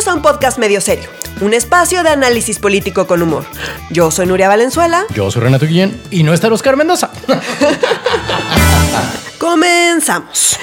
Bienvenidos 0.00 0.14
a 0.14 0.16
un 0.16 0.22
podcast 0.22 0.58
medio 0.58 0.80
serio, 0.80 1.10
un 1.42 1.52
espacio 1.52 2.02
de 2.02 2.08
análisis 2.08 2.58
político 2.58 3.06
con 3.06 3.20
humor. 3.20 3.44
Yo 3.90 4.10
soy 4.10 4.24
Nuria 4.24 4.48
Valenzuela. 4.48 5.04
Yo 5.14 5.30
soy 5.30 5.42
Renato 5.42 5.66
Guillén 5.66 6.00
y 6.10 6.22
no 6.22 6.32
está 6.32 6.48
Oscar 6.50 6.78
Mendoza. 6.78 7.10
Comenzamos. 9.40 10.58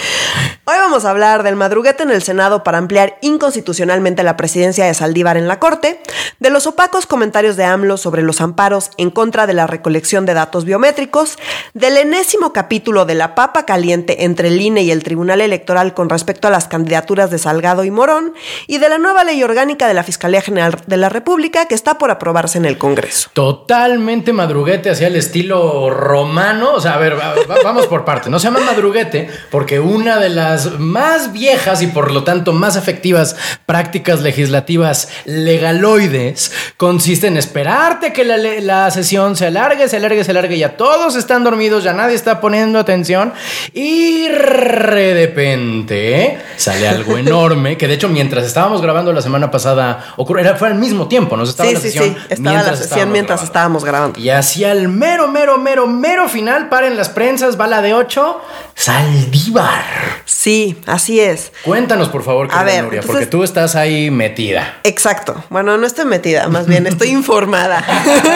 Hoy 0.65 0.75
vamos 0.77 1.05
a 1.05 1.09
hablar 1.09 1.43
del 1.43 1.55
madruguete 1.55 2.03
en 2.03 2.11
el 2.11 2.21
Senado 2.21 2.63
para 2.63 2.77
ampliar 2.77 3.17
inconstitucionalmente 3.21 4.21
la 4.21 4.37
presidencia 4.37 4.85
de 4.85 4.93
Saldívar 4.93 5.37
en 5.37 5.47
la 5.47 5.59
Corte, 5.59 6.01
de 6.39 6.49
los 6.49 6.67
opacos 6.67 7.07
comentarios 7.07 7.55
de 7.55 7.63
AMLO 7.63 7.95
sobre 7.97 8.21
los 8.21 8.41
amparos 8.41 8.91
en 8.97 9.09
contra 9.09 9.47
de 9.47 9.53
la 9.53 9.65
recolección 9.65 10.25
de 10.25 10.33
datos 10.33 10.65
biométricos, 10.65 11.37
del 11.73 11.95
enésimo 11.95 12.51
capítulo 12.51 13.05
de 13.05 13.15
la 13.15 13.33
papa 13.33 13.65
caliente 13.65 14.25
entre 14.25 14.49
el 14.49 14.59
INE 14.59 14.83
y 14.83 14.91
el 14.91 15.03
Tribunal 15.03 15.39
Electoral 15.39 15.93
con 15.93 16.09
respecto 16.09 16.49
a 16.49 16.51
las 16.51 16.67
candidaturas 16.67 17.31
de 17.31 17.39
Salgado 17.39 17.85
y 17.85 17.89
Morón, 17.89 18.33
y 18.67 18.77
de 18.77 18.89
la 18.89 18.97
nueva 18.97 19.23
ley 19.23 19.41
orgánica 19.41 19.87
de 19.87 19.93
la 19.93 20.03
Fiscalía 20.03 20.41
General 20.41 20.81
de 20.85 20.97
la 20.97 21.07
República 21.07 21.65
que 21.65 21.75
está 21.75 21.97
por 21.97 22.11
aprobarse 22.11 22.57
en 22.57 22.65
el 22.65 22.77
Congreso. 22.77 23.29
Totalmente 23.31 24.33
madruguete 24.33 24.89
hacia 24.89 25.07
el 25.07 25.15
estilo 25.15 25.89
romano. 25.89 26.73
O 26.73 26.81
sea, 26.81 26.95
a 26.95 26.97
ver, 26.97 27.15
vamos 27.63 27.87
por 27.87 28.03
parte. 28.03 28.29
No 28.29 28.37
se 28.37 28.49
madruguete 28.67 29.29
porque 29.49 29.79
una 29.79 30.19
de 30.19 30.29
las 30.29 30.79
más 30.79 31.31
viejas 31.33 31.81
y 31.81 31.87
por 31.87 32.11
lo 32.11 32.23
tanto 32.23 32.53
más 32.53 32.75
efectivas 32.75 33.35
prácticas 33.65 34.21
legislativas 34.21 35.09
legaloides 35.25 36.51
consiste 36.77 37.27
en 37.27 37.37
esperarte 37.37 38.13
que 38.13 38.23
la, 38.23 38.37
la 38.37 38.91
sesión 38.91 39.35
se 39.35 39.47
alargue, 39.47 39.87
se 39.87 39.97
alargue, 39.97 40.23
se 40.23 40.31
alargue, 40.31 40.57
ya 40.57 40.77
todos 40.77 41.15
están 41.15 41.43
dormidos, 41.43 41.83
ya 41.83 41.93
nadie 41.93 42.15
está 42.15 42.39
poniendo 42.39 42.79
atención 42.79 43.33
y 43.73 44.27
de 44.27 44.35
repente 44.37 46.39
sale 46.57 46.87
algo 46.87 47.17
enorme 47.17 47.77
que 47.77 47.87
de 47.87 47.95
hecho 47.95 48.09
mientras 48.09 48.45
estábamos 48.45 48.81
grabando 48.81 49.11
la 49.13 49.21
semana 49.21 49.49
pasada 49.51 50.13
ocurrió, 50.17 50.55
fue 50.57 50.67
al 50.67 50.75
mismo 50.75 51.07
tiempo, 51.07 51.37
nos 51.37 51.49
estaba 51.49 51.69
Sí, 51.69 51.75
la 51.75 51.79
sí, 51.81 51.87
sesión 51.87 52.05
sí, 52.09 52.15
estaba 52.29 52.43
la 52.43 52.51
mientras 52.63 52.79
sesión 52.79 53.11
mientras 53.11 53.39
grabando. 53.39 53.45
estábamos 53.45 53.85
grabando. 53.85 54.19
Y 54.19 54.29
hacia 54.29 54.71
el 54.71 54.87
mero, 54.89 55.27
mero, 55.27 55.57
mero, 55.57 55.87
mero 55.87 56.29
final, 56.29 56.69
paren 56.69 56.97
las 56.97 57.09
prensas, 57.09 57.57
bala 57.57 57.81
de 57.81 57.93
8, 57.93 58.41
Saldívar. 58.75 59.83
Sí, 60.25 60.77
así 60.85 61.19
es. 61.19 61.51
Cuéntanos, 61.63 62.09
por 62.09 62.23
favor, 62.23 62.47
A 62.51 62.63
ver, 62.63 62.83
Nuria, 62.83 62.99
entonces- 62.99 63.11
porque 63.11 63.25
tú 63.25 63.43
estás 63.43 63.75
ahí 63.75 64.11
metida. 64.11 64.79
Exacto. 64.83 65.43
Bueno, 65.49 65.77
no 65.77 65.85
estoy 65.87 66.05
metida, 66.05 66.47
más 66.47 66.67
bien 66.67 66.85
estoy 66.87 67.09
informada. 67.09 67.83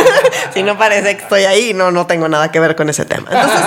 si 0.53 0.63
no 0.63 0.78
parece 0.78 1.16
que 1.17 1.23
estoy 1.23 1.44
ahí, 1.44 1.73
no, 1.73 1.91
no 1.91 2.08
tengo 2.08 2.28
nada 2.28 2.52
que 2.52 2.59
ver 2.59 2.75
con 2.75 2.89
ese 2.89 3.05
tema. 3.05 3.30
Entonces, 3.31 3.61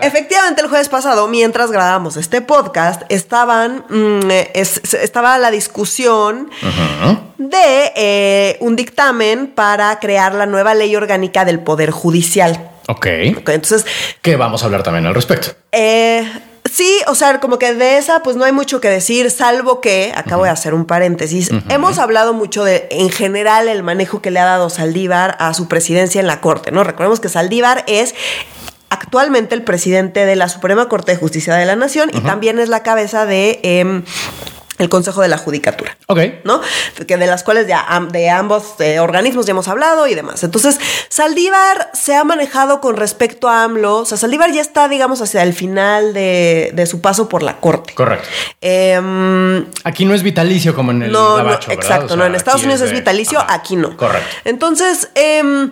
efectivamente, 0.02 0.62
el 0.62 0.68
jueves 0.68 0.88
pasado, 0.88 1.28
mientras 1.28 1.70
grabábamos 1.70 2.16
este 2.16 2.40
podcast, 2.40 3.02
estaban, 3.10 3.84
mm, 3.88 4.30
eh, 4.30 4.50
es- 4.54 4.80
estaba 4.94 5.36
la 5.38 5.50
discusión 5.50 6.50
de 7.36 7.92
eh, 7.96 8.56
un 8.60 8.76
dictamen 8.76 9.46
para 9.54 9.98
crear 10.00 10.34
la 10.34 10.46
nueva 10.46 10.74
ley 10.74 10.96
orgánica 10.96 11.44
del 11.44 11.60
Poder 11.60 11.90
Judicial. 11.90 12.70
Ok. 12.88 13.06
Ok, 13.38 13.48
Entonces, 13.50 13.86
Que 14.22 14.36
vamos 14.36 14.62
a 14.62 14.66
hablar 14.66 14.82
también 14.82 15.06
al 15.06 15.14
respecto. 15.14 15.50
eh, 15.72 16.26
sí, 16.70 17.00
o 17.06 17.14
sea, 17.14 17.38
como 17.40 17.58
que 17.58 17.74
de 17.74 17.98
esa, 17.98 18.22
pues 18.22 18.36
no 18.36 18.44
hay 18.44 18.52
mucho 18.52 18.80
que 18.80 18.88
decir, 18.88 19.30
salvo 19.30 19.80
que, 19.80 20.12
acabo 20.14 20.44
de 20.44 20.50
hacer 20.50 20.74
un 20.74 20.86
paréntesis, 20.86 21.50
hemos 21.68 21.98
hablado 21.98 22.32
mucho 22.34 22.64
de, 22.64 22.88
en 22.90 23.10
general, 23.10 23.68
el 23.68 23.82
manejo 23.82 24.20
que 24.22 24.30
le 24.30 24.40
ha 24.40 24.44
dado 24.44 24.70
Saldívar 24.70 25.36
a 25.38 25.52
su 25.54 25.68
presidencia 25.68 26.20
en 26.20 26.26
la 26.26 26.40
Corte, 26.40 26.70
¿no? 26.70 26.82
Recordemos 26.84 27.20
que 27.20 27.28
Saldívar 27.28 27.84
es 27.86 28.14
actualmente 28.90 29.54
el 29.54 29.62
presidente 29.62 30.24
de 30.24 30.34
la 30.36 30.48
Suprema 30.48 30.88
Corte 30.88 31.12
de 31.12 31.18
Justicia 31.18 31.54
de 31.54 31.66
la 31.66 31.76
Nación 31.76 32.10
y 32.12 32.20
también 32.20 32.58
es 32.58 32.68
la 32.70 32.82
cabeza 32.82 33.26
de... 33.26 33.60
em, 33.62 34.02
el 34.78 34.88
Consejo 34.88 35.22
de 35.22 35.28
la 35.28 35.38
Judicatura. 35.38 35.96
Ok. 36.06 36.20
¿no? 36.44 36.60
Que 37.06 37.16
de 37.16 37.26
las 37.26 37.42
cuales 37.42 37.66
ya 37.66 37.86
de 38.10 38.30
ambos 38.30 38.74
eh, 38.80 39.00
organismos 39.00 39.46
ya 39.46 39.50
hemos 39.50 39.68
hablado 39.68 40.06
y 40.06 40.14
demás. 40.14 40.42
Entonces, 40.44 40.78
Saldívar 41.08 41.90
se 41.94 42.14
ha 42.14 42.24
manejado 42.24 42.80
con 42.80 42.96
respecto 42.96 43.48
a 43.48 43.64
AMLO. 43.64 43.98
O 43.98 44.04
sea, 44.04 44.16
Saldívar 44.18 44.52
ya 44.52 44.60
está, 44.60 44.88
digamos, 44.88 45.20
hacia 45.20 45.42
el 45.42 45.52
final 45.52 46.14
de, 46.14 46.70
de 46.74 46.86
su 46.86 47.00
paso 47.00 47.28
por 47.28 47.42
la 47.42 47.56
corte. 47.60 47.94
Correcto. 47.94 48.28
Em, 48.60 49.66
Aquí 49.84 50.04
no 50.04 50.14
es 50.14 50.22
vitalicio 50.22 50.74
como 50.74 50.92
en 50.92 51.02
el 51.02 51.12
no, 51.12 51.42
no, 51.42 51.52
exacto, 51.52 52.04
O 52.04 52.08
sea, 52.08 52.16
no. 52.16 52.24
En 52.24 52.34
Estados 52.34 52.62
Unidos 52.62 52.80
es 52.82 52.90
de- 52.90 52.96
vitalicio, 52.96 53.38
Ajá. 53.40 53.54
aquí 53.54 53.76
no. 53.76 53.96
Correcto. 53.96 54.28
Entonces, 54.44 55.08
em, 55.14 55.70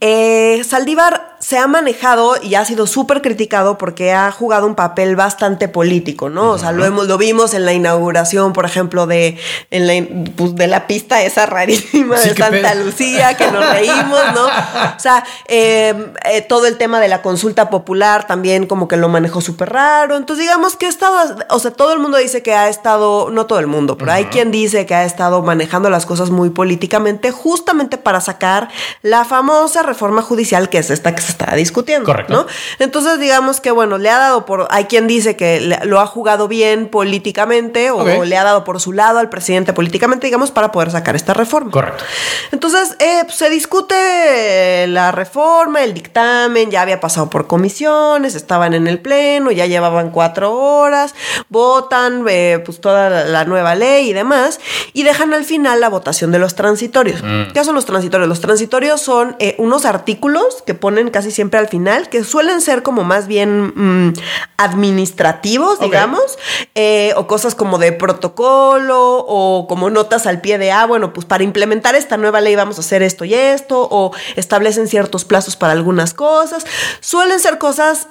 eh, 0.00 0.62
Saldívar 0.68 1.29
se 1.50 1.58
ha 1.58 1.66
manejado 1.66 2.36
y 2.40 2.54
ha 2.54 2.64
sido 2.64 2.86
súper 2.86 3.22
criticado 3.22 3.76
porque 3.76 4.12
ha 4.12 4.30
jugado 4.30 4.68
un 4.68 4.76
papel 4.76 5.16
bastante 5.16 5.66
político, 5.66 6.28
¿no? 6.28 6.52
O 6.52 6.58
sea, 6.58 6.70
lo, 6.70 6.84
hemos, 6.84 7.08
lo 7.08 7.18
vimos 7.18 7.54
en 7.54 7.64
la 7.64 7.72
inauguración, 7.72 8.52
por 8.52 8.66
ejemplo, 8.66 9.08
de, 9.08 9.36
en 9.72 9.88
la, 9.88 10.30
pues, 10.36 10.54
de 10.54 10.68
la 10.68 10.86
pista 10.86 11.24
esa 11.24 11.46
rarísima 11.46 12.18
Sí, 12.18 12.28
de 12.28 12.36
Santa 12.36 12.70
pedo. 12.70 12.84
Lucía, 12.84 13.34
que 13.34 13.50
nos 13.50 13.68
reímos, 13.68 14.20
¿no? 14.32 14.46
O 14.46 15.00
sea, 15.00 15.24
eh, 15.48 16.12
eh, 16.24 16.42
todo 16.42 16.68
el 16.68 16.78
tema 16.78 17.00
de 17.00 17.08
la 17.08 17.20
consulta 17.20 17.68
popular 17.68 18.28
también 18.28 18.68
como 18.68 18.86
que 18.86 18.96
lo 18.96 19.08
manejó 19.08 19.40
súper 19.40 19.70
raro. 19.70 20.16
Entonces, 20.16 20.46
digamos 20.46 20.76
que 20.76 20.86
ha 20.86 20.88
estado, 20.88 21.36
o 21.48 21.58
sea, 21.58 21.72
todo 21.72 21.92
el 21.92 21.98
mundo 21.98 22.18
dice 22.18 22.44
que 22.44 22.54
ha 22.54 22.68
estado, 22.68 23.28
no 23.32 23.46
todo 23.46 23.58
el 23.58 23.66
mundo, 23.66 23.98
pero 23.98 24.12
hay 24.12 24.26
quien 24.26 24.52
dice 24.52 24.86
que 24.86 24.94
ha 24.94 25.04
estado 25.04 25.42
manejando 25.42 25.90
las 25.90 26.06
cosas 26.06 26.30
muy 26.30 26.50
políticamente, 26.50 27.32
justamente 27.32 27.98
para 27.98 28.20
sacar 28.20 28.68
la 29.02 29.24
famosa 29.24 29.82
reforma 29.82 30.22
judicial 30.22 30.68
que 30.68 30.78
es 30.78 30.90
esta 30.90 31.12
que 31.12 31.22
se 31.22 31.39
está 31.44 31.54
discutiendo. 31.56 32.06
Correcto. 32.06 32.32
¿no? 32.32 32.46
Entonces, 32.78 33.18
digamos 33.18 33.60
que, 33.60 33.70
bueno, 33.70 33.98
le 33.98 34.10
ha 34.10 34.18
dado 34.18 34.46
por. 34.46 34.68
Hay 34.70 34.84
quien 34.84 35.06
dice 35.06 35.36
que 35.36 35.60
le- 35.60 35.84
lo 35.84 36.00
ha 36.00 36.06
jugado 36.06 36.48
bien 36.48 36.88
políticamente 36.88 37.90
o 37.90 38.24
le 38.24 38.36
ha 38.36 38.44
dado 38.44 38.64
por 38.64 38.80
su 38.80 38.92
lado 38.92 39.18
al 39.18 39.28
presidente 39.28 39.72
políticamente, 39.72 40.26
digamos, 40.26 40.50
para 40.50 40.72
poder 40.72 40.90
sacar 40.90 41.16
esta 41.16 41.34
reforma. 41.34 41.70
Correcto. 41.70 42.04
Entonces, 42.52 42.96
eh, 42.98 43.20
pues, 43.24 43.36
se 43.36 43.50
discute 43.50 44.86
la 44.88 45.12
reforma, 45.12 45.82
el 45.82 45.94
dictamen, 45.94 46.70
ya 46.70 46.82
había 46.82 47.00
pasado 47.00 47.30
por 47.30 47.46
comisiones, 47.46 48.34
estaban 48.34 48.74
en 48.74 48.86
el 48.86 49.00
pleno, 49.00 49.50
ya 49.50 49.66
llevaban 49.66 50.10
cuatro 50.10 50.52
horas, 50.54 51.14
votan 51.48 52.24
eh, 52.28 52.62
pues 52.64 52.80
toda 52.80 53.24
la, 53.24 53.44
nueva 53.44 53.74
ley 53.74 54.10
y 54.10 54.12
demás, 54.12 54.60
y 54.92 55.02
dejan 55.02 55.34
al 55.34 55.44
final 55.44 55.80
la 55.80 55.88
votación 55.88 56.30
de 56.32 56.38
los 56.38 56.54
transitorios. 56.54 57.22
¿Qué 57.52 57.64
son 57.64 57.74
los 57.74 57.86
transitorios? 57.86 58.28
Los 58.28 58.40
transitorios 58.40 59.00
son 59.00 59.36
eh, 59.38 59.54
unos 59.58 59.84
artículos 59.84 60.62
que 60.66 60.74
ponen 60.74 61.10
casi 61.10 61.29
siempre 61.30 61.58
al 61.58 61.68
final, 61.68 62.08
que 62.08 62.24
suelen 62.24 62.60
ser 62.60 62.82
como 62.82 63.04
más 63.04 63.26
bien 63.26 63.72
mm, 63.74 64.14
administrativos, 64.56 65.80
digamos, 65.80 66.38
eh, 66.74 67.12
o 67.16 67.26
cosas 67.26 67.54
como 67.54 67.78
de 67.78 67.92
protocolo 67.92 69.24
o 69.26 69.66
como 69.68 69.90
notas 69.90 70.26
al 70.26 70.40
pie 70.40 70.58
de, 70.58 70.72
ah, 70.72 70.86
bueno, 70.86 71.12
pues 71.12 71.26
para 71.26 71.44
implementar 71.44 71.94
esta 71.94 72.16
nueva 72.16 72.40
ley 72.40 72.56
vamos 72.56 72.78
a 72.78 72.80
hacer 72.80 73.02
esto 73.02 73.24
y 73.24 73.34
esto, 73.34 73.88
o 73.90 74.12
establecen 74.36 74.88
ciertos 74.88 75.24
plazos 75.24 75.56
para 75.56 75.72
algunas 75.72 76.14
cosas. 76.14 76.66
Suelen 77.00 77.40
ser 77.40 77.58
cosas 77.58 78.06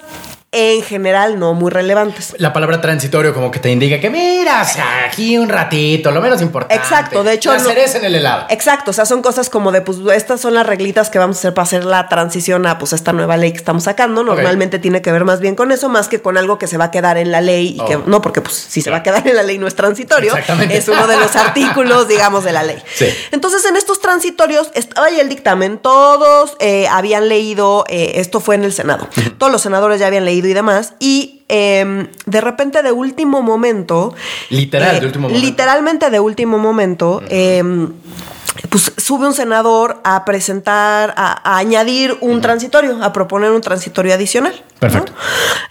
en 0.51 0.81
general 0.81 1.37
no 1.37 1.53
muy 1.53 1.69
relevantes. 1.69 2.33
La 2.39 2.51
palabra 2.53 2.81
transitorio 2.81 3.35
como 3.35 3.51
que 3.51 3.59
te 3.59 3.69
indica 3.69 3.99
que 3.99 4.09
mira, 4.09 4.63
o 4.63 4.65
sea, 4.65 5.05
aquí 5.05 5.37
un 5.37 5.47
ratito, 5.47 6.09
lo 6.09 6.21
menos 6.21 6.41
importante. 6.41 6.73
Exacto, 6.81 7.23
de 7.23 7.33
hecho, 7.33 7.51
La 7.51 7.59
no- 7.59 7.63
cereza 7.69 7.99
en 7.99 8.05
el 8.05 8.15
helado. 8.15 8.45
Exacto, 8.49 8.89
o 8.89 8.93
sea, 8.93 9.05
son 9.05 9.21
cosas 9.21 9.49
como 9.51 9.71
de, 9.71 9.81
pues, 9.81 9.99
estas 10.15 10.41
son 10.41 10.55
las 10.55 10.65
reglitas 10.65 11.11
que 11.11 11.19
vamos 11.19 11.37
a 11.37 11.39
hacer 11.39 11.53
para 11.53 11.63
hacer 11.63 11.83
la 11.85 12.07
transición 12.09 12.65
a, 12.65 12.79
pues, 12.79 12.93
esta 12.93 13.13
nueva 13.13 13.37
ley 13.37 13.51
que 13.51 13.57
estamos 13.59 13.83
sacando. 13.83 14.23
Normalmente 14.23 14.79
tiene 14.79 15.03
que 15.03 15.11
ver 15.11 15.23
más 15.23 15.39
bien 15.39 15.55
con 15.55 15.71
eso, 15.71 15.87
más 15.87 16.07
que 16.07 16.19
con 16.19 16.35
algo 16.35 16.57
que 16.57 16.65
se 16.65 16.77
va 16.77 16.85
a 16.85 16.91
quedar 16.91 17.17
en 17.19 17.31
la 17.31 17.41
ley 17.41 17.77
y 17.79 17.85
que, 17.85 17.97
Oh. 17.97 18.03
no, 18.07 18.21
porque, 18.21 18.41
pues, 18.41 18.55
si 18.55 18.81
se 18.81 18.89
va 18.89 18.97
a 18.97 19.03
quedar 19.03 19.27
en 19.27 19.35
la 19.35 19.43
ley 19.43 19.59
no 19.59 19.67
es 19.67 19.75
transitorio. 19.75 20.31
Exactamente. 20.31 20.75
Es 20.77 20.87
uno 20.87 21.05
de 21.05 21.17
los 21.17 21.35
artículos, 21.35 22.07
digamos, 22.07 22.43
de 22.43 22.53
la 22.53 22.63
ley. 22.63 22.81
Sí. 22.95 23.05
Entonces, 23.31 23.63
en 23.65 23.75
estos 23.75 24.01
transitorios 24.01 24.71
estaba 24.73 25.07
ahí 25.07 25.19
el 25.19 25.29
dictamen, 25.29 25.77
todos 25.77 26.55
eh, 26.59 26.87
habían 26.89 27.29
leído, 27.29 27.85
eh, 27.87 28.13
esto 28.15 28.39
fue 28.39 28.55
en 28.55 28.63
el 28.63 28.73
Senado, 28.73 29.07
todos 29.37 29.51
los 29.51 29.61
senadores 29.61 29.99
ya 29.99 30.07
habían 30.07 30.25
leído 30.25 30.38
y 30.45 30.53
demás, 30.53 30.93
y 30.99 31.43
em, 31.47 32.07
de 32.25 32.41
repente 32.41 32.83
de 32.83 32.91
último 32.91 33.41
momento... 33.41 34.13
Literal, 34.49 34.99
de 34.99 35.05
último 35.05 35.29
momento. 35.29 35.45
Literalmente 35.45 36.09
de 36.09 36.19
último 36.19 36.57
momento... 36.57 37.21
em, 37.29 37.93
pues 38.69 38.91
sube 38.97 39.25
un 39.25 39.33
senador 39.33 40.01
a 40.03 40.25
presentar, 40.25 41.13
a, 41.15 41.31
a 41.49 41.57
añadir 41.57 42.17
un 42.19 42.41
transitorio, 42.41 43.01
a 43.01 43.13
proponer 43.13 43.51
un 43.51 43.61
transitorio 43.61 44.13
adicional. 44.13 44.53
¿no? 44.53 44.79
Perfecto. 44.79 45.13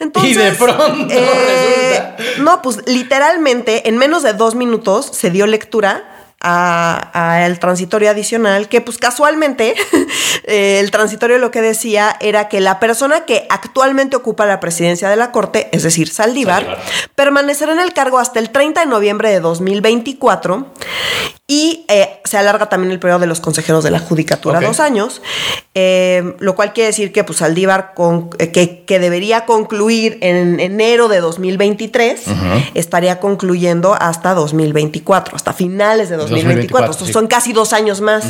Entonces, 0.01 0.31
Y 0.31 0.35
de 0.35 0.53
pronto 0.53 0.85
eh, 1.11 2.17
no, 2.39 2.63
pues 2.63 2.81
literalmente 2.87 3.89
en 3.89 3.99
menos 3.99 4.23
de 4.23 4.33
dos 4.33 4.55
minutos 4.55 5.07
se 5.13 5.31
dio 5.31 5.47
lectura 5.47 6.18
a, 6.41 7.11
a 7.13 7.47
el 7.47 7.59
transitorio 7.59 8.11
adicional, 8.11 8.69
que 8.69 8.81
pues 8.81 8.99
casualmente 8.99 9.75
eh, 10.45 10.81
el 10.81 10.91
transitorio 10.91 11.39
lo 11.39 11.51
que 11.51 11.61
decía 11.61 12.17
era 12.21 12.49
que 12.49 12.61
la 12.61 12.79
persona 12.81 13.25
que 13.25 13.47
actualmente 13.51 14.17
ocupa 14.17 14.47
la 14.47 14.61
presidencia 14.61 15.09
de 15.09 15.17
la 15.17 15.33
Corte, 15.33 15.69
es 15.73 15.83
decir, 15.83 16.09
Saldívar, 16.09 16.65
Saldívar. 16.65 16.85
permanecerá 17.15 17.73
en 17.73 17.81
el 17.81 17.93
cargo 17.93 18.19
hasta 18.19 18.39
el 18.39 18.51
30 18.51 18.81
de 18.81 18.87
noviembre 18.87 19.31
de 19.31 19.41
2024 19.41 20.67
Y 21.51 21.87
eh, 21.89 22.21
se 22.25 22.37
alarga 22.37 22.69
también 22.69 22.93
el 22.93 22.99
periodo 22.99 23.21
de 23.21 23.27
los 23.27 23.41
consejeros 23.41 23.83
de 23.83 23.91
la 23.91 24.01
Judicatura 24.01 24.59
dos 24.67 24.81
años, 24.81 25.23
eh, 25.75 26.35
lo 26.41 26.55
cual 26.55 26.75
quiere 26.75 26.89
decir 26.89 27.11
que 27.11 27.25
pues 27.25 27.39
Saldívar 27.39 27.95
con- 27.95 28.29
eh, 28.39 28.53
que, 28.53 28.85
que 28.85 28.99
debería 28.99 29.47
concluir 29.47 30.19
en 30.21 30.61
enero 30.61 31.09
de 31.09 31.21
2023, 31.21 32.21
estaría 32.75 33.19
concluyendo 33.19 33.95
hasta 33.99 34.35
2024, 34.35 35.37
hasta 35.37 35.55
finales 35.55 36.11
de 36.11 36.17
2024. 36.17 36.89
2024, 36.89 36.91
Estos 36.91 37.07
sí. 37.07 37.13
Son 37.15 37.27
casi 37.29 37.55
dos 37.55 37.73
años 37.73 38.03
más. 38.03 38.25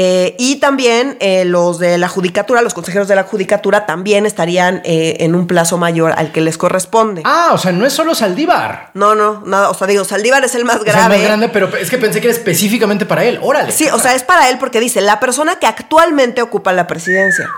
Eh, 0.00 0.36
y 0.38 0.60
también 0.60 1.16
eh, 1.18 1.44
los 1.44 1.80
de 1.80 1.98
la 1.98 2.06
Judicatura, 2.06 2.62
los 2.62 2.72
consejeros 2.72 3.08
de 3.08 3.16
la 3.16 3.24
Judicatura 3.24 3.84
también 3.84 4.26
estarían 4.26 4.80
eh, 4.84 5.16
en 5.18 5.34
un 5.34 5.48
plazo 5.48 5.76
mayor 5.76 6.14
al 6.16 6.30
que 6.30 6.40
les 6.40 6.56
corresponde. 6.56 7.22
Ah, 7.24 7.50
o 7.52 7.58
sea, 7.58 7.72
no 7.72 7.84
es 7.84 7.94
solo 7.94 8.14
Saldívar. 8.14 8.92
No, 8.94 9.16
no, 9.16 9.42
nada, 9.44 9.70
o 9.70 9.74
sea, 9.74 9.88
digo, 9.88 10.04
Saldívar 10.04 10.44
es 10.44 10.54
el 10.54 10.64
más 10.64 10.76
Es 10.76 10.82
el 10.82 10.86
grave. 10.86 11.16
más 11.16 11.24
grande, 11.26 11.48
pero 11.48 11.76
es 11.76 11.90
que 11.90 11.98
pensé 11.98 12.20
que 12.20 12.28
era 12.28 12.36
específicamente 12.36 13.06
para 13.06 13.24
él. 13.24 13.40
Órale. 13.42 13.72
Sí, 13.72 13.88
o 13.92 13.98
sea, 13.98 14.14
es 14.14 14.22
para 14.22 14.48
él 14.50 14.58
porque 14.60 14.78
dice, 14.78 15.00
la 15.00 15.18
persona 15.18 15.58
que 15.58 15.66
actualmente 15.66 16.42
ocupa 16.42 16.72
la 16.72 16.86
presidencia. 16.86 17.48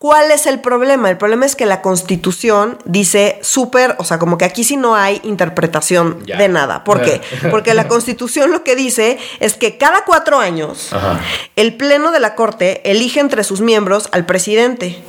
¿Cuál 0.00 0.30
es 0.30 0.46
el 0.46 0.60
problema? 0.60 1.10
El 1.10 1.18
problema 1.18 1.44
es 1.44 1.54
que 1.54 1.66
la 1.66 1.82
constitución 1.82 2.78
dice 2.86 3.38
súper, 3.42 3.96
o 3.98 4.04
sea, 4.06 4.18
como 4.18 4.38
que 4.38 4.46
aquí 4.46 4.64
sí 4.64 4.78
no 4.78 4.96
hay 4.96 5.20
interpretación 5.24 6.24
Ya. 6.24 6.38
de 6.38 6.48
nada. 6.48 6.84
¿Por 6.84 7.02
qué? 7.02 7.20
Porque 7.50 7.74
la 7.74 7.86
constitución 7.86 8.50
lo 8.50 8.64
que 8.64 8.76
dice 8.76 9.18
es 9.40 9.58
que 9.58 9.76
cada 9.76 10.06
cuatro 10.06 10.38
años 10.38 10.90
Ajá. 10.94 11.20
el 11.54 11.76
pleno 11.76 12.12
de 12.12 12.20
la 12.20 12.34
corte 12.34 12.80
elige 12.90 13.20
entre 13.20 13.44
sus 13.44 13.60
miembros 13.60 14.08
al 14.12 14.24
presidente, 14.24 15.02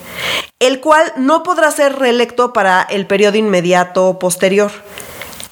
el 0.60 0.82
cual 0.82 1.14
no 1.16 1.42
podrá 1.44 1.72
ser 1.72 1.98
reelecto 1.98 2.52
para 2.52 2.82
el 2.82 3.08
periodo 3.08 3.38
inmediato 3.38 4.20
posterior. 4.20 4.72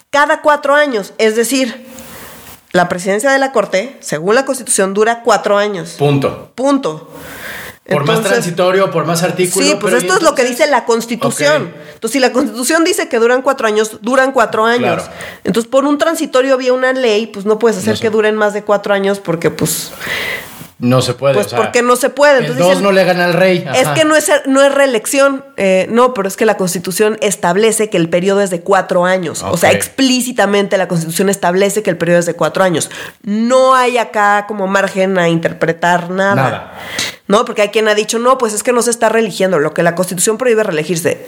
Cada 0.10 0.42
cuatro 0.42 0.76
años, 0.76 1.14
es 1.18 1.38
decir, 1.38 1.88
la 2.74 2.90
presidencia 2.90 3.32
de 3.32 3.40
la 3.40 3.54
corte, 3.54 3.96
según 4.02 4.36
la 4.36 4.44
constitución, 4.44 4.94
dura 4.94 5.22
cuatro 5.24 5.58
años. 5.58 5.92
Punto. 5.98 6.52
Punto. 6.56 7.10
Por 7.90 8.06
más 8.06 8.22
transitorio, 8.22 8.92
por 8.92 9.06
más 9.06 9.24
artículo. 9.24 9.66
Sí, 9.66 9.76
pues 9.80 9.94
esto 9.96 10.14
¿y 10.14 10.18
es 10.18 10.24
lo 10.24 10.36
que 10.36 10.44
dice 10.46 10.68
la 10.68 10.86
constitución. 10.86 11.74
Entonces, 11.94 12.12
si 12.12 12.20
la 12.20 12.32
constitución 12.32 12.84
dice 12.84 13.10
que 13.10 13.20
duran 13.20 13.42
cuatro 13.42 13.68
años, 13.68 14.00
duran 14.02 14.32
cuatro 14.32 14.66
años. 14.66 15.04
Claro. 15.04 15.04
Entonces, 15.44 15.70
por 15.70 15.86
un 15.86 15.98
transitorio 15.98 16.58
vía 16.58 16.74
una 16.74 16.94
ley, 16.94 17.28
pues 17.28 17.46
no 17.46 17.60
puedes 17.60 17.78
hacer 17.78 17.92
No 17.92 17.96
sé. 17.98 18.02
que 18.02 18.10
duren 18.10 18.36
más 18.36 18.54
de 18.54 18.64
cuatro 18.64 18.94
años 18.94 19.20
porque, 19.20 19.50
pues, 19.50 19.92
No 20.80 21.02
se 21.02 21.14
puede. 21.14 21.34
pues 21.34 21.48
o 21.48 21.50
sea, 21.50 21.60
porque 21.60 21.82
no 21.82 21.98
se 21.98 22.10
puede. 22.10 22.46
Entonces, 22.46 22.82
no 22.82 22.94
le 22.94 23.04
gana 23.04 23.26
al 23.26 23.34
rey. 23.34 23.66
es 23.76 23.88
que 23.90 24.06
no 24.06 24.16
es, 24.16 24.32
no 24.46 24.64
es 24.64 24.74
reelección. 24.74 25.44
Eh, 25.58 25.88
no, 25.90 26.14
pero 26.14 26.28
es 26.28 26.38
que 26.38 26.46
la 26.46 26.56
constitución 26.56 27.18
establece 27.22 27.90
que 27.90 27.98
el 27.98 28.10
periodo 28.10 28.42
es 28.42 28.50
de 28.50 28.62
cuatro 28.62 29.06
años. 29.06 29.44
O 29.44 29.58
sea, 29.58 29.72
explícitamente 29.72 30.78
la 30.78 30.88
constitución 30.88 31.30
establece 31.30 31.84
que 31.84 31.90
el 31.90 31.98
periodo 31.98 32.20
es 32.20 32.26
de 32.26 32.36
cuatro 32.36 32.64
años. 32.64 32.90
No 33.24 33.76
hay 33.76 33.98
acá 33.98 34.46
como 34.48 34.68
margen 34.68 35.18
a 35.18 35.28
interpretar 35.28 36.10
nada. 36.10 36.36
Nada. 36.36 36.74
No, 37.28 37.46
porque 37.46 37.62
hay 37.62 37.70
quien 37.70 37.88
ha 37.88 37.94
dicho, 37.94 38.18
no, 38.18 38.38
pues 38.38 38.54
es 38.54 38.64
que 38.64 38.72
no 38.72 38.82
se 38.82 38.90
está 38.90 39.10
reeligiendo. 39.10 39.60
Lo 39.60 39.74
que 39.74 39.84
la 39.84 39.96
constitución 39.96 40.38
prohíbe 40.38 40.64
reelegirse. 40.64 41.26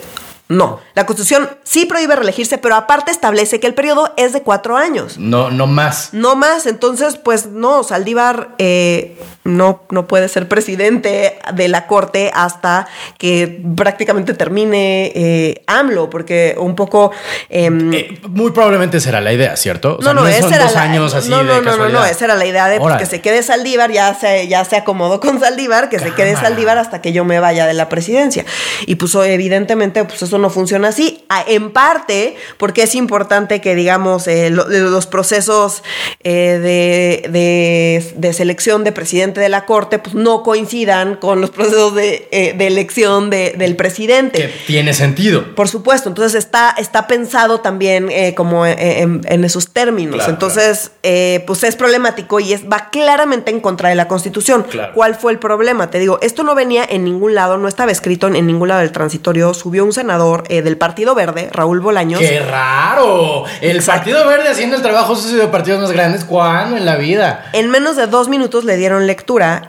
No, 0.51 0.81
la 0.95 1.06
constitución 1.06 1.50
sí 1.63 1.86
prohíbe 1.86 2.13
reelegirse, 2.13 2.57
pero 2.57 2.75
aparte 2.75 3.09
establece 3.09 3.62
que 3.62 3.68
el 3.68 3.74
periodo 3.74 4.13
es 4.18 4.33
de 4.33 4.42
cuatro 4.42 4.75
años. 4.75 5.18
No, 5.18 5.50
no 5.50 5.65
más. 5.65 6.09
No 6.12 6.36
más, 6.36 6.65
entonces, 6.65 7.15
pues 7.15 7.45
no, 7.45 7.83
Saldívar 7.83 8.56
eh, 8.57 9.18
no, 9.43 9.83
no 9.89 10.07
puede 10.07 10.27
ser 10.29 10.47
presidente 10.47 11.39
de 11.53 11.67
la 11.67 11.88
corte 11.88 12.31
hasta 12.33 12.88
que 13.17 13.61
prácticamente 13.75 14.33
termine 14.33 15.11
eh, 15.15 15.63
AMLO, 15.67 16.09
porque 16.09 16.55
un 16.59 16.75
poco... 16.75 17.11
em, 17.49 17.93
Eh, 17.93 18.19
muy 18.29 18.51
probablemente 18.51 18.99
será 18.99 19.19
la 19.21 19.33
idea, 19.33 19.55
¿cierto? 19.57 19.97
O 19.99 20.01
sea, 20.03 20.13
no, 20.13 20.21
no, 20.21 20.27
esa 20.27 20.47
era 20.55 20.65
dos 20.65 20.73
la, 20.75 20.81
años 20.83 21.13
así 21.13 21.29
no, 21.29 21.43
no, 21.43 21.61
no, 21.61 21.77
no, 21.77 21.89
no, 21.89 22.05
esa 22.05 22.25
era 22.25 22.35
la 22.35 22.45
idea 22.45 22.67
de 22.67 22.79
pues, 22.79 22.95
que 22.97 23.05
se 23.05 23.21
quede 23.21 23.41
Saldívar, 23.43 23.91
ya 23.91 24.13
se, 24.13 24.47
ya 24.47 24.63
se 24.65 24.75
acomodó 24.75 25.19
con 25.19 25.39
Saldívar, 25.39 25.89
que 25.89 25.99
se 25.99 26.13
quede. 26.13 26.35
Saldívar 26.35 26.77
hasta 26.77 27.01
que 27.01 27.11
yo 27.13 27.23
me 27.25 27.39
vaya 27.39 27.65
de 27.67 27.73
la 27.73 27.88
presidencia. 27.89 28.45
Y 28.85 28.95
pues 28.95 29.13
evidentemente 29.15 30.03
pues 30.05 30.21
eso 30.21 30.38
no 30.38 30.49
funciona 30.49 30.89
así, 30.89 31.23
en 31.47 31.71
parte 31.71 32.35
porque 32.57 32.83
es 32.83 32.95
importante 32.95 33.61
que 33.61 33.75
digamos 33.75 34.27
eh, 34.27 34.49
lo- 34.49 34.67
los 34.67 35.07
procesos 35.07 35.83
eh, 36.23 36.59
de, 36.61 37.29
de- 37.31 38.13
de 38.15 38.33
selección 38.33 38.83
de 38.83 38.91
presidente 38.91 39.31
de 39.39 39.50
la 39.50 39.66
corte 39.66 40.00
pues 40.00 40.13
no 40.16 40.44
coincidan 40.44 41.16
con 41.16 41.39
los 41.42 41.50
procesos 41.51 41.95
de, 41.95 42.28
eh, 42.31 42.54
de 42.57 42.68
elección 42.68 43.30
de- 43.30 43.54
del 43.57 43.75
presidente. 43.75 44.39
Que 44.39 44.48
tiene 44.68 44.94
sentido. 44.94 45.56
Por 45.56 45.68
supuesto, 45.69 46.10
entonces 46.10 46.36
está, 46.36 46.75
está 46.78 47.07
pensado 47.07 47.62
también 47.62 48.10
eh, 48.12 48.33
como 48.36 48.66
en, 48.66 49.22
en- 49.25 49.44
esos 49.44 49.69
términos. 49.69 50.16
Claro, 50.16 50.31
entonces, 50.31 50.92
eh, 51.04 51.44
pues 51.48 51.63
es 51.63 51.75
problemático 51.75 52.39
y 52.39 52.54
es, 52.54 52.63
va 52.66 52.89
claramente 52.92 53.51
en 53.51 53.60
contra 53.60 53.89
de 53.89 53.95
la 53.95 54.07
Constitución. 54.07 54.63
Claro. 54.69 54.94
¿Cuál 54.94 55.16
fue 55.16 55.31
el 55.31 55.39
problema? 55.39 55.89
Te 55.89 56.00
digo, 56.00 56.19
esto 56.22 56.44
no 56.44 56.56
venía 56.56 56.86
en 56.88 57.04
ningún 57.04 57.34
lado, 57.36 57.57
no 57.57 57.68
estaba 57.68 57.92
escrito 57.92 58.27
en, 58.27 58.45
ningún 58.45 58.68
lado 58.68 58.81
del 58.81 58.92
transitorio. 58.92 59.54
Subió 59.54 59.86
un 59.86 59.94
senador 59.94 60.44
eh, 60.50 60.62
del 60.62 60.77
Partido 60.77 61.16
Verde, 61.16 61.50
Raúl 61.51 61.80
Bolaños. 61.80 62.19
¡Qué 62.19 62.39
raro! 62.39 63.45
El 63.62 63.77
Exacto. 63.77 64.01
Partido 64.12 64.27
Verde 64.27 64.50
haciendo 64.50 64.75
el 64.75 64.81
trabajo 64.81 65.16
sucio 65.16 65.38
de 65.38 65.48
partidos 65.48 65.81
más 65.81 65.92
grandes. 65.92 66.25
¿Cuándo 66.25 66.77
en 66.77 66.86
la 66.86 66.95
vida? 66.95 67.50
En 67.54 67.69
menos 67.69 67.95
de 67.95 68.07
dos 68.07 68.27
minutos 68.30 68.63
le 68.66 68.77
dieron 68.77 69.07
lectura 69.07 69.20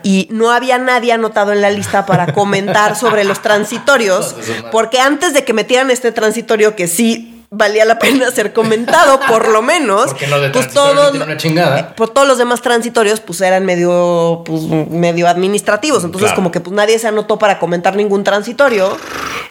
y 0.03 0.27
no 0.31 0.51
había 0.51 0.77
nadie 0.77 1.11
anotado 1.11 1.51
en 1.51 1.61
la 1.61 1.69
lista 1.69 2.05
para 2.05 2.33
comentar 2.33 2.95
sobre 2.95 3.23
los 3.23 3.41
transitorios, 3.41 4.35
madre. 4.37 4.69
porque 4.71 4.99
antes 4.99 5.33
de 5.33 5.43
que 5.43 5.53
metieran 5.53 5.91
este 5.91 6.11
transitorio 6.11 6.75
que 6.75 6.87
sí 6.87 7.42
valía 7.55 7.85
la 7.85 7.99
pena 7.99 8.29
ser 8.31 8.51
comentado, 8.51 9.19
por 9.27 9.47
lo 9.49 9.61
menos, 9.61 10.07
Porque 10.07 10.27
no 10.27 10.39
de 10.39 10.49
pues 10.49 10.73
todos, 10.73 11.13
una 11.13 11.37
chingada. 11.37 11.79
eh, 11.79 11.85
pues 11.95 12.13
todos 12.13 12.27
los 12.27 12.37
demás 12.37 12.61
transitorios 12.61 13.19
pues 13.19 13.39
eran 13.41 13.65
medio, 13.65 14.41
pues, 14.45 14.63
medio 14.89 15.27
administrativos, 15.27 16.03
entonces 16.03 16.29
Claro. 16.29 16.35
como 16.35 16.51
que 16.51 16.59
pues 16.59 16.75
nadie 16.75 16.97
se 16.99 17.07
anotó 17.07 17.37
para 17.37 17.59
comentar 17.59 17.95
ningún 17.95 18.23
transitorio, 18.23 18.97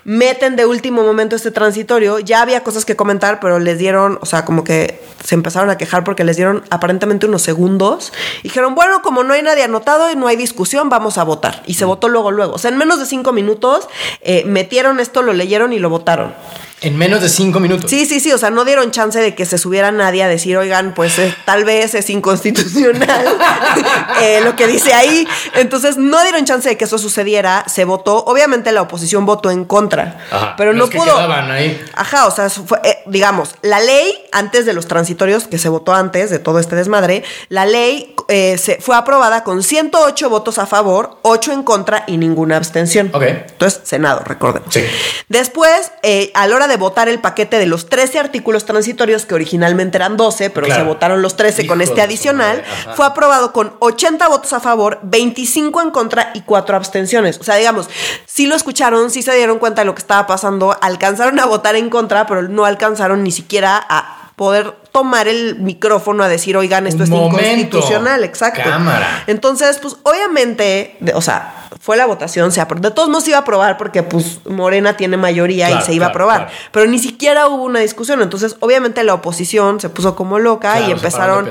meten 0.04 0.56
de 0.56 0.66
último 0.66 1.02
momento 1.04 1.36
este 1.36 1.50
transitorio, 1.52 2.18
ya 2.18 2.42
había 2.42 2.62
cosas 2.64 2.84
que 2.84 2.96
comentar, 2.96 3.38
pero 3.40 3.58
les 3.60 3.78
dieron, 3.78 4.18
o 4.20 4.26
sea, 4.26 4.44
como 4.44 4.64
que 4.64 5.00
se 5.24 5.36
empezaron 5.36 5.70
a 5.70 5.78
quejar 5.78 6.02
porque 6.02 6.24
les 6.24 6.34
dieron 6.36 6.64
aparentemente 6.70 7.26
unos 7.26 7.42
segundos. 7.42 8.12
Y 8.40 8.48
dijeron, 8.48 8.74
bueno, 8.74 9.02
como 9.02 9.22
no 9.22 9.34
hay 9.34 9.42
nadie 9.42 9.62
anotado 9.62 10.10
y 10.10 10.16
no 10.16 10.26
hay 10.26 10.34
discusión, 10.34 10.88
vamos 10.88 11.16
a 11.18 11.22
votar. 11.22 11.62
Y 11.66 11.74
se 11.74 11.84
votó 11.84 12.08
luego, 12.08 12.32
luego. 12.32 12.54
O 12.54 12.58
sea, 12.58 12.72
en 12.72 12.78
menos 12.78 12.98
de 12.98 13.06
cinco 13.06 13.32
minutos 13.32 13.88
eh, 14.22 14.42
metieron 14.44 14.98
esto, 14.98 15.22
lo 15.22 15.32
leyeron 15.32 15.72
y 15.72 15.78
lo 15.78 15.90
votaron. 15.90 16.34
En 16.82 16.96
menos 16.96 17.20
de 17.20 17.28
cinco 17.28 17.60
minutos. 17.60 17.90
Sí, 17.90 18.06
sí, 18.06 18.20
sí, 18.20 18.32
o 18.32 18.38
sea, 18.38 18.50
no 18.50 18.64
dieron 18.64 18.90
chance 18.90 19.18
de 19.20 19.34
que 19.34 19.46
se 19.46 19.58
subiera 19.58 19.92
nadie 19.92 20.22
a 20.22 20.28
decir, 20.28 20.56
oigan, 20.56 20.94
pues 20.94 21.18
eh, 21.18 21.34
tal 21.44 21.64
vez 21.64 21.94
es 21.94 22.10
inconstitucional 22.10 23.36
eh, 24.22 24.40
lo 24.44 24.56
que 24.56 24.66
dice 24.66 24.92
ahí. 24.92 25.26
Entonces, 25.54 25.96
no 25.96 26.22
dieron 26.22 26.44
chance 26.44 26.68
de 26.68 26.76
que 26.76 26.84
eso 26.84 26.98
sucediera, 26.98 27.64
se 27.68 27.84
votó, 27.84 28.24
obviamente 28.24 28.72
la 28.72 28.82
oposición 28.82 29.24
votó 29.24 29.50
en 29.50 29.64
contra, 29.64 30.18
Ajá, 30.30 30.54
pero 30.56 30.72
no 30.72 30.88
pudo... 30.88 31.16
ahí. 31.16 31.80
Ajá, 31.94 32.26
o 32.26 32.30
sea, 32.30 32.50
fue, 32.50 32.80
eh, 32.84 32.98
digamos, 33.06 33.54
la 33.62 33.80
ley, 33.80 34.12
antes 34.32 34.66
de 34.66 34.72
los 34.72 34.86
transitorios, 34.88 35.46
que 35.46 35.58
se 35.58 35.68
votó 35.68 35.94
antes 35.94 36.30
de 36.30 36.38
todo 36.38 36.58
este 36.58 36.76
desmadre, 36.76 37.24
la 37.48 37.64
ley 37.64 38.14
se, 38.28 38.78
fue 38.80 38.96
aprobada 38.96 39.44
con 39.44 39.62
108 39.62 40.30
votos 40.30 40.58
a 40.58 40.66
favor, 40.66 41.18
8 41.22 41.52
en 41.52 41.62
contra 41.62 42.04
y 42.06 42.16
ninguna 42.16 42.56
abstención. 42.56 43.10
Ok. 43.12 43.22
Entonces, 43.22 43.80
Senado, 43.84 44.22
recordemos. 44.24 44.72
Sí. 44.72 44.82
Después, 45.28 45.92
eh, 46.02 46.30
a 46.34 46.46
la 46.46 46.56
hora 46.56 46.68
de 46.68 46.71
votar 46.76 47.08
el 47.08 47.18
paquete 47.20 47.58
de 47.58 47.66
los 47.66 47.88
13 47.88 48.18
artículos 48.18 48.64
transitorios, 48.64 49.26
que 49.26 49.34
originalmente 49.34 49.98
eran 49.98 50.16
12, 50.16 50.50
pero 50.50 50.66
Claro. 50.66 50.82
se 50.82 50.88
votaron 50.88 51.22
los 51.22 51.36
13 51.36 51.66
con 51.66 51.80
este 51.80 51.96
de 51.96 52.02
adicional, 52.02 52.62
fue 52.96 53.06
aprobado 53.06 53.52
con 53.52 53.74
80 53.80 54.28
votos 54.28 54.52
a 54.52 54.60
favor, 54.60 54.98
25 55.02 55.80
en 55.80 55.90
contra 55.90 56.30
y 56.34 56.42
4 56.42 56.76
abstenciones. 56.76 57.38
O 57.40 57.44
sea, 57.44 57.56
digamos, 57.56 57.88
sí 58.26 58.46
lo 58.46 58.54
escucharon, 58.54 59.10
sí 59.10 59.22
se 59.22 59.34
dieron 59.34 59.58
cuenta 59.58 59.82
de 59.82 59.86
lo 59.86 59.94
que 59.94 60.00
estaba 60.00 60.26
pasando, 60.26 60.76
alcanzaron 60.80 61.38
a 61.40 61.46
votar 61.46 61.76
en 61.76 61.90
contra, 61.90 62.26
pero 62.26 62.42
no 62.42 62.64
alcanzaron 62.64 63.22
ni 63.22 63.30
siquiera 63.32 63.84
a 63.88 64.21
poder 64.36 64.74
tomar 64.92 65.28
el 65.28 65.56
micrófono 65.60 66.22
a 66.24 66.28
decir, 66.28 66.56
oigan, 66.56 66.86
esto 66.86 66.98
Un 66.98 67.02
es 67.04 67.10
momento. 67.10 67.40
inconstitucional, 67.42 68.24
exacto. 68.24 68.62
Cámara. 68.64 69.24
Entonces, 69.26 69.78
pues 69.80 69.96
obviamente, 70.02 70.96
de- 71.00 71.14
o 71.14 71.20
sea, 71.20 71.54
fue 71.80 71.96
la 71.96 72.06
votación, 72.06 72.52
se 72.52 72.60
aprobó. 72.60 72.82
De 72.82 72.90
todos 72.94 73.08
modos 73.08 73.24
se 73.24 73.30
iba 73.30 73.38
a 73.38 73.42
aprobar 73.42 73.76
porque 73.76 74.02
pues 74.02 74.38
Morena 74.46 74.96
tiene 74.96 75.16
mayoría 75.16 75.66
Claro, 75.66 75.82
y 75.82 75.84
se 75.84 75.92
iba 75.94 76.06
claro, 76.12 76.30
a 76.30 76.34
aprobar. 76.34 76.46
claro. 76.48 76.68
Pero 76.70 76.86
ni 76.86 76.98
siquiera 76.98 77.48
hubo 77.48 77.64
una 77.64 77.80
discusión. 77.80 78.22
Entonces, 78.22 78.56
obviamente 78.60 79.02
la 79.02 79.14
oposición 79.14 79.80
se 79.80 79.88
puso 79.88 80.14
como 80.14 80.38
loca 80.38 80.80
y 80.80 80.92
empezaron, 80.92 81.48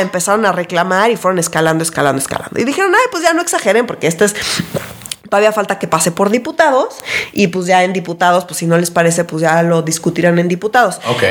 empezaron 0.00 0.46
a 0.46 0.52
reclamar 0.52 1.10
y 1.10 1.16
fueron 1.16 1.38
escalando, 1.38 1.82
escalando, 1.84 2.20
escalando. 2.20 2.58
Y 2.60 2.64
dijeron, 2.64 2.92
ay, 2.94 3.06
pues 3.10 3.22
ya 3.22 3.32
no 3.34 3.42
exageren 3.42 3.86
porque 3.86 4.06
esto 4.08 4.24
es... 4.24 4.34
Todavía 5.28 5.52
falta 5.52 5.78
que 5.78 5.86
pase 5.86 6.10
por 6.10 6.30
diputados 6.30 6.96
y 7.32 7.48
pues 7.48 7.66
ya 7.66 7.84
en 7.84 7.92
diputados, 7.92 8.46
pues 8.46 8.56
si 8.56 8.66
no 8.66 8.78
les 8.78 8.90
parece, 8.90 9.24
pues 9.24 9.42
ya 9.42 9.62
lo 9.62 9.82
discutirán 9.82 10.38
en 10.38 10.48
diputados. 10.48 11.00
Ok. 11.06 11.22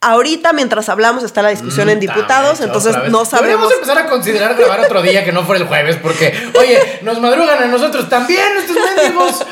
Ahorita, 0.00 0.52
mientras 0.52 0.88
hablamos, 0.88 1.24
está 1.24 1.42
la 1.42 1.48
discusión 1.48 1.88
en 1.90 1.98
diputados, 1.98 2.60
entonces 2.60 2.94
no 3.10 3.24
sabemos. 3.24 3.66
Podemos 3.66 3.72
empezar 3.72 3.98
a 3.98 4.06
considerar 4.08 4.54
grabar 4.54 4.78
otro 4.82 5.02
día 5.02 5.24
que 5.24 5.32
no 5.32 5.44
fuera 5.44 5.60
el 5.60 5.66
jueves, 5.66 5.96
porque, 6.00 6.52
oye, 6.56 7.00
nos 7.02 7.20
madrugan 7.20 7.60
a 7.60 7.66
nosotros 7.66 8.08
también, 8.08 8.46
estos 8.58 8.76
mendigos. 8.76 9.44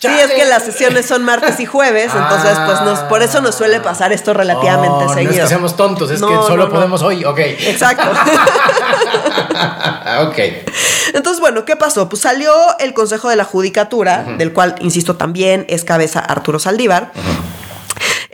sí, 0.00 0.08
es 0.08 0.30
que 0.30 0.46
las 0.46 0.62
sesiones 0.64 1.04
son 1.04 1.22
martes 1.22 1.60
y 1.60 1.66
jueves, 1.66 2.12
entonces, 2.14 2.58
pues 2.64 2.80
nos, 2.80 3.00
por 3.00 3.20
eso 3.20 3.42
nos 3.42 3.54
suele 3.54 3.80
pasar 3.80 4.10
esto 4.14 4.32
relativamente 4.32 5.06
seguido. 5.12 5.24
No 5.24 5.30
es 5.36 5.40
que 5.42 5.48
seamos 5.48 5.76
tontos, 5.76 6.10
es 6.10 6.22
que 6.22 6.34
solo 6.46 6.70
podemos 6.70 7.02
hoy, 7.02 7.22
ok. 7.22 7.38
Exacto. 7.38 8.10
ok. 10.28 10.38
Entonces, 11.12 11.40
bueno, 11.40 11.66
¿qué 11.66 11.76
pasó? 11.76 12.08
Pues 12.08 12.22
salió 12.22 12.54
el 12.78 12.94
Consejo 12.94 13.28
de 13.28 13.36
la 13.36 13.44
Judicatura, 13.44 14.24
del 14.38 14.54
cual, 14.54 14.76
insisto, 14.80 15.16
también 15.16 15.66
es 15.68 15.84
cabeza 15.84 16.20
Arturo 16.20 16.58
Saldívar. 16.58 17.12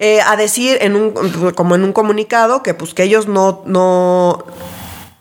Eh, 0.01 0.21
a 0.21 0.37
decir 0.37 0.79
en 0.81 0.95
un, 0.95 1.11
como 1.57 1.75
en 1.75 1.83
un 1.83 1.93
comunicado 1.93 2.63
que 2.63 2.73
pues 2.73 2.95
que 2.95 3.03
ellos 3.03 3.27
no, 3.27 3.63
no, 3.67 4.45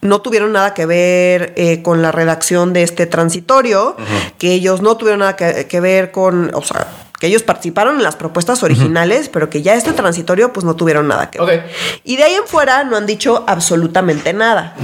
no 0.01 0.21
tuvieron 0.21 0.51
nada 0.51 0.75
que 0.75 0.85
ver 0.85 1.53
eh, 1.57 1.81
con 1.81 2.03
la 2.03 2.11
redacción 2.11 2.73
de 2.73 2.83
este 2.83 3.07
transitorio, 3.07 3.95
que 4.37 4.53
ellos 4.53 4.83
no 4.83 4.95
tuvieron 4.95 5.21
nada 5.21 5.35
que, 5.35 5.79
ver 5.79 6.11
con, 6.11 6.53
o 6.53 6.61
sea, 6.61 6.85
que 7.19 7.25
ellos 7.25 7.41
participaron 7.41 7.95
en 7.95 8.03
las 8.03 8.15
propuestas 8.15 8.61
originales, 8.61 9.29
pero 9.29 9.49
que 9.49 9.63
ya 9.63 9.73
este 9.73 9.93
transitorio 9.93 10.53
pues 10.53 10.63
no 10.63 10.75
tuvieron 10.75 11.07
nada 11.07 11.31
que 11.31 11.41
ver. 11.41 11.71
Y 12.03 12.17
de 12.17 12.25
ahí 12.25 12.35
en 12.35 12.45
fuera 12.45 12.83
no 12.83 12.97
han 12.97 13.07
dicho 13.07 13.45
absolutamente 13.47 14.31
nada. 14.33 14.75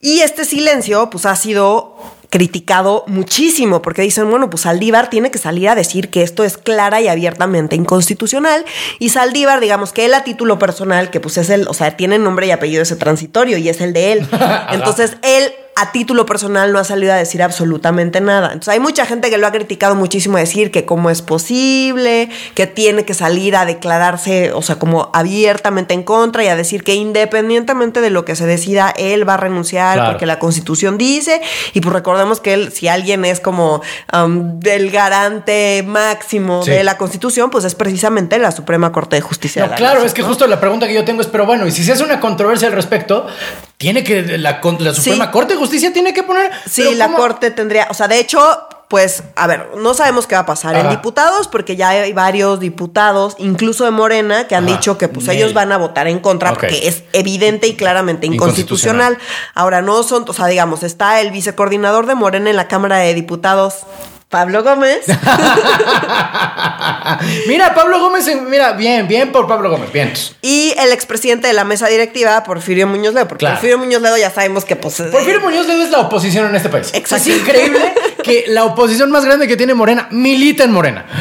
Y 0.00 0.20
este 0.20 0.46
silencio 0.46 1.10
pues 1.10 1.26
ha 1.26 1.36
sido 1.36 1.96
criticado 2.34 3.04
muchísimo 3.06 3.80
porque 3.80 4.02
dicen, 4.02 4.28
bueno, 4.28 4.50
pues 4.50 4.62
Saldívar 4.62 5.08
tiene 5.08 5.30
que 5.30 5.38
salir 5.38 5.68
a 5.68 5.76
decir 5.76 6.10
que 6.10 6.22
esto 6.22 6.42
es 6.42 6.58
clara 6.58 7.00
y 7.00 7.06
abiertamente 7.06 7.76
inconstitucional 7.76 8.64
y 8.98 9.10
Saldívar, 9.10 9.60
digamos 9.60 9.92
que 9.92 10.04
él 10.04 10.14
a 10.14 10.24
título 10.24 10.58
personal, 10.58 11.10
que 11.10 11.20
pues 11.20 11.38
es 11.38 11.48
el, 11.48 11.68
o 11.68 11.74
sea, 11.74 11.96
tiene 11.96 12.18
nombre 12.18 12.48
y 12.48 12.50
apellido 12.50 12.82
ese 12.82 12.96
transitorio 12.96 13.56
y 13.56 13.68
es 13.68 13.80
el 13.80 13.92
de 13.92 14.10
él. 14.10 14.28
Entonces, 14.72 15.16
él 15.22 15.52
a 15.76 15.90
título 15.90 16.24
personal 16.24 16.72
no 16.72 16.78
ha 16.78 16.84
salido 16.84 17.12
a 17.12 17.16
decir 17.16 17.42
absolutamente 17.42 18.20
nada. 18.20 18.48
Entonces 18.48 18.68
hay 18.68 18.80
mucha 18.80 19.06
gente 19.06 19.28
que 19.28 19.38
lo 19.38 19.46
ha 19.46 19.52
criticado 19.52 19.94
muchísimo 19.96 20.36
a 20.36 20.40
decir 20.40 20.70
que 20.70 20.84
cómo 20.84 21.10
es 21.10 21.20
posible, 21.20 22.30
que 22.54 22.66
tiene 22.66 23.04
que 23.04 23.14
salir 23.14 23.56
a 23.56 23.64
declararse, 23.64 24.52
o 24.52 24.62
sea, 24.62 24.76
como 24.76 25.10
abiertamente 25.12 25.92
en 25.94 26.04
contra 26.04 26.44
y 26.44 26.48
a 26.48 26.56
decir 26.56 26.84
que 26.84 26.94
independientemente 26.94 28.00
de 28.00 28.10
lo 28.10 28.24
que 28.24 28.36
se 28.36 28.46
decida, 28.46 28.94
él 28.96 29.28
va 29.28 29.34
a 29.34 29.36
renunciar 29.38 30.10
porque 30.10 30.26
la 30.26 30.38
constitución 30.38 30.96
dice. 30.96 31.40
Y 31.72 31.80
pues 31.80 31.92
recordemos 31.92 32.40
que 32.40 32.54
él, 32.54 32.72
si 32.72 32.86
alguien 32.86 33.24
es 33.24 33.40
como 33.40 33.82
um, 34.12 34.60
del 34.60 34.90
garante 34.90 35.82
máximo 35.84 36.64
de 36.64 36.84
la 36.84 36.96
constitución, 36.96 37.50
pues 37.50 37.64
es 37.64 37.74
precisamente 37.74 38.38
la 38.38 38.52
Suprema 38.52 38.92
Corte 38.92 39.16
de 39.16 39.22
Justicia. 39.22 39.74
claro, 39.74 40.04
es 40.04 40.14
que 40.14 40.22
justo 40.22 40.46
la 40.46 40.60
pregunta 40.60 40.86
que 40.86 40.94
yo 40.94 41.04
tengo 41.04 41.20
es, 41.20 41.26
pero 41.26 41.46
bueno, 41.46 41.66
y 41.66 41.72
si 41.72 41.82
se 41.82 41.92
hace 41.92 42.04
una 42.04 42.20
controversia 42.20 42.68
al 42.68 42.74
respecto, 42.74 43.26
tiene 43.84 44.02
que 44.02 44.38
la, 44.38 44.62
la 44.78 44.94
Suprema 44.94 45.30
Corte 45.30 45.52
de 45.52 45.58
Justicia 45.58 45.92
tiene 45.92 46.14
que 46.14 46.22
poner. 46.22 46.50
Sí, 46.66 46.94
la 46.94 47.12
Corte 47.12 47.50
tendría, 47.50 47.86
o 47.90 47.94
sea, 47.94 48.08
de 48.08 48.18
hecho, 48.18 48.40
pues, 48.88 49.22
a 49.36 49.46
ver, 49.46 49.72
no 49.76 49.92
sabemos 49.92 50.26
qué 50.26 50.36
va 50.36 50.40
a 50.40 50.46
pasar 50.46 50.74
en 50.74 50.88
diputados, 50.88 51.48
porque 51.48 51.76
ya 51.76 51.90
hay 51.90 52.14
varios 52.14 52.60
diputados, 52.60 53.34
incluso 53.36 53.84
de 53.84 53.90
Morena, 53.90 54.48
que 54.48 54.54
han 54.56 54.64
dicho 54.64 54.96
que 54.96 55.08
pues 55.08 55.28
ellos 55.28 55.52
van 55.52 55.70
a 55.70 55.76
votar 55.76 56.08
en 56.08 56.18
contra, 56.20 56.54
porque 56.54 56.88
es 56.88 57.02
evidente 57.12 57.66
y 57.66 57.74
claramente 57.74 58.26
inconstitucional. 58.26 59.18
Ahora, 59.54 59.82
no 59.82 60.02
son, 60.02 60.24
o 60.26 60.32
sea, 60.32 60.46
digamos, 60.46 60.82
está 60.82 61.20
el 61.20 61.30
vicecoordinador 61.30 62.06
de 62.06 62.14
Morena 62.14 62.48
en 62.48 62.56
la 62.56 62.68
Cámara 62.68 62.96
de 62.96 63.12
Diputados, 63.12 63.80
Pablo 64.34 64.64
Gómez. 64.64 65.06
mira, 67.46 67.72
Pablo 67.72 68.00
Gómez, 68.00 68.28
mira, 68.48 68.72
bien, 68.72 69.06
bien 69.06 69.30
por 69.30 69.46
Pablo 69.46 69.70
Gómez, 69.70 69.92
bien. 69.92 70.12
Y 70.42 70.74
el 70.76 70.90
expresidente 70.90 71.46
de 71.46 71.52
la 71.52 71.62
mesa 71.62 71.86
directiva, 71.86 72.42
Porfirio 72.42 72.88
Muñoz 72.88 73.14
Ledo, 73.14 73.28
porque 73.28 73.46
Porfirio 73.46 73.78
Muñoz 73.78 74.02
Ledo 74.02 74.16
ya 74.16 74.32
sabemos 74.32 74.64
que 74.64 74.74
pues... 74.74 75.00
Porfirio 75.12 75.40
Muñoz 75.40 75.68
Ledo 75.68 75.84
es 75.84 75.92
la 75.92 76.00
oposición 76.00 76.48
en 76.48 76.56
este 76.56 76.68
país. 76.68 76.90
Es 76.92 77.26
increíble 77.28 77.94
que 78.24 78.46
la 78.48 78.64
oposición 78.64 79.12
más 79.12 79.24
grande 79.24 79.46
que 79.46 79.56
tiene 79.56 79.72
Morena 79.72 80.08
milita 80.10 80.64
en 80.64 80.72
Morena. 80.72 81.06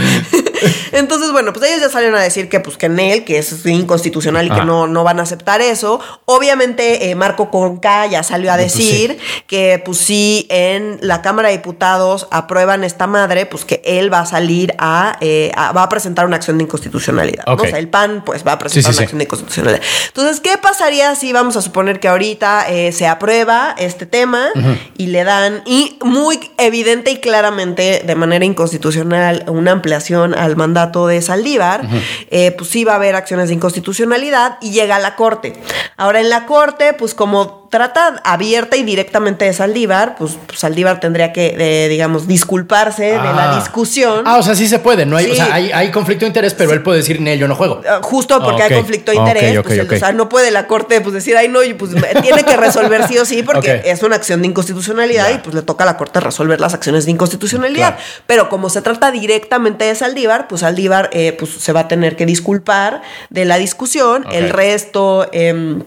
Entonces, 0.91 1.32
bueno, 1.32 1.53
pues 1.53 1.70
ellos 1.70 1.82
ya 1.82 1.89
salen 1.89 2.15
a 2.15 2.22
decir 2.22 2.50
que, 2.50 2.60
pues, 2.60 2.77
que 2.77 2.88
en 2.88 3.00
él, 3.00 3.24
que 3.24 3.38
es 3.38 3.65
inconstitucional 3.65 4.48
y 4.48 4.50
que 4.50 4.65
no, 4.65 4.88
no 4.88 5.03
van 5.03 5.20
a 5.20 5.24
aceptar 5.24 5.62
eso. 5.62 6.00
Obviamente, 6.25 7.10
eh, 7.10 7.15
Marco 7.15 7.50
Conca 7.50 8.05
ya 8.08 8.24
salió 8.24 8.51
a 8.51 8.55
pues 8.55 8.74
decir 8.74 9.17
que, 9.48 9.82
pues, 9.84 9.98
si 9.98 10.48
en 10.50 11.00
la 11.01 11.22
Cámara 11.22 11.50
de 11.50 11.58
Diputados 11.58 12.27
aprueban 12.32 12.84
esta 12.84 13.08
madre, 13.08 13.46
pues 13.46 13.65
que 13.65 13.82
él 13.86 14.12
va 14.12 14.20
a 14.20 14.25
salir 14.25 14.74
a, 14.77 15.17
eh, 15.22 15.51
va 15.55 15.84
a 15.84 15.89
presentar 15.89 16.25
una 16.25 16.38
acción 16.38 16.58
de 16.58 16.63
inconstitucionalidad. 16.65 17.43
O 17.48 17.60
sea, 17.60 17.79
el 17.79 17.89
PAN, 17.89 18.24
pues, 18.25 18.46
va 18.46 18.53
a 18.53 18.60
presentar 18.60 18.91
una 18.91 19.01
acción 19.01 19.20
de 19.20 19.25
inconstitucionalidad. 19.25 19.82
Entonces, 20.08 20.39
¿qué 20.39 20.58
pasaría 20.58 21.15
si 21.15 21.34
vamos 21.34 21.55
a 21.58 21.62
suponer 21.62 22.00
que 22.00 22.08
ahorita 22.08 22.70
eh, 22.70 22.91
se 22.91 23.08
aprueba 23.08 23.75
este 23.77 24.05
tema 24.05 24.50
y 24.98 25.08
le 25.08 25.24
dan, 25.24 25.63
y 25.65 25.98
muy 26.03 26.39
evidente 26.58 27.12
y 27.12 27.17
claramente, 27.17 28.03
de 28.05 28.15
manera 28.15 28.46
inconstitucional, 28.46 29.46
una 29.48 29.72
ampliación 29.72 30.34
al 30.34 30.52
mandato 30.55 31.07
de 31.07 31.22
Saldívar, 31.22 31.88
eh, 32.29 32.51
pues 32.57 32.69
sí 32.69 32.83
va 32.83 32.93
a 32.93 32.95
haber 32.95 33.15
acciones 33.15 33.48
de 33.48 33.55
inconstitucionalidad 33.55 34.57
y 34.62 34.72
llega 34.72 34.95
a 34.95 35.00
la 35.00 35.15
Corte. 35.15 35.53
Ahora 35.98 36.19
en 36.19 36.29
la 36.29 36.45
Corte, 36.45 36.93
pues 36.93 37.13
como 37.13 37.62
trata 37.74 38.22
abierta 38.24 38.77
y 38.77 38.84
directamente 38.84 39.46
de 39.46 39.53
Saldívar, 39.53 40.15
pues, 40.15 40.38
pues 40.46 40.60
Saldívar 40.60 41.00
tendría 41.00 41.34
que, 41.34 41.88
digamos, 41.89 42.27
disculparse 42.27 43.03
de 43.03 43.15
la 43.15 43.51
ah. 43.51 43.56
discusión. 43.60 44.22
Ah, 44.27 44.38
o 44.38 44.44
sea, 44.44 44.53
sí 44.53 44.68
se 44.68 44.77
puede, 44.77 45.08
no 45.08 45.18
hay, 45.18 45.32
o 45.32 45.34
sea, 45.34 45.51
hay, 45.51 45.89
conflicto 45.89 46.24
de 46.24 46.27
interés, 46.27 46.53
pero 46.53 46.72
él 46.72 46.84
puede 46.84 47.00
decir, 47.00 47.20
no, 47.20 47.34
yo 47.34 47.48
no 47.48 47.56
juego. 47.56 47.82
Ah, 47.89 48.00
justo 48.03 48.39
porque 48.44 48.62
hay 48.62 48.75
conflicto 48.75 49.12
de 49.12 49.18
interés, 49.18 49.60
pues, 49.63 49.92
o 49.92 49.98
sea, 49.98 50.12
no 50.12 50.30
puede 50.30 50.51
la 50.51 50.68
corte 50.68 51.01
pues 51.01 51.15
decir, 51.15 51.36
ay, 51.36 51.48
no, 51.48 51.62
pues 51.80 51.96
tiene 52.22 52.44
que 52.44 52.56
resolver 52.58 53.08
sí 53.08 53.18
o 53.18 53.25
sí, 53.25 53.42
porque 53.42 53.82
es 53.86 54.03
una 54.03 54.18
acción 54.18 54.44
de 54.44 54.50
inconstitucionalidad 54.50 55.34
y 55.34 55.39
pues 55.39 55.56
le 55.56 55.63
toca 55.63 55.84
a 55.84 55.88
la 55.88 55.98
corte 55.98 56.20
resolver 56.20 56.62
las 56.62 56.75
acciones 56.75 57.06
de 57.06 57.12
inconstitucionalidad. 57.12 57.98
Pero 58.27 58.50
como 58.50 58.70
se 58.70 58.84
trata 58.84 59.10
directamente 59.10 59.86
de 59.86 59.96
Saldívar, 59.96 60.48
pues 60.48 60.62
Saldívar 60.62 61.10
eh, 61.12 61.36
pues, 61.39 61.50
se 61.50 61.74
va 61.74 61.80
a 61.80 61.88
tener 61.88 62.15
que 62.15 62.27
disculpar 62.27 63.01
de 63.32 63.46
la 63.46 63.58
discusión. 63.58 64.27
El 64.32 64.51
resto... 64.51 65.27
Eh, 65.32 65.80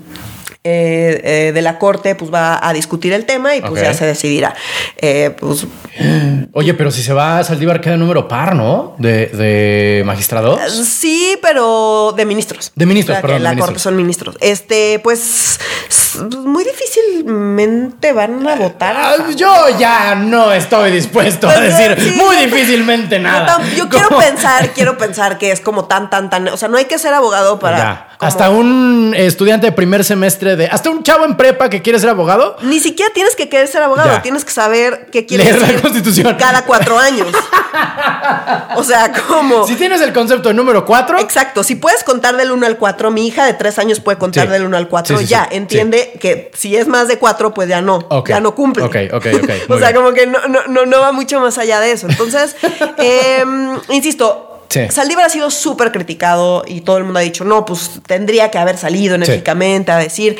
eh, 0.68 1.20
eh, 1.22 1.52
de 1.52 1.62
la 1.62 1.78
corte 1.78 2.16
pues 2.16 2.34
va 2.34 2.58
a 2.60 2.72
discutir 2.72 3.12
el 3.12 3.24
tema 3.24 3.54
y 3.54 3.60
pues 3.60 3.80
ya 3.80 3.94
se 3.94 4.04
decidirá. 4.04 4.52
Eh, 4.96 5.30
pues, 5.38 5.64
Oye, 6.52 6.74
pero 6.74 6.90
si 6.90 7.04
se 7.04 7.12
va 7.12 7.38
a 7.38 7.44
Saldívar 7.44 7.80
queda 7.80 7.96
número 7.96 8.26
par, 8.26 8.56
¿no? 8.56 8.96
De, 8.98 9.26
de 9.28 10.02
magistrados. 10.04 10.60
Sí, 10.72 11.38
pero 11.40 12.12
de 12.16 12.26
ministros. 12.26 12.72
De 12.74 12.84
ministros, 12.84 13.18
perdón. 13.20 13.44
la 13.44 13.56
corte 13.56 13.78
son 13.78 13.94
ministros. 13.94 14.36
Este, 14.40 14.98
pues 15.04 15.60
muy 16.44 16.64
difícilmente 16.64 18.12
van 18.12 18.46
a 18.46 18.56
votar. 18.56 18.96
Ah, 18.98 19.14
yo 19.36 19.78
ya 19.78 20.14
no 20.14 20.52
estoy 20.52 20.90
dispuesto 20.90 21.48
a 21.48 21.54
pues, 21.54 21.76
decir 21.76 22.14
muy 22.16 22.36
difícilmente 22.36 23.18
nada. 23.18 23.60
Yo, 23.76 23.88
quiero 23.88 24.08
pensar, 24.08 24.70
quiero 24.70 24.98
pensar 24.98 25.38
que 25.38 25.52
es 25.52 25.60
como 25.60 25.84
tan, 25.84 26.10
tan, 26.10 26.30
tan. 26.30 26.48
O 26.48 26.56
sea, 26.56 26.68
no 26.68 26.76
hay 26.76 26.86
que 26.86 26.98
ser 26.98 27.14
abogado 27.14 27.58
para. 27.58 28.08
Hasta 28.18 28.50
un 28.50 29.14
estudiante 29.16 29.66
de 29.66 29.72
primer 29.72 30.02
semestre 30.04 30.55
hasta 30.70 30.90
un 30.90 31.02
chavo 31.02 31.24
en 31.24 31.36
prepa 31.36 31.68
que 31.68 31.82
quiere 31.82 31.98
ser 31.98 32.10
abogado. 32.10 32.56
Ni 32.62 32.80
siquiera 32.80 33.12
tienes 33.12 33.36
que 33.36 33.48
querer 33.48 33.68
ser 33.68 33.82
abogado, 33.82 34.20
tienes 34.22 34.44
que 34.44 34.52
saber 34.52 35.08
qué 35.12 35.26
quieres 35.26 35.46
Leer 35.60 35.74
la 35.74 35.80
Constitución 35.80 36.36
cada 36.38 36.64
cuatro 36.64 36.98
años. 36.98 37.28
o 38.76 38.84
sea, 38.84 39.12
como 39.28 39.66
si 39.66 39.74
tienes 39.74 40.00
el 40.00 40.12
concepto 40.12 40.48
de 40.48 40.54
número 40.54 40.84
cuatro. 40.84 41.18
Exacto, 41.18 41.62
si 41.62 41.76
puedes 41.76 42.04
contar 42.04 42.36
del 42.36 42.52
uno 42.52 42.66
al 42.66 42.76
cuatro, 42.78 43.10
mi 43.10 43.26
hija 43.26 43.44
de 43.44 43.54
tres 43.54 43.78
años 43.78 44.00
puede 44.00 44.18
contar 44.18 44.48
del 44.48 44.64
uno 44.64 44.76
al 44.76 44.88
cuatro, 44.88 45.20
ya 45.20 45.46
entiende 45.50 46.14
que 46.20 46.50
si 46.54 46.76
es 46.76 46.86
más 46.86 47.08
de 47.08 47.18
cuatro, 47.18 47.52
pues 47.52 47.68
ya 47.68 47.82
no, 47.82 48.08
ya 48.26 48.40
no 48.40 48.54
cumple. 48.54 48.84
Ok, 48.84 48.96
ok, 49.12 49.26
ok. 49.42 49.50
o 49.70 49.78
sea, 49.78 49.94
como 49.94 50.12
que 50.12 50.26
no, 50.26 50.38
no, 50.68 50.86
no, 50.86 51.00
va 51.00 51.12
mucho 51.12 51.40
más 51.40 51.58
allá 51.58 51.80
de 51.80 51.92
eso. 51.92 52.06
Entonces, 52.08 52.56
em, 52.98 53.78
insisto, 53.90 54.45
Saldívar 54.90 55.26
ha 55.26 55.28
sido 55.28 55.50
súper 55.50 55.92
criticado 55.92 56.64
y 56.66 56.80
todo 56.82 56.98
el 56.98 57.04
mundo 57.04 57.18
ha 57.20 57.22
dicho, 57.22 57.44
no, 57.44 57.64
pues 57.64 58.00
tendría 58.06 58.50
que 58.50 58.58
haber 58.58 58.76
salido 58.76 59.14
enérgicamente 59.14 59.92
a 59.92 59.98
decir. 59.98 60.36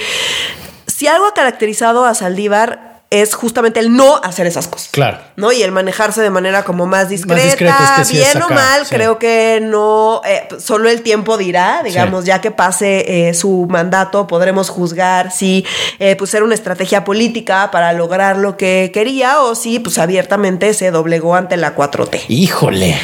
Si 0.87 1.07
algo 1.07 1.27
ha 1.27 1.35
caracterizado 1.35 2.05
a 2.05 2.15
Saldívar 2.15 2.87
es 3.11 3.35
justamente 3.35 3.79
el 3.79 3.95
no 3.95 4.17
hacer 4.17 4.47
esas 4.47 4.67
cosas. 4.67 4.89
Claro. 4.91 5.19
¿No? 5.37 5.53
Y 5.53 5.63
el 5.63 5.71
manejarse 5.71 6.23
de 6.23 6.31
manera 6.31 6.65
como 6.65 6.87
más 6.87 7.09
discreta, 7.09 8.03
bien 8.11 8.43
o 8.43 8.49
mal, 8.49 8.83
creo 8.89 9.19
que 9.19 9.61
no, 9.63 10.23
eh, 10.25 10.49
solo 10.59 10.89
el 10.89 11.03
tiempo 11.03 11.37
dirá, 11.39 11.83
digamos, 11.85 12.25
ya 12.25 12.41
que 12.41 12.51
pase 12.51 13.29
eh, 13.29 13.35
su 13.35 13.67
mandato, 13.71 14.27
podremos 14.27 14.71
juzgar 14.71 15.31
si 15.31 15.65
eh, 15.99 16.17
pues 16.17 16.35
era 16.35 16.45
una 16.45 16.55
estrategia 16.55 17.05
política 17.05 17.71
para 17.71 17.93
lograr 17.93 18.39
lo 18.39 18.57
que 18.57 18.91
quería 18.93 19.41
o 19.41 19.55
si 19.55 19.79
pues 19.79 19.99
abiertamente 19.99 20.75
se 20.75 20.91
doblegó 20.91 21.37
ante 21.37 21.57
la 21.57 21.77
4T. 21.77 22.25
Híjole. 22.29 22.97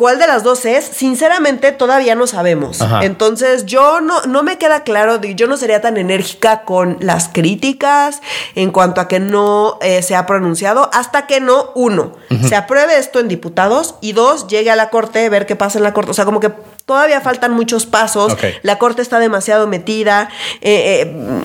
¿Cuál 0.00 0.18
de 0.18 0.26
las 0.26 0.42
dos 0.42 0.64
es? 0.64 0.86
Sinceramente, 0.86 1.72
todavía 1.72 2.14
no 2.14 2.26
sabemos. 2.26 2.80
Ajá. 2.80 3.04
Entonces, 3.04 3.66
yo 3.66 4.00
no, 4.00 4.22
no 4.22 4.42
me 4.42 4.56
queda 4.56 4.82
claro, 4.82 5.20
yo 5.20 5.46
no 5.46 5.58
sería 5.58 5.82
tan 5.82 5.98
enérgica 5.98 6.62
con 6.62 6.96
las 7.00 7.28
críticas 7.28 8.22
en 8.54 8.70
cuanto 8.70 9.02
a 9.02 9.08
que 9.08 9.20
no 9.20 9.76
eh, 9.82 10.00
se 10.00 10.16
ha 10.16 10.24
pronunciado, 10.24 10.88
hasta 10.94 11.26
que 11.26 11.40
no, 11.40 11.72
uno, 11.74 12.14
se 12.48 12.56
apruebe 12.56 12.96
esto 12.96 13.20
en 13.20 13.28
diputados 13.28 13.96
y 14.00 14.12
dos, 14.12 14.46
llegue 14.46 14.70
a 14.70 14.76
la 14.76 14.88
corte, 14.88 15.28
ver 15.28 15.44
qué 15.44 15.54
pasa 15.54 15.76
en 15.76 15.84
la 15.84 15.92
corte. 15.92 16.12
O 16.12 16.14
sea, 16.14 16.24
como 16.24 16.40
que 16.40 16.50
todavía 16.86 17.20
faltan 17.20 17.52
muchos 17.52 17.84
pasos. 17.84 18.34
La 18.62 18.78
corte 18.78 19.02
está 19.02 19.18
demasiado 19.18 19.66
metida. 19.66 20.30
eh, 20.62 21.12
eh, 21.12 21.42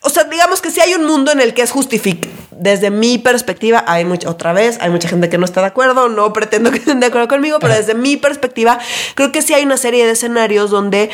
o 0.00 0.08
sea, 0.08 0.24
digamos 0.24 0.62
que 0.62 0.70
si 0.70 0.80
hay 0.80 0.94
un 0.94 1.04
mundo 1.04 1.32
en 1.32 1.42
el 1.42 1.52
que 1.52 1.60
es 1.60 1.70
justificado. 1.70 2.39
Desde 2.50 2.90
mi 2.90 3.18
perspectiva, 3.18 3.84
hay 3.86 4.04
mucha, 4.04 4.28
otra 4.28 4.52
vez, 4.52 4.78
hay 4.80 4.90
mucha 4.90 5.08
gente 5.08 5.28
que 5.28 5.38
no 5.38 5.44
está 5.44 5.60
de 5.60 5.68
acuerdo, 5.68 6.08
no 6.08 6.32
pretendo 6.32 6.70
que 6.70 6.78
estén 6.78 7.00
de 7.00 7.06
acuerdo 7.06 7.28
conmigo, 7.28 7.58
pero 7.60 7.74
desde 7.74 7.94
mi 7.94 8.16
perspectiva, 8.16 8.78
creo 9.14 9.32
que 9.32 9.42
sí 9.42 9.54
hay 9.54 9.64
una 9.64 9.76
serie 9.76 10.04
de 10.06 10.12
escenarios 10.12 10.70
donde 10.70 11.10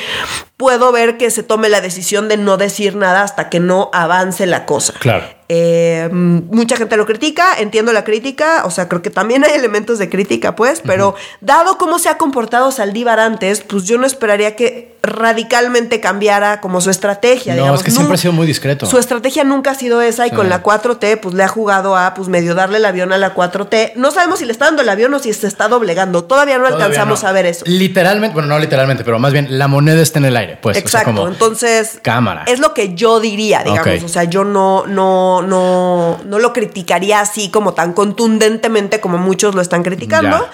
puedo 0.56 0.92
ver 0.92 1.18
que 1.18 1.30
se 1.30 1.42
tome 1.42 1.68
la 1.68 1.80
decisión 1.80 2.28
de 2.28 2.36
no 2.36 2.56
decir 2.56 2.96
nada 2.96 3.22
hasta 3.22 3.50
que 3.50 3.60
no 3.60 3.90
avance 3.92 4.46
la 4.46 4.66
cosa. 4.66 4.94
Claro. 4.98 5.35
Eh, 5.48 6.08
mucha 6.12 6.76
gente 6.76 6.96
lo 6.96 7.06
critica, 7.06 7.54
entiendo 7.58 7.92
la 7.92 8.02
crítica, 8.04 8.62
o 8.64 8.70
sea, 8.70 8.88
creo 8.88 9.00
que 9.02 9.10
también 9.10 9.44
hay 9.44 9.52
elementos 9.52 9.98
de 9.98 10.08
crítica, 10.08 10.56
pues, 10.56 10.82
pero 10.84 11.14
dado 11.40 11.78
cómo 11.78 11.98
se 12.00 12.08
ha 12.08 12.18
comportado 12.18 12.72
Saldívar 12.72 13.20
antes, 13.20 13.60
pues 13.60 13.84
yo 13.84 13.96
no 13.98 14.06
esperaría 14.06 14.56
que 14.56 14.96
radicalmente 15.02 16.00
cambiara 16.00 16.60
como 16.60 16.80
su 16.80 16.90
estrategia. 16.90 17.54
No, 17.54 17.60
digamos. 17.62 17.80
es 17.80 17.84
que 17.84 17.90
siempre 17.92 18.14
ha 18.14 18.18
sido 18.18 18.32
muy 18.32 18.46
discreto. 18.46 18.86
Su 18.86 18.98
estrategia 18.98 19.44
nunca 19.44 19.70
ha 19.70 19.74
sido 19.74 20.02
esa 20.02 20.26
y 20.26 20.30
Sí. 20.30 20.36
con 20.36 20.48
la 20.48 20.62
4T, 20.64 21.16
pues 21.20 21.34
le 21.34 21.44
ha 21.44 21.48
jugado 21.48 21.96
a, 21.96 22.14
pues 22.14 22.28
medio 22.28 22.54
darle 22.56 22.78
el 22.78 22.84
avión 22.84 23.12
a 23.12 23.18
la 23.18 23.32
4T. 23.34 23.92
No 23.94 24.10
sabemos 24.10 24.40
si 24.40 24.44
le 24.46 24.52
está 24.52 24.64
dando 24.64 24.82
el 24.82 24.88
avión 24.88 25.14
o 25.14 25.18
si 25.20 25.32
se 25.32 25.46
está 25.46 25.68
doblegando. 25.68 26.24
Todavía 26.24 26.58
no 26.58 26.64
Todavía 26.64 26.86
alcanzamos 26.86 27.22
no. 27.22 27.28
a 27.28 27.32
ver 27.32 27.46
eso. 27.46 27.64
Literalmente, 27.68 28.34
bueno, 28.34 28.48
no 28.48 28.58
literalmente, 28.58 29.04
pero 29.04 29.18
más 29.20 29.32
bien 29.32 29.46
la 29.50 29.68
moneda 29.68 30.02
está 30.02 30.18
en 30.18 30.24
el 30.24 30.36
aire, 30.36 30.58
pues. 30.60 30.76
o 30.76 30.80
sea, 30.80 31.00
Exacto, 31.00 31.10
como- 31.20 31.28
entonces 31.28 31.98
cámara. 32.02 32.42
es 32.48 32.58
lo 32.58 32.74
que 32.74 32.94
yo 32.94 33.20
diría, 33.20 33.62
digamos, 33.62 34.02
o 34.02 34.08
sea, 34.08 34.24
yo 34.24 34.42
no, 34.44 34.86
no, 34.86 35.35
no, 35.42 36.18
no 36.24 36.38
lo 36.38 36.52
criticaría 36.52 37.20
así 37.20 37.50
como 37.50 37.74
tan 37.74 37.92
contundentemente 37.92 39.00
como 39.00 39.18
muchos 39.18 39.54
lo 39.54 39.60
están 39.62 39.82
criticando. 39.82 40.46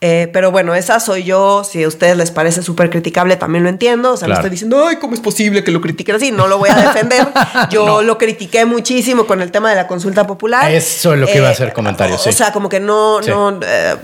Eh, 0.00 0.28
pero 0.32 0.50
bueno, 0.50 0.74
esa 0.74 1.00
soy 1.00 1.24
yo, 1.24 1.64
si 1.64 1.82
a 1.84 1.88
ustedes 1.88 2.16
les 2.16 2.30
parece 2.30 2.62
súper 2.62 2.90
criticable 2.90 3.36
también 3.36 3.64
lo 3.64 3.70
entiendo, 3.70 4.12
o 4.12 4.16
sea, 4.16 4.28
no 4.28 4.34
Claro. 4.34 4.40
estoy 4.42 4.50
diciendo, 4.50 4.86
ay, 4.86 4.96
¿cómo 4.96 5.14
es 5.14 5.20
posible 5.20 5.64
que 5.64 5.70
lo 5.70 5.80
critiquen 5.80 6.16
así? 6.16 6.30
No 6.32 6.46
lo 6.46 6.58
voy 6.58 6.70
a 6.70 6.74
defender, 6.74 7.26
yo 7.70 7.86
No. 7.86 8.02
lo 8.02 8.18
critiqué 8.18 8.64
muchísimo 8.64 9.26
con 9.26 9.40
el 9.42 9.50
tema 9.50 9.70
de 9.70 9.76
la 9.76 9.86
consulta 9.86 10.26
popular. 10.26 10.70
Eso 10.70 11.14
es 11.14 11.20
lo 11.20 11.26
que 11.26 11.36
iba 11.38 11.48
a 11.48 11.52
hacer 11.52 11.72
comentario, 11.72 12.16
o, 12.16 12.18
sí. 12.18 12.28
O 12.30 12.32
sea, 12.32 12.52
como 12.52 12.68
que 12.68 12.80
no, 12.80 13.22
Sí. 13.22 13.30
no, 13.30 13.58
eh, 13.62 13.96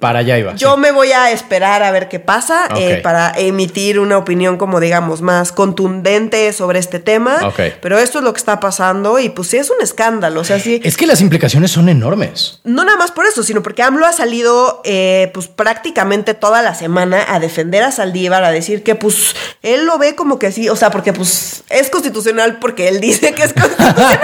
Para 0.00 0.20
allá 0.20 0.38
iba. 0.38 0.54
yo 0.54 0.74
sí. 0.74 0.80
me 0.80 0.92
voy 0.92 1.12
a 1.12 1.30
esperar 1.30 1.82
a 1.82 1.90
ver 1.90 2.08
qué 2.08 2.20
pasa 2.20 2.68
eh, 2.76 3.00
para 3.02 3.32
emitir 3.36 3.98
una 3.98 4.18
opinión 4.18 4.56
como 4.56 4.80
digamos 4.80 5.22
más 5.22 5.52
contundente 5.52 6.52
sobre 6.52 6.78
este 6.78 6.98
tema. 6.98 7.38
Ok. 7.46 7.60
Pero 7.80 7.98
esto 7.98 8.18
es 8.18 8.24
lo 8.24 8.32
que 8.32 8.38
está 8.38 8.60
pasando 8.60 9.18
y 9.18 9.28
pues 9.28 9.48
sí 9.48 9.56
es 9.56 9.70
un 9.70 9.76
escándalo. 9.82 10.40
O 10.40 10.44
sea, 10.44 10.58
sí. 10.58 10.80
Es 10.84 10.96
que 10.96 11.06
las 11.06 11.20
implicaciones 11.20 11.70
son 11.70 11.88
enormes. 11.88 12.60
No 12.64 12.84
nada 12.84 12.98
más 12.98 13.12
por 13.12 13.26
eso, 13.26 13.42
sino 13.42 13.62
porque 13.62 13.82
AMLO 13.82 14.06
ha 14.06 14.12
salido 14.12 14.82
eh, 14.84 15.30
pues 15.32 15.48
prácticamente 15.48 16.34
toda 16.34 16.62
la 16.62 16.74
semana 16.74 17.24
a 17.28 17.38
defender 17.40 17.82
a 17.82 17.92
Saldívar, 17.92 18.44
a 18.44 18.50
decir 18.50 18.82
que 18.82 18.94
pues 18.94 19.34
él 19.62 19.86
lo 19.86 19.98
ve 19.98 20.14
como 20.14 20.38
que 20.38 20.52
sí, 20.52 20.68
o 20.68 20.76
sea, 20.76 20.90
porque 20.90 21.12
pues 21.12 21.64
es 21.70 21.90
constitucional 21.90 22.58
porque 22.58 22.88
él 22.88 23.00
dice 23.00 23.32
que 23.32 23.42
es 23.44 23.52
constitucional. 23.52 24.18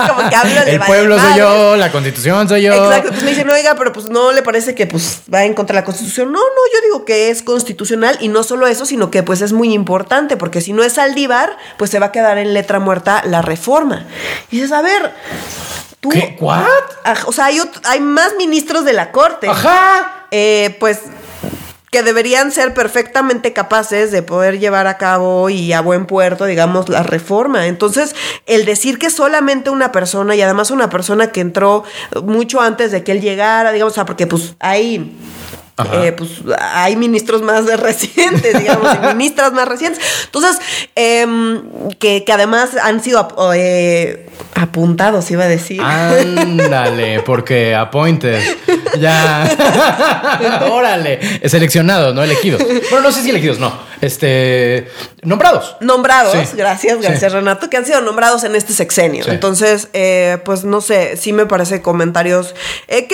Como 0.08 0.28
que 0.28 0.36
AMLO 0.36 0.64
le 0.64 0.72
El 0.72 0.78
vale 0.78 0.92
pueblo 0.92 1.18
soy 1.18 1.24
madre. 1.28 1.38
yo, 1.40 1.76
la 1.76 1.92
constitución 1.92 2.48
soy 2.48 2.62
yo. 2.62 2.72
Exacto, 2.72 3.10
pues 3.10 3.22
me 3.22 3.30
dicen, 3.30 3.48
oiga, 3.48 3.74
pero 3.76 3.92
pues 3.92 4.08
no 4.08 4.32
le 4.32 4.42
parece 4.42 4.74
que 4.74 4.86
pues 4.86 5.09
va 5.32 5.44
en 5.44 5.54
contra 5.54 5.74
de 5.74 5.80
la 5.80 5.84
constitución. 5.84 6.32
No, 6.32 6.38
no, 6.38 6.72
yo 6.72 6.80
digo 6.84 7.04
que 7.04 7.30
es 7.30 7.42
constitucional 7.42 8.16
y 8.20 8.28
no 8.28 8.42
solo 8.42 8.66
eso, 8.66 8.86
sino 8.86 9.10
que 9.10 9.22
pues 9.22 9.40
es 9.40 9.52
muy 9.52 9.72
importante, 9.72 10.36
porque 10.36 10.60
si 10.60 10.72
no 10.72 10.82
es 10.82 10.94
Saldívar, 10.94 11.56
pues 11.76 11.90
se 11.90 11.98
va 11.98 12.06
a 12.06 12.12
quedar 12.12 12.38
en 12.38 12.54
letra 12.54 12.78
muerta 12.80 13.22
la 13.26 13.42
reforma. 13.42 14.06
Y 14.50 14.56
dices, 14.56 14.72
a 14.72 14.82
ver, 14.82 15.12
tú... 16.00 16.10
¿Qué? 16.10 16.36
¿What? 16.40 16.64
O 17.26 17.32
sea, 17.32 17.46
hay, 17.46 17.60
hay 17.84 18.00
más 18.00 18.34
ministros 18.36 18.84
de 18.84 18.92
la 18.92 19.12
corte. 19.12 19.48
Ajá. 19.48 20.26
Eh, 20.30 20.76
pues 20.78 21.00
que 21.90 22.02
deberían 22.04 22.52
ser 22.52 22.72
perfectamente 22.72 23.52
capaces 23.52 24.12
de 24.12 24.22
poder 24.22 24.60
llevar 24.60 24.86
a 24.86 24.96
cabo 24.96 25.50
y 25.50 25.72
a 25.72 25.80
buen 25.80 26.06
puerto, 26.06 26.46
digamos, 26.46 26.88
la 26.88 27.02
reforma. 27.02 27.66
Entonces, 27.66 28.14
el 28.46 28.64
decir 28.64 28.98
que 28.98 29.10
solamente 29.10 29.70
una 29.70 29.90
persona, 29.90 30.36
y 30.36 30.42
además 30.42 30.70
una 30.70 30.88
persona 30.88 31.32
que 31.32 31.40
entró 31.40 31.84
mucho 32.24 32.60
antes 32.60 32.92
de 32.92 33.02
que 33.02 33.12
él 33.12 33.20
llegara, 33.20 33.72
digamos, 33.72 33.94
porque 34.06 34.26
pues 34.26 34.54
hay... 34.60 35.16
Eh, 35.92 36.12
pues 36.12 36.30
hay 36.60 36.96
ministros 36.96 37.42
más 37.42 37.64
recientes, 37.80 38.58
digamos, 38.58 38.94
y 38.94 39.06
ministras 39.14 39.52
más 39.52 39.66
recientes. 39.68 40.02
Entonces, 40.24 40.58
em, 40.94 41.62
que, 41.98 42.24
que 42.24 42.32
además 42.32 42.70
han 42.82 43.02
sido 43.02 43.18
ap- 43.20 43.38
eh, 43.54 44.26
apuntados, 44.54 45.30
iba 45.30 45.44
a 45.44 45.48
decir. 45.48 45.80
Ándale, 45.82 47.20
porque 47.24 47.74
appointed. 47.74 48.40
Ya. 48.98 49.48
Órale. 50.70 51.20
Seleccionados, 51.48 52.14
no 52.14 52.22
elegidos. 52.22 52.62
Bueno, 52.90 53.00
no 53.08 53.12
sé 53.12 53.22
si 53.22 53.30
elegidos, 53.30 53.58
no. 53.58 53.90
Este. 54.00 54.88
Nombrados. 55.22 55.76
Nombrados, 55.80 56.32
Sí. 56.32 56.56
gracias, 56.56 56.96
Sí. 57.00 57.02
gracias 57.02 57.32
Renato, 57.32 57.68
que 57.68 57.76
han 57.76 57.84
sido 57.84 58.00
nombrados 58.00 58.44
en 58.44 58.56
este 58.56 58.72
sexenio. 58.72 59.24
Sí. 59.24 59.30
Entonces, 59.30 59.88
eh, 59.92 60.38
pues 60.46 60.64
no 60.64 60.80
sé, 60.80 61.18
sí 61.18 61.34
me 61.34 61.44
parece 61.44 61.82
comentarios 61.82 62.54
que 62.88 63.06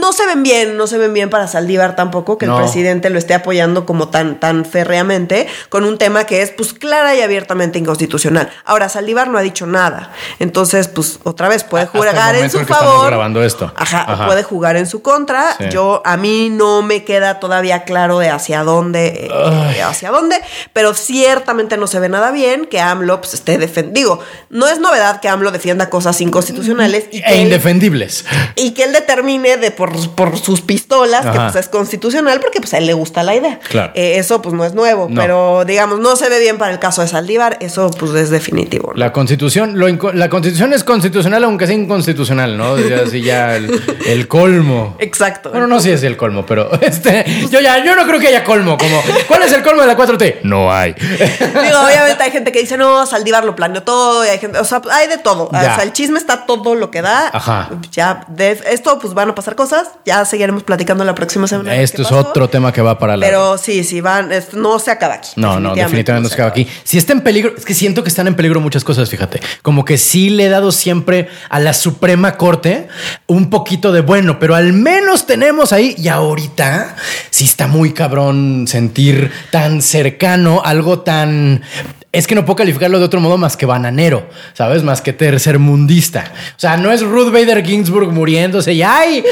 no 0.00 0.12
se 0.12 0.26
ven 0.26 0.42
bien, 0.42 0.76
no 0.76 0.88
se 0.88 0.98
ven 0.98 1.14
bien 1.14 1.30
para 1.30 1.46
Saldívar 1.72 1.96
tampoco, 1.96 2.36
que 2.36 2.44
No. 2.46 2.58
el 2.58 2.64
presidente 2.64 3.08
lo 3.08 3.18
esté 3.18 3.32
apoyando 3.32 3.86
como 3.86 4.08
tan, 4.08 4.38
tan 4.38 4.66
férreamente 4.66 5.46
con 5.70 5.84
un 5.84 5.96
tema 5.96 6.24
que 6.24 6.42
es 6.42 6.50
pues 6.50 6.74
clara 6.74 7.14
y 7.14 7.22
abiertamente 7.22 7.78
inconstitucional. 7.78 8.50
Ahora, 8.66 8.90
Saldívar 8.90 9.28
no 9.28 9.38
ha 9.38 9.40
dicho 9.42 9.64
nada. 9.66 10.12
Entonces, 10.38 10.88
pues 10.88 11.18
otra 11.22 11.48
vez 11.48 11.64
puede 11.64 11.84
el 11.84 11.88
jugar 11.90 12.34
en 12.36 12.50
su 12.50 12.58
en 12.58 12.66
que 12.66 12.74
favor. 12.74 13.06
grabando 13.06 13.42
esto. 13.42 13.72
Ajá, 13.74 14.26
puede 14.26 14.42
jugar 14.42 14.76
en 14.76 14.86
su 14.86 15.00
contra. 15.00 15.56
Sí. 15.56 15.64
Yo, 15.70 16.02
a 16.04 16.18
mí 16.18 16.50
no 16.50 16.82
me 16.82 17.04
queda 17.04 17.40
todavía 17.40 17.84
claro 17.84 18.18
de 18.18 18.28
hacia 18.28 18.62
dónde, 18.64 19.30
eh, 19.32 19.82
hacia 19.82 20.10
dónde, 20.10 20.36
pero 20.74 20.92
ciertamente 20.92 21.78
no 21.78 21.86
se 21.86 22.00
ve 22.00 22.10
nada 22.10 22.32
bien 22.32 22.66
que 22.66 22.80
AMLO 22.80 23.20
pues, 23.22 23.32
esté 23.32 23.56
defendiendo. 23.56 23.92
Digo, 23.98 24.20
no 24.50 24.68
es 24.68 24.78
novedad 24.78 25.20
que 25.20 25.28
AMLO 25.30 25.50
defienda 25.52 25.88
cosas 25.88 26.20
inconstitucionales 26.20 27.04
y 27.12 27.22
que, 27.22 27.28
E 27.30 27.34
él, 27.36 27.40
indefendibles. 27.42 28.26
y 28.56 28.72
que 28.72 28.84
él 28.84 28.92
determine 28.92 29.56
de 29.56 29.70
por, 29.70 29.92
por 30.10 30.36
sus 30.38 30.60
pistolas 30.60 31.24
que 31.26 31.51
Es 31.60 31.68
constitucional 31.68 32.40
porque 32.40 32.60
pues 32.60 32.74
a 32.74 32.78
él 32.78 32.86
le 32.86 32.92
gusta 32.94 33.22
la 33.22 33.34
idea. 33.34 33.58
Claro. 33.68 33.92
Eh, 33.94 34.14
eso 34.18 34.42
pues 34.42 34.54
no 34.54 34.64
es 34.64 34.74
nuevo, 34.74 35.08
No. 35.10 35.20
pero 35.20 35.64
digamos, 35.64 36.00
no 36.00 36.16
se 36.16 36.28
ve 36.28 36.38
bien 36.40 36.58
para 36.58 36.72
el 36.72 36.78
caso 36.78 37.02
de 37.02 37.08
Saldívar, 37.08 37.56
eso 37.60 37.90
pues 37.98 38.12
es 38.14 38.30
definitivo. 38.30 38.92
¿no? 38.92 38.98
La 38.98 39.12
constitución, 39.12 39.78
lo 39.78 39.86
la 40.12 40.28
constitución 40.28 40.72
es 40.72 40.84
constitucional 40.84 41.44
aunque 41.44 41.66
sea 41.66 41.74
inconstitucional, 41.76 42.56
¿no? 42.56 42.78
Ya, 42.78 43.02
Así 43.06 43.22
ya 43.22 43.56
el, 43.56 43.82
el 44.06 44.28
colmo. 44.28 44.96
Exacto. 44.98 45.50
Bueno, 45.50 45.66
no 45.66 45.78
sé 45.80 45.88
si 45.88 45.94
es 45.94 46.02
el 46.04 46.16
colmo, 46.16 46.44
pero 46.46 46.70
este, 46.80 47.24
yo 47.50 47.60
ya, 47.60 47.84
yo 47.84 47.94
no 47.96 48.06
creo 48.06 48.18
que 48.20 48.28
haya 48.28 48.44
colmo. 48.44 48.76
Como, 48.78 49.02
¿cuál 49.28 49.42
es 49.42 49.52
el 49.52 49.62
colmo 49.62 49.82
de 49.82 49.86
la 49.88 49.96
4T? 49.96 50.40
No 50.44 50.72
hay. 50.72 50.92
Digo, 50.98 51.80
obviamente 51.84 52.22
hay 52.22 52.30
gente 52.30 52.52
que 52.52 52.60
dice, 52.60 52.76
no, 52.76 53.04
Saldívar 53.06 53.44
lo 53.44 53.54
planeó 53.56 53.82
todo, 53.82 54.24
y 54.24 54.28
hay 54.28 54.38
gente, 54.38 54.58
o 54.58 54.64
sea, 54.64 54.80
hay 54.90 55.08
de 55.08 55.18
todo. 55.18 55.50
Ya. 55.52 55.58
O 55.60 55.74
sea, 55.74 55.82
el 55.82 55.92
chisme 55.92 56.18
está 56.18 56.46
todo 56.46 56.74
lo 56.74 56.90
que 56.90 57.02
da. 57.02 57.30
Ajá. 57.32 57.70
Ya, 57.92 58.24
de 58.28 58.58
esto, 58.70 58.98
pues 58.98 59.14
van 59.14 59.30
a 59.30 59.34
pasar 59.34 59.54
cosas. 59.56 59.88
Ya 60.04 60.24
seguiremos 60.24 60.62
platicando 60.62 61.04
la 61.04 61.14
próxima 61.14 61.41
semana. 61.48 61.74
Esto 61.76 62.02
es 62.02 62.08
pasó. 62.08 62.28
otro 62.28 62.48
tema 62.48 62.72
que 62.72 62.82
va 62.82 62.98
para 62.98 63.16
la. 63.16 63.24
Pero 63.26 63.58
sí, 63.58 63.84
sí, 63.84 64.00
van, 64.00 64.30
no 64.52 64.78
se 64.78 64.90
acaba 64.90 65.14
aquí. 65.14 65.30
No, 65.36 65.60
no, 65.60 65.74
definitivamente 65.74 66.22
no 66.22 66.28
se 66.28 66.34
acaba 66.34 66.50
aquí. 66.50 66.66
Si 66.84 66.98
está 66.98 67.12
en 67.12 67.20
peligro, 67.22 67.54
es 67.56 67.64
que 67.64 67.74
siento 67.74 68.02
que 68.02 68.08
están 68.08 68.26
en 68.26 68.34
peligro 68.34 68.60
muchas 68.60 68.84
cosas, 68.84 69.08
fíjate. 69.08 69.40
Como 69.62 69.84
que 69.84 69.98
sí 69.98 70.30
le 70.30 70.46
he 70.46 70.48
dado 70.48 70.72
siempre 70.72 71.28
a 71.48 71.58
la 71.60 71.74
Suprema 71.74 72.36
Corte 72.36 72.88
un 73.26 73.50
poquito 73.50 73.92
de 73.92 74.00
bueno, 74.00 74.38
pero 74.38 74.54
al 74.54 74.72
menos 74.72 75.26
tenemos 75.26 75.72
ahí, 75.72 75.94
y 75.98 76.08
ahorita 76.08 76.96
sí 77.30 77.44
está 77.44 77.66
muy 77.66 77.92
cabrón 77.92 78.66
sentir 78.68 79.30
tan 79.50 79.82
cercano 79.82 80.62
algo 80.64 81.00
tan. 81.00 81.62
Es 82.12 82.26
que 82.26 82.34
no 82.34 82.44
puedo 82.44 82.56
calificarlo 82.56 82.98
de 82.98 83.06
otro 83.06 83.20
modo 83.20 83.38
más 83.38 83.56
que 83.56 83.64
bananero, 83.64 84.28
¿sabes? 84.52 84.82
Más 84.82 85.00
que 85.00 85.14
tercermundista. 85.14 86.30
O 86.54 86.60
sea, 86.60 86.76
no 86.76 86.92
es 86.92 87.00
Ruth 87.00 87.32
Bader 87.32 87.64
Ginsburg 87.64 88.12
muriéndose 88.12 88.74
y 88.74 88.82
¡ay! 88.82 89.24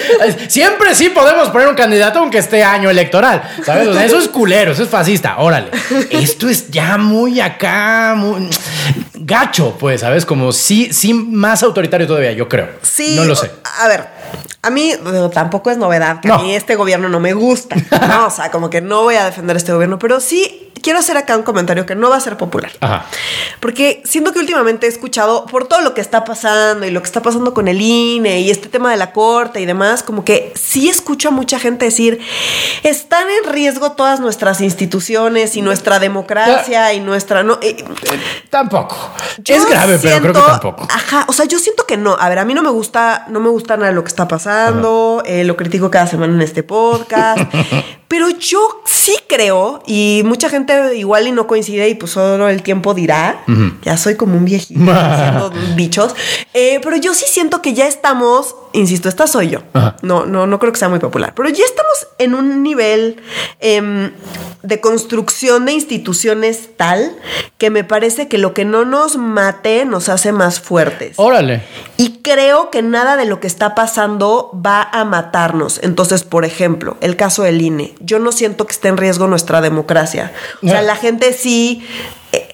Siempre 0.49 0.95
sí 0.95 1.11
podemos 1.11 1.51
poner 1.51 1.69
un 1.69 1.75
candidato 1.75 2.21
aunque 2.21 2.39
esté 2.39 2.65
año 2.65 2.89
electoral, 2.89 3.43
¿sabes? 3.67 3.87
O 3.87 3.93
sea, 3.93 4.07
eso 4.07 4.19
es 4.19 4.29
culero, 4.29 4.73
eso 4.73 4.83
es 4.83 4.89
fascista, 4.89 5.37
órale. 5.39 5.69
Esto 6.11 6.49
es 6.49 6.71
ya 6.71 6.97
muy 6.97 7.39
acá, 7.39 8.15
muy 8.17 8.49
gacho, 9.15 9.77
pues, 9.79 10.01
¿sabes? 10.01 10.25
Como 10.25 10.51
sí, 10.51 10.91
sí, 10.91 11.13
más 11.13 11.63
autoritario 11.63 12.07
todavía, 12.07 12.33
yo 12.33 12.49
creo. 12.49 12.71
Sí. 12.81 13.15
No 13.15 13.25
lo 13.25 13.37
sé. 13.37 13.51
A 13.79 13.89
ver, 13.89 14.07
a 14.63 14.71
mí 14.71 14.93
tampoco 15.33 15.71
es 15.71 15.77
novedad 15.79 16.21
que 16.21 16.29
No. 16.29 16.35
a 16.35 16.39
mí 16.43 16.55
este 16.55 16.77
gobierno 16.77 17.09
no 17.09 17.21
me 17.21 17.33
gusta. 17.35 17.77
¿no? 18.09 18.27
O 18.27 18.31
sea, 18.31 18.51
como 18.51 18.71
que 18.71 18.81
no 18.81 19.03
voy 19.03 19.17
a 19.17 19.25
defender 19.25 19.57
este 19.57 19.73
gobierno, 19.73 19.99
pero 19.99 20.21
sí 20.21 20.67
quiero 20.83 20.99
hacer 20.99 21.17
acá 21.19 21.37
un 21.37 21.43
comentario 21.43 21.85
que 21.85 21.95
no 21.95 22.09
va 22.09 22.17
a 22.17 22.21
ser 22.21 22.39
popular. 22.39 22.73
Ajá. 22.81 23.05
Porque 23.61 24.03
siento 24.07 24.33
que 24.33 24.39
últimamente 24.39 24.87
he 24.87 24.89
escuchado 24.89 25.45
por 25.45 25.69
todo 25.69 25.83
lo 25.83 25.93
que 25.93 26.01
está 26.01 26.25
pasando 26.25 26.87
y 26.87 26.91
lo 26.91 27.01
que 27.03 27.07
está 27.07 27.21
pasando 27.21 27.53
con 27.53 27.69
el 27.69 27.83
INE 27.83 28.41
y 28.41 28.51
este 28.51 28.69
tema 28.71 28.91
de 28.91 28.97
la 28.97 29.13
corte 29.13 29.61
y 29.61 29.67
demás, 29.67 30.03
como 30.03 30.25
que 30.25 30.55
sí 30.57 30.89
escucho 30.89 31.29
a 31.29 31.33
mucha 31.33 31.59
gente 31.59 31.85
decir, 31.85 32.19
están 32.83 33.27
en 33.29 33.53
riesgo 33.53 33.93
todas 33.93 34.21
nuestras 34.21 34.63
instituciones 34.63 35.55
y 35.57 35.61
nuestra 35.63 35.99
democracia 35.99 36.95
y 36.95 37.01
nuestra... 37.01 37.43
No, 37.43 37.59
eh, 37.61 37.85
Tampoco. 38.49 38.97
es 39.45 39.67
grave, 39.67 39.99
pero 40.03 40.21
creo 40.21 40.33
que 40.33 40.41
tampoco. 40.41 40.89
Ajá, 40.91 41.25
o 41.29 41.33
sea, 41.35 41.45
yo 41.45 41.59
siento 41.59 41.85
que 41.87 41.97
no. 41.97 42.17
A 42.19 42.29
ver, 42.31 42.39
a 42.39 42.45
mí 42.45 42.55
no 42.55 42.63
me 42.63 42.71
gusta, 42.71 43.27
no 43.29 43.41
me 43.41 43.49
gusta 43.51 43.77
nada 43.77 43.93
lo 43.93 44.03
que 44.03 44.09
está 44.09 44.20
pasando, 44.29 45.23
eh, 45.27 45.45
lo 45.45 45.57
critico 45.57 45.91
cada 45.91 46.07
semana 46.07 46.35
en 46.35 46.43
este 46.43 46.63
podcast, 46.63 47.41
pero 48.09 48.29
yo 48.31 48.83
sí 48.85 49.17
creo, 49.29 49.83
y 49.87 50.23
mucha 50.25 50.49
gente 50.49 50.97
igual 50.97 51.27
y 51.27 51.33
no 51.33 51.47
coincide 51.47 51.89
y 51.89 51.95
pues 51.95 52.13
solo 52.13 52.49
el 52.49 52.63
tiempo 52.63 52.95
dirá, 52.95 53.45
ya 53.83 53.97
soy 53.97 54.17
como 54.17 54.37
un 54.37 54.45
viejito 54.45 54.81
diciendo 54.81 55.53
dichos, 55.77 56.15
eh, 56.55 56.81
pero 56.83 56.97
yo 56.97 57.15
sí 57.15 57.25
siento 57.29 57.63
que 57.63 57.75
ya 57.75 57.87
estamos, 57.87 58.55
insisto, 58.73 59.09
esta 59.09 59.27
soy 59.27 59.51
yo, 59.51 59.63
Ajá. 59.73 59.97
no, 60.03 60.27
no, 60.27 60.47
no 60.47 60.59
creo 60.59 60.73
que 60.73 60.79
sea 60.79 60.89
muy 60.89 60.99
popular, 60.99 61.35
pero 61.35 61.49
ya 61.49 61.65
estamos 61.65 62.09
en 62.19 62.35
un 62.35 62.63
nivel 62.63 63.23
em, 63.61 64.13
de 64.63 64.81
construcción 64.81 65.65
de 65.65 65.73
instituciones 65.73 66.71
tal 66.77 67.17
que 67.59 67.71
me 67.71 67.85
parece 67.85 68.29
que 68.29 68.39
lo 68.39 68.55
que 68.55 68.65
no 68.65 68.85
nos 68.85 69.17
mate 69.17 69.85
nos 69.85 70.09
hace 70.09 70.33
más 70.33 70.61
fuertes. 70.61 71.15
Órale. 71.17 71.63
Y 71.97 72.19
creo 72.23 72.71
que 72.71 72.83
nada 72.83 73.17
de 73.17 73.25
lo 73.25 73.41
que 73.41 73.47
está 73.47 73.75
pasando 73.75 74.51
va 74.55 74.83
a 74.83 75.05
matarnos. 75.05 75.81
Entonces, 75.83 76.23
por 76.25 76.45
ejemplo, 76.45 76.97
el 77.01 77.17
caso 77.17 77.43
del 77.43 77.61
INE. 77.61 77.95
Yo 78.01 78.19
no 78.19 78.33
siento 78.33 78.67
que 78.67 78.73
esté 78.73 78.89
en 78.89 78.97
riesgo 78.97 79.27
nuestra 79.27 79.61
democracia. 79.61 80.33
O 80.63 80.69
sea, 80.69 80.83
la 80.83 80.97
gente 80.97 81.33
sí 81.33 81.83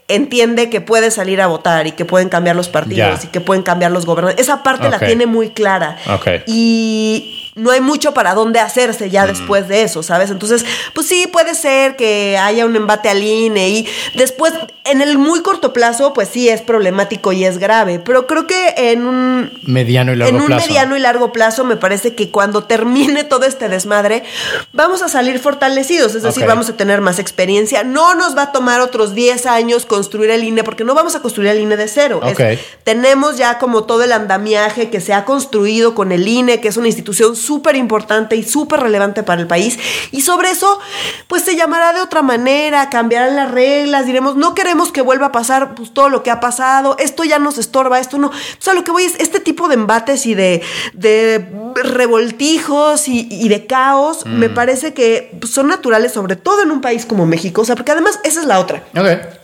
entiende 0.08 0.70
que 0.70 0.80
puede 0.80 1.10
salir 1.10 1.40
a 1.40 1.46
votar 1.48 1.86
y 1.86 1.92
que 1.92 2.04
pueden 2.04 2.28
cambiar 2.28 2.54
los 2.56 2.68
partidos 2.68 3.24
y 3.24 3.28
que 3.28 3.40
pueden 3.40 3.62
cambiar 3.62 3.90
los 3.90 4.06
gobernantes. 4.06 4.42
Esa 4.44 4.62
parte 4.62 4.88
la 4.88 4.98
tiene 4.98 5.26
muy 5.26 5.50
clara. 5.50 5.96
Ok. 6.14 6.28
Y 6.46 7.52
no 7.56 7.70
hay 7.70 7.80
mucho 7.80 8.12
para 8.12 8.34
dónde 8.34 8.60
hacerse 8.60 9.06
Mm. 9.06 9.10
ya 9.10 9.26
después 9.26 9.66
de 9.66 9.82
eso, 9.82 10.02
¿sabes? 10.02 10.30
Entonces, 10.30 10.64
pues 10.92 11.06
sí, 11.06 11.26
puede 11.26 11.54
ser 11.54 11.96
que 11.96 12.36
haya 12.38 12.66
un 12.66 12.76
embate 12.76 13.08
al 13.08 13.22
INE 13.22 13.68
y 13.70 13.88
después, 14.14 14.52
en 14.84 15.00
el 15.00 15.16
muy 15.18 15.40
corto 15.40 15.72
plazo, 15.72 16.12
pues 16.12 16.28
sí 16.28 16.48
es 16.50 16.60
problemático 16.60 17.32
y 17.32 17.44
es 17.44 17.58
grave, 17.58 17.98
pero 17.98 18.26
creo 18.26 18.46
que 18.46 18.74
en 18.76 19.06
un 19.06 19.50
Mediano 19.62 20.12
y 20.12 20.16
largo 20.16 20.36
en 20.36 20.40
un 20.42 20.46
plazo. 20.48 20.66
mediano 20.66 20.96
y 20.96 21.00
largo 21.00 21.32
plazo 21.32 21.64
me 21.64 21.76
parece 21.76 22.14
que 22.14 22.30
cuando 22.30 22.64
termine 22.64 23.24
todo 23.24 23.44
este 23.44 23.68
desmadre 23.68 24.22
vamos 24.72 25.00
a 25.02 25.08
salir 25.08 25.38
fortalecidos, 25.38 26.14
es 26.14 26.22
decir, 26.22 26.44
vamos 26.46 26.68
a 26.68 26.76
tener 26.76 27.00
más 27.00 27.18
experiencia, 27.18 27.82
no 27.84 28.14
nos 28.14 28.36
va 28.36 28.42
a 28.42 28.52
tomar 28.52 28.80
otros 28.82 29.14
10 29.14 29.46
años 29.46 29.86
construir 29.96 30.30
el 30.30 30.44
INE 30.44 30.62
porque 30.64 30.84
no 30.84 30.94
vamos 30.94 31.14
a 31.16 31.20
construir 31.22 31.50
el 31.50 31.60
INE 31.60 31.76
de 31.76 31.88
cero. 31.88 32.20
Es- 32.22 32.36
tenemos 32.84 33.36
ya 33.36 33.58
como 33.58 33.84
todo 33.84 34.02
el 34.04 34.12
andamiaje 34.12 34.90
que 34.90 35.00
se 35.00 35.12
ha 35.12 35.24
construido 35.24 35.94
con 35.94 36.12
el 36.12 36.26
INE, 36.28 36.60
que 36.60 36.68
es 36.68 36.76
una 36.76 36.86
institución 36.88 37.34
súper 37.36 37.76
importante 37.76 38.36
y 38.36 38.42
súper 38.42 38.80
relevante 38.80 39.22
para 39.22 39.40
el 39.40 39.46
país 39.46 39.78
y 40.12 40.20
sobre 40.20 40.50
eso 40.50 40.78
pues 41.28 41.42
se 41.42 41.56
llamará 41.56 41.92
de 41.92 42.00
otra 42.00 42.22
manera, 42.22 42.88
cambiarán 42.90 43.34
las 43.36 43.50
reglas, 43.50 44.06
diremos, 44.06 44.36
no 44.36 44.54
queremos 44.54 44.92
que 44.92 45.00
vuelva 45.02 45.26
a 45.26 45.32
pasar 45.32 45.74
pues 45.74 45.92
todo 45.92 46.08
lo 46.08 46.22
que 46.22 46.30
ha 46.30 46.40
pasado, 46.40 46.96
esto 46.98 47.24
ya 47.24 47.38
nos 47.38 47.58
estorba, 47.58 47.98
esto 47.98 48.18
no. 48.18 48.28
O 48.28 48.32
sea, 48.60 48.74
lo 48.74 48.84
que 48.84 48.90
voy 48.90 49.04
es 49.04 49.14
este 49.18 49.40
tipo 49.40 49.68
de 49.68 49.74
embates 49.74 50.26
y 50.26 50.34
de, 50.34 50.62
de 50.92 51.44
revoltijos 52.10 53.08
y, 53.08 53.26
y 53.30 53.48
de 53.48 53.66
caos, 53.66 54.24
me 54.26 54.48
parece 54.48 54.94
que 54.94 55.38
son 55.48 55.68
naturales, 55.68 56.12
sobre 56.12 56.36
todo 56.36 56.62
en 56.62 56.70
un 56.70 56.80
país 56.80 57.04
como 57.06 57.26
México. 57.26 57.62
O 57.62 57.64
sea, 57.64 57.74
porque 57.76 57.92
además 57.92 58.18
esa 58.24 58.40
es 58.40 58.46
la 58.46 58.60
otra. 58.60 58.84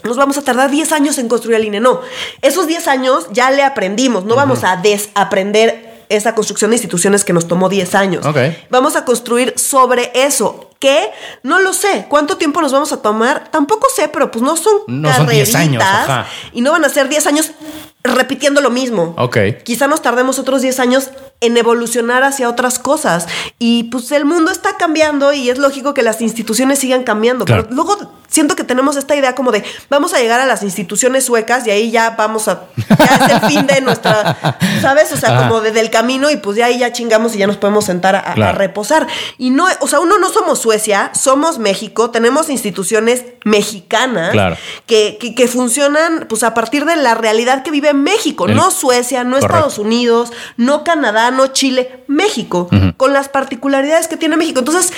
Nos 0.05 0.17
vamos 0.17 0.37
a 0.39 0.42
tardar 0.43 0.71
10 0.71 0.93
años 0.93 1.19
en 1.19 1.29
construir 1.29 1.57
el 1.57 1.65
INE. 1.65 1.81
No, 1.81 2.01
esos 2.41 2.67
10 2.67 2.89
años 2.89 3.27
ya 3.33 3.51
le 3.51 3.63
aprendimos. 3.63 4.25
No 4.25 4.37
vamos 4.37 4.65
a 4.65 4.77
desaprender 4.77 5.93
esa 6.17 6.35
construcción 6.35 6.71
de 6.71 6.77
instituciones 6.77 7.25
que 7.25 7.33
nos 7.33 7.49
tomó 7.49 7.69
10 7.69 7.95
años. 7.95 8.27
Ok. 8.27 8.37
Vamos 8.71 8.97
a 8.97 9.05
construir 9.05 9.55
sobre 9.57 10.11
eso. 10.15 10.71
¿Qué? 10.79 11.11
No 11.43 11.61
lo 11.61 11.73
sé. 11.73 12.07
¿Cuánto 12.09 12.37
tiempo 12.37 12.61
nos 12.61 12.73
vamos 12.73 12.93
a 12.93 13.01
tomar? 13.01 13.51
Tampoco 13.51 13.87
sé, 13.95 14.09
pero 14.09 14.31
pues 14.31 14.43
no 14.43 14.57
son 14.57 14.73
No 14.89 15.15
son 15.15 15.29
10 15.29 15.55
años, 15.55 15.83
carreritas 15.83 16.11
ajá. 16.11 16.27
Y 16.53 16.61
no 16.61 16.73
van 16.73 16.85
a 16.85 16.89
ser 16.89 17.09
10 17.09 17.27
años 17.29 17.53
repitiendo 18.03 18.61
lo 18.61 18.71
mismo. 18.71 19.15
Ok. 19.17 19.39
Quizá 19.63 19.87
nos 19.87 20.03
tardemos 20.03 20.39
otros 20.39 20.61
10 20.61 20.81
años 20.81 21.11
en 21.41 21.57
evolucionar 21.57 22.25
hacia 22.25 22.49
otras 22.49 22.79
cosas. 22.79 23.27
Y 23.59 23.85
pues 23.85 24.11
el 24.13 24.25
mundo 24.25 24.51
está 24.51 24.77
cambiando 24.77 25.33
y 25.33 25.51
es 25.51 25.59
lógico 25.59 25.95
que 25.95 26.03
las 26.03 26.21
instituciones 26.21 26.81
sigan 26.81 27.05
cambiando. 27.05 27.45
Claro. 27.45 27.65
Pero 27.65 27.75
luego 27.77 28.13
siento 28.33 28.57
que 28.57 28.65
tenemos 28.65 28.97
esta 28.97 29.15
idea 29.15 29.35
como 29.37 29.53
de 29.53 29.63
vamos 29.89 30.13
a 30.15 30.19
llegar 30.19 30.41
a 30.41 30.47
las 30.47 30.65
instituciones 30.65 31.25
suecas 31.25 31.65
y 31.67 31.71
ahí 31.71 31.91
ya 31.93 32.11
vamos 32.19 32.49
a. 32.49 32.65
Ya 32.99 33.27
es 33.27 33.33
el 33.33 33.41
fin 33.51 33.67
de 33.69 33.81
nuestra. 33.83 34.59
¿Sabes? 34.81 35.13
O 35.13 35.17
sea, 35.17 35.37
Ajá. 35.39 35.49
como 35.49 35.61
de, 35.61 35.71
del 35.71 35.91
camino 35.91 36.31
y 36.31 36.37
pues 36.39 36.57
ya 36.57 36.67
ahí 36.67 36.79
ya 36.81 36.93
chingamos 36.93 37.35
y 37.35 37.39
ya 37.39 37.47
nos 37.47 37.59
podemos 37.59 37.85
sentar 37.85 38.17
a, 38.17 38.53
reposar. 38.53 39.07
Y 39.39 39.51
no, 39.51 39.67
o 39.81 39.87
sea, 39.87 40.01
uno 40.01 40.19
no 40.19 40.31
somos 40.31 40.59
Suecia, 40.59 41.13
somos 41.15 41.59
México, 41.59 42.11
tenemos 42.11 42.49
instituciones 42.51 43.25
mexicanas 43.45 44.31
Claro. 44.31 44.57
que, 44.87 45.19
que, 45.21 45.35
que 45.35 45.47
funcionan 45.49 46.27
pues 46.29 46.43
a 46.43 46.55
partir 46.55 46.85
de 46.85 46.97
la 46.97 47.15
realidad 47.15 47.63
que 47.63 47.71
vive 47.71 47.93
México, 47.95 48.47
El- 48.47 48.57
no 48.57 48.71
Suecia, 48.71 49.23
no 49.25 49.37
Correcto. 49.37 49.57
Estados 49.57 49.79
Unidos, 49.79 50.33
no 50.57 50.83
Canadá, 50.85 51.31
no 51.31 51.49
Chile, 51.49 52.03
México, 52.09 52.69
con 52.97 53.13
las 53.13 53.29
particularidades 53.29 54.09
que 54.09 54.17
tiene 54.17 54.37
México. 54.37 54.61
Entonces, 54.61 54.93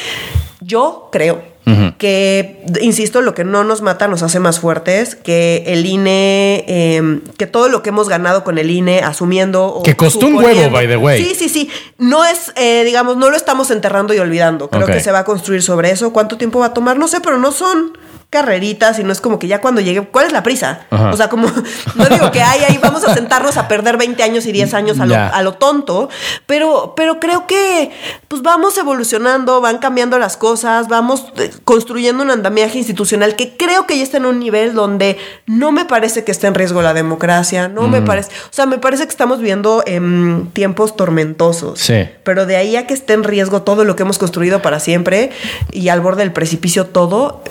yo 0.65 1.09
creo 1.13 1.55
que, 1.99 2.63
insisto, 2.83 3.23
lo 3.23 3.35
que 3.35 3.43
no 3.45 3.65
nos 3.65 3.81
mata 3.81 4.07
nos 4.07 4.23
hace 4.23 4.39
más 4.39 4.61
fuertes, 4.61 5.15
que 5.15 5.65
el 5.67 5.87
INE, 5.87 6.65
eh, 6.69 7.21
que 7.39 7.47
todo 7.47 7.69
lo 7.69 7.83
que 7.83 7.89
hemos 7.89 8.09
ganado 8.09 8.45
con 8.45 8.59
el 8.59 8.71
INE, 8.71 9.01
asumiendo... 9.01 9.67
o 9.67 9.83
Que 9.83 9.97
costó 9.97 10.27
un 10.27 10.35
huevo, 10.35 10.71
by 10.71 10.87
the 10.87 10.99
way. 10.99 11.25
Sí, 11.25 11.35
sí, 11.35 11.49
sí. 11.49 11.71
No 11.97 12.25
es, 12.25 12.53
eh, 12.57 12.85
digamos, 12.85 13.17
no 13.17 13.31
lo 13.31 13.37
estamos 13.37 13.71
enterrando 13.71 14.13
y 14.13 14.19
olvidando. 14.19 14.69
Creo 14.69 14.87
que 14.87 15.01
se 15.01 15.11
va 15.11 15.21
a 15.21 15.25
construir 15.25 15.63
sobre 15.63 15.91
eso. 15.91 16.13
¿Cuánto 16.13 16.37
tiempo 16.37 16.59
va 16.59 16.67
a 16.67 16.75
tomar? 16.75 16.99
No 16.99 17.09
sé, 17.09 17.21
pero 17.21 17.39
no 17.39 17.51
son 17.51 17.97
carreritas 18.35 18.99
y 18.99 19.05
no 19.05 19.13
es 19.13 19.21
como 19.21 19.39
que 19.39 19.47
ya 19.47 19.61
cuando 19.61 19.81
llegue, 19.81 20.03
¿cuál 20.03 20.27
es 20.27 20.33
la 20.33 20.43
prisa? 20.43 20.81
Ajá. 20.91 21.11
O 21.13 21.17
sea, 21.17 21.29
como, 21.29 21.47
no 21.95 22.05
digo 22.07 22.33
que 22.33 22.43
hay 22.43 22.65
ahí, 22.65 22.81
vamos 22.83 23.05
a 23.05 23.15
sentarnos 23.15 23.57
a 23.57 23.69
perder 23.69 23.97
20 23.97 24.21
años 24.25 24.45
y 24.47 24.51
10 24.51 24.75
años 24.75 24.99
a 24.99 25.07
lo, 25.07 25.13
Ya. 25.15 25.29
a 25.29 25.41
lo 25.43 25.53
tonto, 25.55 26.09
pero, 26.47 26.95
pero 26.97 27.21
creo 27.21 27.47
que 27.47 27.93
pues 28.27 28.43
vamos 28.43 28.77
evolucionando, 28.77 29.61
van 29.61 29.79
cambiando 29.79 30.19
las 30.19 30.37
cosas, 30.37 30.89
vamos 30.89 31.27
eh, 31.37 31.53
construyendo 31.63 32.25
un 32.25 32.33
andamiaje 32.33 32.77
institucional 32.77 33.37
que 33.37 33.57
creo 33.57 33.87
que 33.87 33.97
ya 33.99 34.03
está 34.03 34.17
en 34.17 34.27
un 34.27 34.41
nivel 34.41 34.75
donde 34.75 35.17
no 35.47 35.71
me 35.71 35.85
parece 35.85 36.25
que 36.25 36.33
esté 36.33 36.49
en 36.49 36.55
riesgo 36.55 36.83
la 36.83 36.93
democracia, 36.93 37.69
no 37.69 37.87
me 37.87 38.03
parece, 38.03 38.31
o 38.51 38.53
sea, 38.53 38.67
me 38.67 38.79
parece 38.79 39.05
que 39.05 39.11
estamos 39.11 39.39
viviendo 39.39 39.85
en 39.87 40.51
tiempos 40.53 40.97
tormentosos. 40.97 41.79
Sí. 41.79 42.09
Pero 42.25 42.47
de 42.47 42.57
ahí 42.57 42.75
a 42.75 42.89
que 42.89 42.95
esté 42.95 43.13
en 43.13 43.23
riesgo 43.23 43.63
todo 43.63 43.85
lo 43.85 43.95
que 43.95 44.03
hemos 44.03 44.19
construido 44.19 44.61
para 44.61 44.81
siempre 44.81 45.31
y 45.71 45.89
al 45.91 46.01
borde 46.01 46.23
del 46.23 46.33
precipicio 46.33 46.87
todo, 46.87 47.43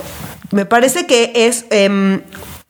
me 0.53 0.65
parece 0.65 1.05
que 1.07 1.31
es 1.35 1.65
em, 1.69 2.21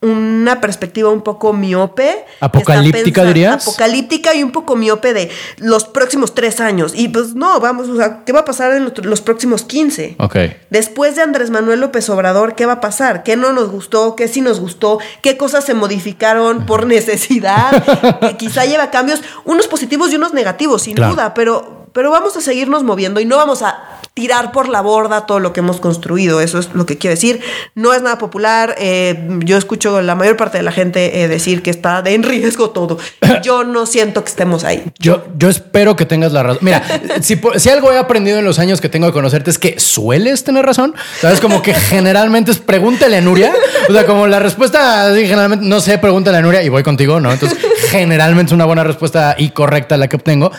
una 0.02 0.60
perspectiva 0.60 1.10
un 1.12 1.22
poco 1.22 1.54
miope. 1.54 2.26
¿Apocalíptica, 2.42 3.24
dirías? 3.24 3.66
Apocalíptica 3.66 4.36
y 4.36 4.44
un 4.44 4.52
poco 4.52 4.76
miope 4.76 5.14
de 5.14 5.30
los 5.60 5.86
próximos 5.86 6.36
tres 6.36 6.60
años. 6.60 6.92
Y 6.94 7.08
pues 7.08 7.36
no, 7.36 7.60
vamos, 7.62 7.88
o 7.88 7.96
sea, 7.96 8.26
¿qué 8.26 8.34
va 8.34 8.42
a 8.42 8.46
pasar 8.46 8.74
en 8.74 8.84
los- 8.84 9.06
los 9.06 9.22
próximos 9.22 9.64
15? 9.64 10.16
Ok. 10.20 10.36
Después 10.70 11.16
de 11.16 11.22
Andrés 11.22 11.52
Manuel 11.52 11.80
López 11.80 12.10
Obrador, 12.10 12.54
¿qué 12.56 12.66
va 12.66 12.74
a 12.74 12.82
pasar? 12.82 13.24
¿Qué 13.24 13.38
no 13.38 13.54
nos 13.54 13.70
gustó? 13.70 14.18
¿Qué 14.18 14.28
sí 14.28 14.42
nos 14.42 14.60
gustó? 14.60 15.00
¿Qué 15.22 15.38
cosas 15.38 15.64
se 15.64 15.74
modificaron 15.74 16.66
por 16.66 16.86
necesidad? 16.86 18.20
que 18.20 18.36
quizá 18.36 18.66
lleva 18.66 18.92
cambios, 18.92 19.22
unos 19.46 19.68
positivos 19.68 20.12
y 20.12 20.18
unos 20.18 20.34
negativos, 20.34 20.82
sin 20.84 20.96
Claro. 20.96 21.14
duda, 21.14 21.34
pero, 21.34 21.83
pero 21.94 22.12
vamos 22.12 22.36
a 22.38 22.42
seguirnos 22.42 22.84
moviendo 22.84 23.20
y 23.20 23.26
no 23.26 23.38
vamos 23.38 23.62
a 23.62 24.00
tirar 24.14 24.52
por 24.52 24.70
la 24.70 24.82
borda 24.82 25.26
todo 25.26 25.40
lo 25.40 25.54
que 25.54 25.62
hemos 25.62 25.80
construido. 25.80 26.40
Eso 26.42 26.60
es 26.60 26.70
lo 26.74 26.86
que 26.86 26.98
quiero 26.98 27.16
decir. 27.16 27.42
No 27.76 27.94
es 27.94 28.02
nada 28.02 28.18
popular. 28.18 28.76
eh, 28.78 29.28
yo 29.40 29.58
escucho 29.58 29.98
a 29.98 30.02
la 30.02 30.16
mayor 30.16 30.38
parte 30.38 30.58
de 30.58 30.64
la 30.64 30.72
gente 30.72 31.24
eh, 31.24 31.28
decir 31.28 31.64
que 31.64 31.72
está 31.72 32.02
de 32.02 32.14
en 32.14 32.24
riesgo 32.24 32.70
todo. 32.70 32.98
Yo 33.44 33.64
no 33.64 33.86
siento 33.86 34.24
que 34.24 34.30
estemos 34.30 34.64
ahí. 34.64 34.84
Yo, 35.00 35.26
yo 35.38 35.50
espero 35.50 35.96
que 35.96 36.06
tengas 36.06 36.32
la 36.32 36.44
razón. 36.44 36.60
Mira, 36.62 36.84
si, 37.22 37.70
algo 37.70 37.92
he 37.92 37.98
aprendido 37.98 38.40
en 38.40 38.46
los 38.46 38.60
años 38.60 38.80
que 38.80 38.90
tengo 38.90 39.08
de 39.08 39.14
conocerte 39.14 39.50
es 39.50 39.58
que 39.58 39.80
sueles 39.80 40.44
tener 40.44 40.66
razón. 40.66 40.96
Sabes, 41.20 41.42
como 41.42 41.62
que 41.62 41.74
generalmente 41.74 42.52
es 42.52 42.60
pregúntale 42.60 43.18
a 43.18 43.22
Nuria. 43.22 43.54
O 43.90 43.94
sea, 43.94 44.06
como 44.06 44.28
la 44.28 44.40
respuesta, 44.40 45.12
generalmente, 45.14 45.66
no 45.66 45.80
sé, 45.80 45.98
pregúntale 45.98 46.38
a 46.38 46.42
Nuria 46.42 46.64
y 46.64 46.70
voy 46.70 46.84
contigo, 46.84 47.20
¿no? 47.20 47.32
Entonces, 47.32 47.58
generalmente 47.90 48.50
es 48.50 48.54
una 48.54 48.66
buena 48.66 48.84
respuesta 48.84 49.36
y 49.38 49.50
correcta 49.50 49.98
la 49.98 50.08
que 50.08 50.16
obtengo. 50.16 50.52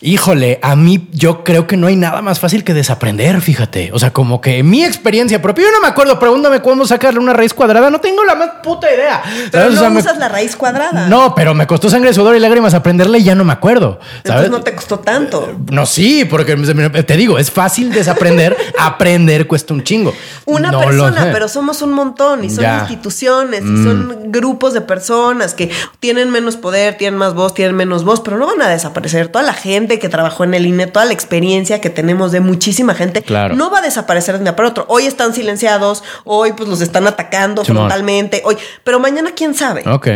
Híjole, 0.00 0.58
a 0.62 0.76
mí 0.76 1.08
yo 1.12 1.42
creo 1.44 1.66
que 1.66 1.76
no 1.76 1.86
hay 1.86 1.96
nada 1.96 2.20
más 2.22 2.38
fácil 2.38 2.64
que 2.64 2.74
desaprender, 2.74 3.40
fíjate. 3.40 3.90
O 3.92 3.98
sea, 3.98 4.12
como 4.12 4.40
que 4.40 4.62
mi 4.62 4.84
experiencia 4.84 5.40
propia, 5.40 5.64
yo 5.64 5.70
no 5.72 5.80
me 5.80 5.88
acuerdo, 5.88 6.18
pregúntame 6.18 6.60
cómo 6.60 6.86
sacarle 6.86 7.18
una 7.20 7.32
raíz 7.32 7.54
cuadrada, 7.54 7.90
no 7.90 8.00
tengo 8.00 8.24
la 8.24 8.34
más 8.34 8.50
puta 8.62 8.92
idea. 8.92 9.22
Pero 9.50 9.70
no 9.70 9.76
O 9.76 9.78
sea, 9.80 9.90
me- 9.90 10.00
usas 10.00 10.18
la 10.18 10.28
raíz 10.28 10.54
cuadrada. 10.56 11.08
No, 11.08 11.34
pero 11.34 11.54
me 11.54 11.66
costó 11.66 11.88
sangre, 11.88 12.12
sudor 12.12 12.36
y 12.36 12.40
lágrimas 12.40 12.74
aprenderle 12.74 13.18
y 13.18 13.24
ya 13.24 13.34
no 13.34 13.44
me 13.44 13.52
acuerdo. 13.52 13.98
¿sabes? 14.24 14.24
Entonces 14.24 14.50
no 14.50 14.60
te 14.62 14.74
costó 14.74 14.98
tanto. 15.00 15.56
No, 15.70 15.86
sí, 15.86 16.24
porque 16.24 16.56
te 16.56 17.16
digo, 17.16 17.38
es 17.38 17.50
fácil 17.50 17.90
desaprender, 17.92 18.56
aprender 18.78 19.46
cuesta 19.46 19.72
un 19.74 19.82
chingo. 19.82 20.12
Una 20.44 20.70
No 20.70 20.80
persona, 20.80 21.28
pero 21.32 21.48
somos 21.48 21.82
un 21.82 21.92
montón 21.92 22.44
y 22.44 22.50
son 22.50 22.62
Ya. 22.64 22.76
Mm. 22.76 22.80
instituciones 22.80 23.60
y 23.62 23.84
son 23.84 24.30
grupos 24.32 24.74
de 24.74 24.80
personas 24.80 25.54
que 25.54 25.70
tienen 26.00 26.30
menos 26.30 26.56
poder, 26.56 26.96
tienen 26.96 27.18
más 27.18 27.34
voz, 27.34 27.54
tienen 27.54 27.76
menos 27.76 28.04
voz, 28.04 28.20
pero 28.20 28.36
no 28.38 28.46
van 28.46 28.60
a 28.62 28.68
desaparecer. 28.68 29.28
Toda 29.28 29.44
la 29.44 29.54
gente 29.54 29.85
que 29.86 30.08
trabajó 30.08 30.44
en 30.44 30.54
el 30.54 30.66
INE, 30.66 30.86
toda 30.86 31.04
la 31.06 31.12
experiencia 31.12 31.80
que 31.80 31.90
tenemos 31.90 32.32
de 32.32 32.40
muchísima 32.40 32.94
gente, 32.94 33.22
Claro. 33.22 33.54
no 33.54 33.70
va 33.70 33.78
a 33.78 33.82
desaparecer 33.82 34.34
de 34.34 34.38
un 34.40 34.44
día 34.44 34.56
para 34.56 34.68
otro. 34.68 34.84
Hoy 34.88 35.06
están 35.06 35.32
silenciados, 35.34 36.02
hoy 36.24 36.52
pues 36.52 36.68
los 36.68 36.80
están 36.80 37.06
atacando 37.06 37.64
frontalmente, 37.64 38.42
hoy, 38.44 38.56
pero 38.84 38.98
mañana 39.00 39.30
quién 39.34 39.54
sabe. 39.54 39.82
Ok. 39.88 40.08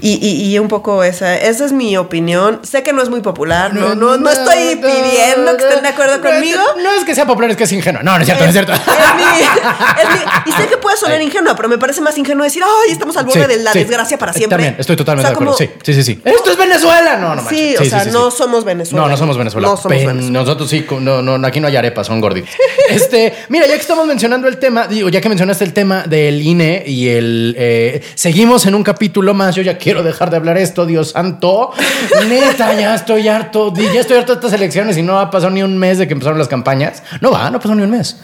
Y, 0.00 0.14
y- 0.26 0.50
y 0.52 0.58
un 0.58 0.68
poco 0.68 1.04
esa, 1.04 1.36
esa 1.36 1.64
es 1.64 1.72
mi 1.72 1.96
opinión. 1.96 2.60
Sé 2.62 2.82
que 2.82 2.92
no 2.92 3.02
es 3.02 3.08
muy 3.08 3.20
popular, 3.20 3.72
no, 3.74 3.94
no, 3.94 4.16
no 4.18 4.30
estoy 4.30 4.76
pidiendo 4.76 5.56
que 5.56 5.64
estén 5.64 5.82
de 5.82 5.88
acuerdo 5.88 6.16
no, 6.18 6.22
conmigo. 6.22 6.60
No 6.82 6.92
es 6.92 7.04
que 7.04 7.14
sea 7.14 7.26
popular, 7.26 7.50
es 7.50 7.56
que 7.56 7.64
es 7.64 7.72
ingenuo. 7.72 8.02
No, 8.02 8.12
no 8.14 8.18
es 8.20 8.26
cierto, 8.26 8.42
no 8.44 8.48
es 8.50 8.54
cierto. 8.54 8.72
Es 8.72 8.80
mi- 9.16 9.22
es 10.02 10.08
mi- 10.08 10.50
y 10.50 10.52
sé 10.52 10.68
que 10.68 10.76
puede 10.76 10.96
sonar 10.96 11.20
ingenua, 11.22 11.54
pero 11.56 11.68
me 11.68 11.78
parece 11.78 12.00
más 12.00 12.16
ingenuo 12.18 12.44
decir, 12.44 12.62
ay, 12.64 12.92
estamos 12.92 13.16
al 13.16 13.24
borde 13.26 13.42
Sí, 13.42 13.48
de 13.48 13.56
la 13.62 13.72
sí. 13.72 13.78
desgracia 13.80 14.18
para 14.18 14.32
Eh, 14.32 14.34
siempre. 14.34 14.56
También, 14.56 14.76
estoy 14.78 14.96
totalmente 14.96 15.26
O 15.26 15.30
sea, 15.30 15.30
de 15.30 15.34
acuerdo. 15.36 15.56
como- 15.56 15.72
Sí, 15.82 15.92
sí, 15.92 15.94
sí, 15.94 16.02
sí. 16.14 16.20
Esto 16.24 16.50
es 16.50 16.56
Venezuela. 16.56 17.16
No, 17.18 17.34
no 17.36 17.48
Sí, 17.48 17.74
manches. 17.76 17.80
o 17.80 17.84
sea, 17.84 18.04
no 18.06 18.30
somos 18.30 18.64
Venezuela. 18.64 19.01
No, 19.02 19.08
no 19.08 19.16
somos 19.16 19.36
Venezuela. 19.38 19.68
No 19.68 19.76
somos 19.76 19.96
Pen- 19.98 20.06
Venezuela. 20.06 20.38
Nosotros 20.40 20.68
sí, 20.70 20.84
no, 21.00 21.22
no, 21.22 21.46
aquí 21.46 21.60
no 21.60 21.68
hay 21.68 21.76
arepas, 21.76 22.06
son 22.06 22.20
gorditos. 22.20 22.50
Este, 22.88 23.32
mira, 23.48 23.66
ya 23.66 23.74
que 23.74 23.80
estamos 23.80 24.06
mencionando 24.06 24.48
el 24.48 24.58
tema, 24.58 24.86
digo, 24.86 25.08
ya 25.08 25.20
que 25.22 25.28
mencionaste 25.30 25.64
el 25.64 25.72
tema 25.72 26.02
del 26.02 26.42
INE 26.42 26.82
y 26.86 27.08
el 27.08 27.54
eh, 27.58 28.02
seguimos 28.14 28.66
en 28.66 28.74
un 28.74 28.82
capítulo 28.82 29.32
más. 29.32 29.54
Yo 29.54 29.62
ya 29.62 29.78
quiero 29.78 30.02
dejar 30.02 30.28
de 30.30 30.36
hablar 30.36 30.58
esto, 30.58 30.84
Dios 30.84 31.10
santo. 31.12 31.72
Neta, 32.28 32.78
ya 32.78 32.94
estoy 32.94 33.28
harto. 33.28 33.72
Ya 33.74 34.00
estoy 34.00 34.18
harto 34.18 34.32
de 34.34 34.38
estas 34.40 34.52
elecciones 34.52 34.98
y 34.98 35.02
no 35.02 35.18
ha 35.18 35.30
pasado 35.30 35.50
ni 35.50 35.62
un 35.62 35.78
mes 35.78 35.98
de 35.98 36.06
que 36.06 36.12
empezaron 36.12 36.38
las 36.38 36.48
campañas. 36.48 37.02
No 37.20 37.30
va, 37.30 37.48
no 37.50 37.58
pasó 37.60 37.74
ni 37.74 37.82
un 37.82 37.90
mes. 37.90 38.16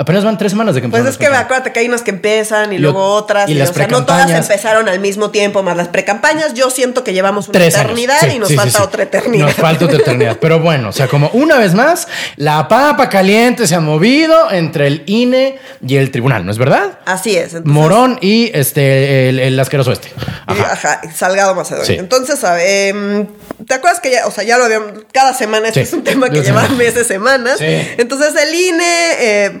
Apenas 0.00 0.24
van 0.24 0.38
tres 0.38 0.52
semanas 0.52 0.74
de 0.74 0.80
que 0.80 0.88
Pues 0.88 1.04
es 1.04 1.18
que 1.18 1.26
acuérdate 1.26 1.72
que 1.72 1.80
hay 1.80 1.86
unas 1.86 2.00
que 2.00 2.10
empiezan 2.10 2.72
y 2.72 2.78
Lo- 2.78 2.92
luego 2.92 3.04
otras. 3.14 3.50
y 3.50 3.52
Y 3.52 3.54
las 3.56 3.68
o 3.68 3.74
sea, 3.74 3.86
no 3.86 4.06
todas 4.06 4.30
empezaron 4.30 4.88
al 4.88 4.98
mismo 4.98 5.30
tiempo, 5.30 5.62
más 5.62 5.76
las 5.76 5.88
precampañas. 5.88 6.54
Yo 6.54 6.70
siento 6.70 7.04
que 7.04 7.12
llevamos 7.12 7.48
una 7.48 7.58
Tres 7.58 7.74
eternidad 7.74 8.16
Sí, 8.20 8.36
y 8.36 8.38
nos 8.38 8.48
sí, 8.48 8.56
falta 8.56 8.78
sí. 8.78 8.82
otra 8.82 9.02
eternidad. 9.02 9.46
Nos 9.48 9.54
falta 9.56 9.84
otra 9.84 9.98
eternidad. 9.98 10.38
Pero 10.40 10.58
bueno, 10.60 10.88
o 10.88 10.92
sea, 10.92 11.06
como 11.06 11.28
una 11.34 11.58
vez 11.58 11.74
más, 11.74 12.08
la 12.36 12.66
papa 12.66 13.10
caliente 13.10 13.66
se 13.66 13.74
ha 13.74 13.80
movido 13.80 14.50
entre 14.50 14.86
el 14.86 15.02
INE 15.04 15.58
y 15.86 15.96
el 15.96 16.10
tribunal, 16.10 16.46
¿no 16.46 16.50
es 16.52 16.56
verdad? 16.56 16.98
Así 17.04 17.36
es. 17.36 17.52
entonces- 17.54 17.66
Morón 17.70 18.18
y 18.22 18.50
este 18.54 19.28
el, 19.28 19.38
el 19.38 19.60
asqueroso 19.60 19.92
este. 19.92 20.10
Ajá. 20.46 20.72
Ajá, 20.72 21.00
Salgado 21.14 21.54
Macedonio. 21.54 22.00
Entonces, 22.00 22.42
a 22.44 22.54
ver, 22.54 22.88
em, 22.88 23.26
¿te 23.68 23.74
acuerdas 23.74 24.00
que 24.00 24.10
ya, 24.10 24.26
o 24.26 24.30
sea, 24.30 24.44
ya 24.44 24.56
lo 24.56 24.64
habíamos, 24.64 24.92
cada 25.12 25.34
semana, 25.34 25.68
este 25.68 25.82
es 25.82 25.92
un 25.92 26.04
tema 26.04 26.30
que 26.30 26.40
lleva 26.42 26.66
meses, 26.70 27.06
semanas. 27.06 27.58
Sí. 27.58 27.66
Entonces, 27.98 28.34
el 28.36 28.54
INE, 28.54 28.84
eh, 29.20 29.60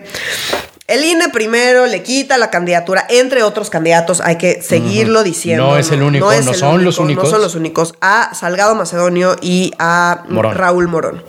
el 0.90 1.04
INE 1.04 1.28
primero 1.28 1.86
le 1.86 2.02
quita 2.02 2.36
la 2.36 2.50
candidatura, 2.50 3.06
entre 3.08 3.44
otros 3.44 3.70
candidatos, 3.70 4.20
hay 4.20 4.36
que 4.36 4.60
seguirlo 4.60 5.22
diciendo. 5.22 5.68
No 5.68 5.78
es 5.78 5.92
el 5.92 6.02
único, 6.02 6.32
no 6.32 6.52
son 6.52 6.84
los 6.84 6.98
únicos. 6.98 7.24
No 7.24 7.30
son 7.30 7.42
los 7.42 7.54
únicos, 7.54 7.94
a 8.00 8.34
Salgado 8.34 8.74
Macedonio 8.74 9.36
y 9.40 9.72
a 9.78 10.24
Morón. 10.28 10.56
Raúl 10.56 10.88
Morón. 10.88 11.22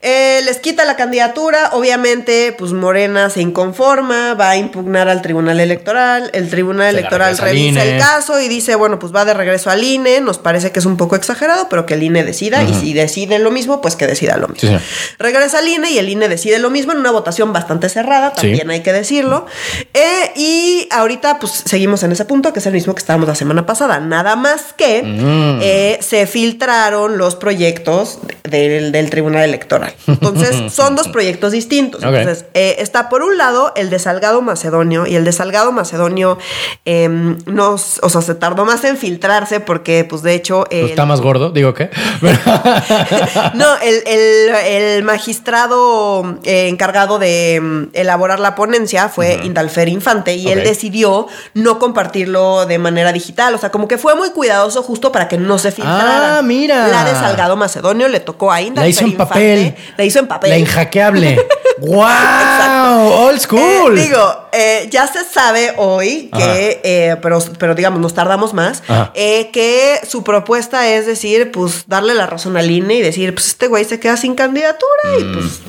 Eh, 0.00 0.42
les 0.44 0.58
quita 0.58 0.84
la 0.84 0.94
candidatura, 0.94 1.70
obviamente, 1.72 2.54
pues 2.56 2.72
Morena 2.72 3.30
se 3.30 3.40
inconforma, 3.40 4.34
va 4.34 4.50
a 4.50 4.56
impugnar 4.56 5.08
al 5.08 5.22
Tribunal 5.22 5.58
Electoral, 5.58 6.30
el 6.34 6.48
Tribunal 6.48 6.92
Se 6.92 6.98
Electoral 7.00 7.36
revisa 7.36 7.82
el 7.84 7.98
caso 7.98 8.40
y 8.40 8.46
dice, 8.46 8.76
bueno, 8.76 9.00
pues 9.00 9.12
va 9.12 9.24
de 9.24 9.34
regreso 9.34 9.70
al 9.70 9.82
INE, 9.82 10.20
nos 10.20 10.38
parece 10.38 10.70
que 10.70 10.78
es 10.78 10.84
un 10.86 10.96
poco 10.96 11.16
exagerado, 11.16 11.68
pero 11.68 11.84
que 11.84 11.94
el 11.94 12.04
INE 12.04 12.22
decida 12.22 12.62
y 12.62 12.72
si 12.74 12.92
decide 12.92 13.40
lo 13.40 13.50
mismo, 13.50 13.80
pues 13.80 13.96
que 13.96 14.06
decida 14.06 14.36
lo 14.36 14.46
mismo. 14.46 14.78
Sí. 14.78 14.84
Regresa 15.18 15.58
al 15.58 15.66
INE 15.66 15.90
y 15.90 15.98
el 15.98 16.08
INE 16.08 16.28
decide 16.28 16.60
lo 16.60 16.70
mismo 16.70 16.92
en 16.92 16.98
una 16.98 17.10
votación 17.10 17.52
bastante 17.52 17.88
cerrada, 17.88 18.30
Sí. 18.36 18.42
también 18.42 18.70
hay 18.70 18.82
que 18.84 18.92
decirlo. 18.92 19.46
Eh, 19.94 20.32
y 20.36 20.86
ahorita 20.92 21.40
pues 21.40 21.64
seguimos 21.66 22.04
en 22.04 22.12
ese 22.12 22.24
punto, 22.24 22.52
que 22.52 22.60
es 22.60 22.66
el 22.66 22.72
mismo 22.72 22.94
que 22.94 23.00
estábamos 23.00 23.26
la 23.26 23.34
semana 23.34 23.66
pasada, 23.66 23.98
nada 23.98 24.36
más 24.36 24.72
que 24.76 25.02
Mm. 25.02 25.58
eh, 25.60 25.98
se 26.02 26.28
filtraron 26.28 27.18
los 27.18 27.34
proyectos 27.34 28.20
del, 28.44 28.92
del 28.92 29.10
Tribunal 29.10 29.42
Electoral. 29.42 29.87
Entonces, 30.06 30.72
son 30.72 30.96
dos 30.96 31.08
proyectos 31.08 31.52
distintos. 31.52 32.02
Entonces, 32.02 32.44
eh, 32.54 32.76
está 32.78 33.08
por 33.08 33.22
un 33.22 33.36
lado 33.38 33.72
el 33.76 33.90
de 33.90 33.98
Salgado 33.98 34.40
Macedonio 34.42 35.06
y 35.06 35.14
el 35.16 35.24
de 35.24 35.32
Salgado 35.32 35.72
Macedonio 35.72 36.38
em, 36.84 37.38
nos, 37.46 37.98
o 38.02 38.08
sea, 38.08 38.22
se 38.22 38.34
tardó 38.34 38.64
más 38.64 38.84
en 38.84 38.96
filtrarse 38.96 39.60
porque, 39.60 40.04
pues, 40.04 40.22
de 40.22 40.34
hecho, 40.34 40.64
Pues 40.70 40.90
está 40.90 41.04
más 41.06 41.20
gordo, 41.20 41.50
digo 41.50 41.74
que. 41.74 41.90
no, 43.54 43.76
el, 43.82 44.02
el- 44.06 44.54
el 44.68 45.02
magistrado 45.02 46.38
eh, 46.44 46.68
encargado 46.68 47.18
de 47.18 47.60
mm, 47.62 47.82
elaborar 47.92 48.40
la 48.40 48.54
ponencia 48.54 49.08
fue 49.08 49.40
Indalfer 49.44 49.88
Infante 49.88 50.34
y 50.34 50.48
él 50.48 50.62
decidió 50.64 51.26
no 51.54 51.78
compartirlo 51.78 52.66
de 52.66 52.78
manera 52.78 53.12
digital. 53.12 53.54
O 53.54 53.58
sea, 53.58 53.70
como 53.70 53.88
que 53.88 53.98
fue 53.98 54.14
muy 54.14 54.30
cuidadoso 54.30 54.82
justo 54.82 55.12
para 55.12 55.28
que 55.28 55.38
no 55.38 55.58
se 55.58 55.70
filtrara. 55.72 56.38
Ah, 56.38 56.42
mira. 56.42 56.88
La 56.88 57.04
de 57.04 57.12
Salgado 57.12 57.56
Macedonio 57.56 58.08
le 58.08 58.20
tocó 58.20 58.52
a 58.52 58.60
Indalfer 58.60 58.84
La 58.84 58.88
hizo 58.88 59.00
en 59.04 59.10
Infante. 59.12 59.28
papel. 59.28 59.74
La 59.96 60.04
hizo 60.04 60.18
en 60.18 60.26
papel. 60.26 60.50
La 60.50 60.58
inhackeable. 60.58 61.38
¡Wow! 61.80 61.98
Old 63.28 63.40
school. 63.40 63.98
Eh, 63.98 64.02
digo, 64.02 64.48
eh, 64.52 64.88
ya 64.90 65.06
se 65.06 65.24
sabe 65.24 65.74
hoy 65.76 66.30
que, 66.36 66.80
eh, 66.82 67.16
pero, 67.22 67.38
pero 67.58 67.74
digamos, 67.74 68.00
nos 68.00 68.14
tardamos 68.14 68.54
más, 68.54 68.82
que 69.14 70.00
su 70.06 70.24
propuesta 70.24 70.88
es 70.88 71.06
decir, 71.06 71.50
pues 71.52 71.84
darle 71.86 72.14
la 72.14 72.26
razón 72.26 72.56
al 72.56 72.70
INE 72.70 72.94
y 72.94 73.02
decir, 73.02 73.34
pues 73.34 73.48
este 73.48 73.68
güey 73.68 73.84
se 73.84 74.00
queda 74.00 74.16
sin 74.16 74.34
candidatura 74.34 75.02
y 75.18 75.24
pues, 75.24 75.60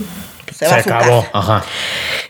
se, 0.67 0.73
a 0.73 0.77
acabó. 0.77 1.25
Ajá. 1.33 1.63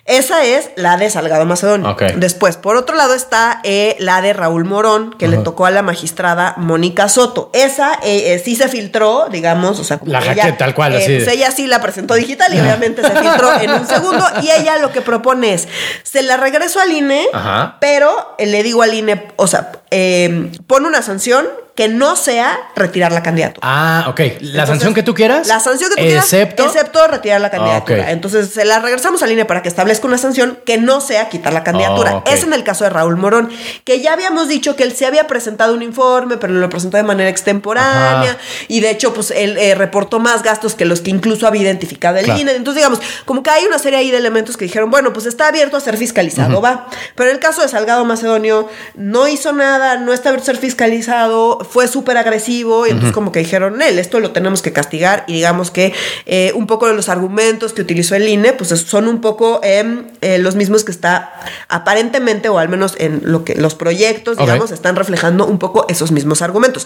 Esa 0.06 0.44
es 0.44 0.72
la 0.76 0.98
de 0.98 1.10
Salgado 1.10 1.46
Macedonio. 1.46 1.96
Después, 2.16 2.58
por 2.58 2.78
otro 2.78 2.96
lado, 2.96 3.14
está 3.14 3.60
eh, 3.64 3.96
la 4.00 4.22
de 4.22 4.34
Raúl 4.34 4.66
Morón, 4.66 5.14
que 5.18 5.28
le 5.28 5.38
tocó 5.38 5.68
a 5.68 5.72
la 5.72 5.84
magistrada 5.84 6.56
Mónica 6.58 7.10
Soto. 7.10 7.52
Esa 7.54 7.94
eh, 8.02 8.34
eh, 8.34 8.42
sí 8.44 8.56
se 8.56 8.68
filtró, 8.70 9.28
digamos, 9.30 9.80
o 9.80 9.84
sea, 9.84 10.00
como 10.00 10.12
La 10.12 10.22
jaqueta, 10.22 10.58
tal 10.58 10.74
cual, 10.74 10.96
así 10.96 11.16
pues 11.16 11.28
ella 11.28 11.52
sí 11.52 11.68
la 11.68 11.80
presentó 11.80 12.16
digital 12.16 12.52
y 12.56 12.60
obviamente 12.60 13.04
se 13.04 13.12
filtró 13.12 13.60
en 13.62 13.72
un 13.72 13.88
segundo. 13.88 14.26
Y 14.42 14.50
ella 14.50 14.80
lo 14.80 14.92
que 14.92 15.02
propone 15.02 15.54
es, 15.54 15.68
se 16.02 16.24
la 16.24 16.38
regreso 16.38 16.80
al 16.80 16.92
INE, 16.92 17.28
Ajá. 17.32 17.78
pero 17.80 18.36
le 18.40 18.64
digo 18.64 18.82
al 18.82 18.94
INE, 18.94 19.28
o 19.36 19.46
sea, 19.46 19.72
eh, 19.92 20.52
pone 20.68 20.88
una 20.88 21.02
sanción 21.02 21.48
que 21.76 21.88
no 21.88 22.18
sea 22.18 22.60
retirar 22.76 23.14
la 23.14 23.24
candidatura. 23.24 23.60
Ah, 23.66 24.08
ok. 24.10 24.20
La 24.20 24.26
Entonces, 24.26 24.68
sanción 24.68 24.94
que 24.94 25.02
tú 25.02 25.14
quieras. 25.14 25.48
La 25.48 25.62
sanción 25.62 25.90
que 25.90 25.96
tú 25.96 26.02
quieras. 26.02 26.26
Excepto. 26.26 26.66
Excepto 26.66 27.08
retirar 27.08 27.40
la 27.40 27.50
candidatura. 27.50 28.04
Ah. 28.08 28.12
Entonces 28.12 28.50
se 28.50 28.66
la 28.66 28.80
regresamos 28.80 29.24
al 29.24 29.32
INE 29.32 29.46
para 29.46 29.62
que 29.62 29.70
establezca 29.70 30.06
una 30.06 30.18
sanción 30.18 30.60
que 30.66 30.78
no 30.78 31.00
sea 31.00 31.30
quitar 31.30 31.54
la 31.54 31.64
candidatura. 31.64 32.12
Ah, 32.12 32.18
ok. 32.18 32.30
Es 32.34 32.44
en 32.44 32.52
el 32.52 32.66
caso 32.66 32.84
de 32.84 32.90
Raúl 32.90 33.16
Morón, 33.16 33.50
que 33.86 34.02
ya 34.02 34.12
habíamos 34.12 34.50
dicho 34.50 34.76
que 34.76 34.84
él 34.84 34.94
se 34.94 35.06
había 35.06 35.26
presentado 35.28 35.74
un 35.74 35.82
informe, 35.82 36.36
pero 36.36 36.52
lo 36.52 36.70
presentó 36.70 36.98
de 36.98 37.04
manera 37.04 37.30
extemporánea. 37.30 38.32
Ajá. 38.32 38.38
Y 38.68 38.82
de 38.82 38.90
hecho, 38.90 39.14
pues 39.14 39.32
él 39.32 39.58
eh, 39.58 39.74
reportó 39.74 40.20
más 40.20 40.44
gastos 40.44 40.76
que 40.76 40.84
los 40.84 41.00
que 41.00 41.12
incluso 41.12 41.48
había 41.48 41.62
identificado 41.62 42.18
el 42.18 42.26
Claro. 42.26 42.42
INE. 42.42 42.56
Entonces, 42.56 42.84
digamos, 42.84 43.00
como 43.24 43.42
que 43.42 43.52
hay 43.52 43.64
una 43.64 43.80
serie 43.80 44.00
ahí 44.00 44.12
de 44.12 44.18
elementos 44.18 44.58
que 44.58 44.66
dijeron, 44.66 44.92
bueno, 44.92 45.14
pues 45.14 45.26
está 45.28 45.48
abierto 45.48 45.78
a 45.78 45.80
ser 45.80 45.96
fiscalizado, 45.96 46.60
va. 46.60 46.88
Pero 47.16 47.30
en 47.30 47.38
el 47.38 47.42
caso 47.42 47.62
de 47.62 47.70
Salgado 47.70 48.04
Macedonio, 48.04 48.68
no 48.96 49.30
hizo 49.30 49.54
nada, 49.54 49.79
no 50.00 50.14
está 50.14 50.30
abierto 50.30 50.44
a 50.44 50.54
ser 50.54 50.58
fiscalizado, 50.58 51.60
fue 51.70 51.88
súper 51.88 52.18
agresivo. 52.18 52.86
Y 52.88 52.92
entonces, 52.92 53.14
como 53.14 53.32
que 53.32 53.40
dijeron, 53.40 53.82
él, 53.82 54.00
esto 54.00 54.20
lo 54.20 54.32
tenemos 54.32 54.62
que 54.62 54.72
castigar. 54.74 55.24
Y 55.28 55.34
digamos 55.34 55.72
que 55.72 55.94
eh, 56.26 56.52
un 56.56 56.68
poco 56.68 56.88
de 56.88 56.94
los 56.94 57.10
argumentos 57.10 57.74
que 57.74 57.82
utilizó 57.82 58.16
el 58.16 58.28
INE, 58.28 58.54
pues 58.54 58.72
es- 58.72 58.82
son 58.82 59.08
un 59.08 59.22
poco 59.22 59.60
eh, 59.64 60.06
los 60.40 60.56
mismos 60.56 60.84
que 60.84 60.92
está 60.92 61.34
aparentemente, 61.68 62.50
o 62.50 62.60
al 62.60 62.70
menos 62.70 62.96
en 63.00 63.22
lo 63.24 63.44
que 63.46 63.56
los 63.56 63.76
proyectos, 63.76 64.38
digamos, 64.38 64.72
están 64.72 64.96
reflejando 64.96 65.46
un 65.46 65.60
poco 65.60 65.86
esos 65.90 66.12
mismos 66.12 66.42
argumentos. 66.42 66.86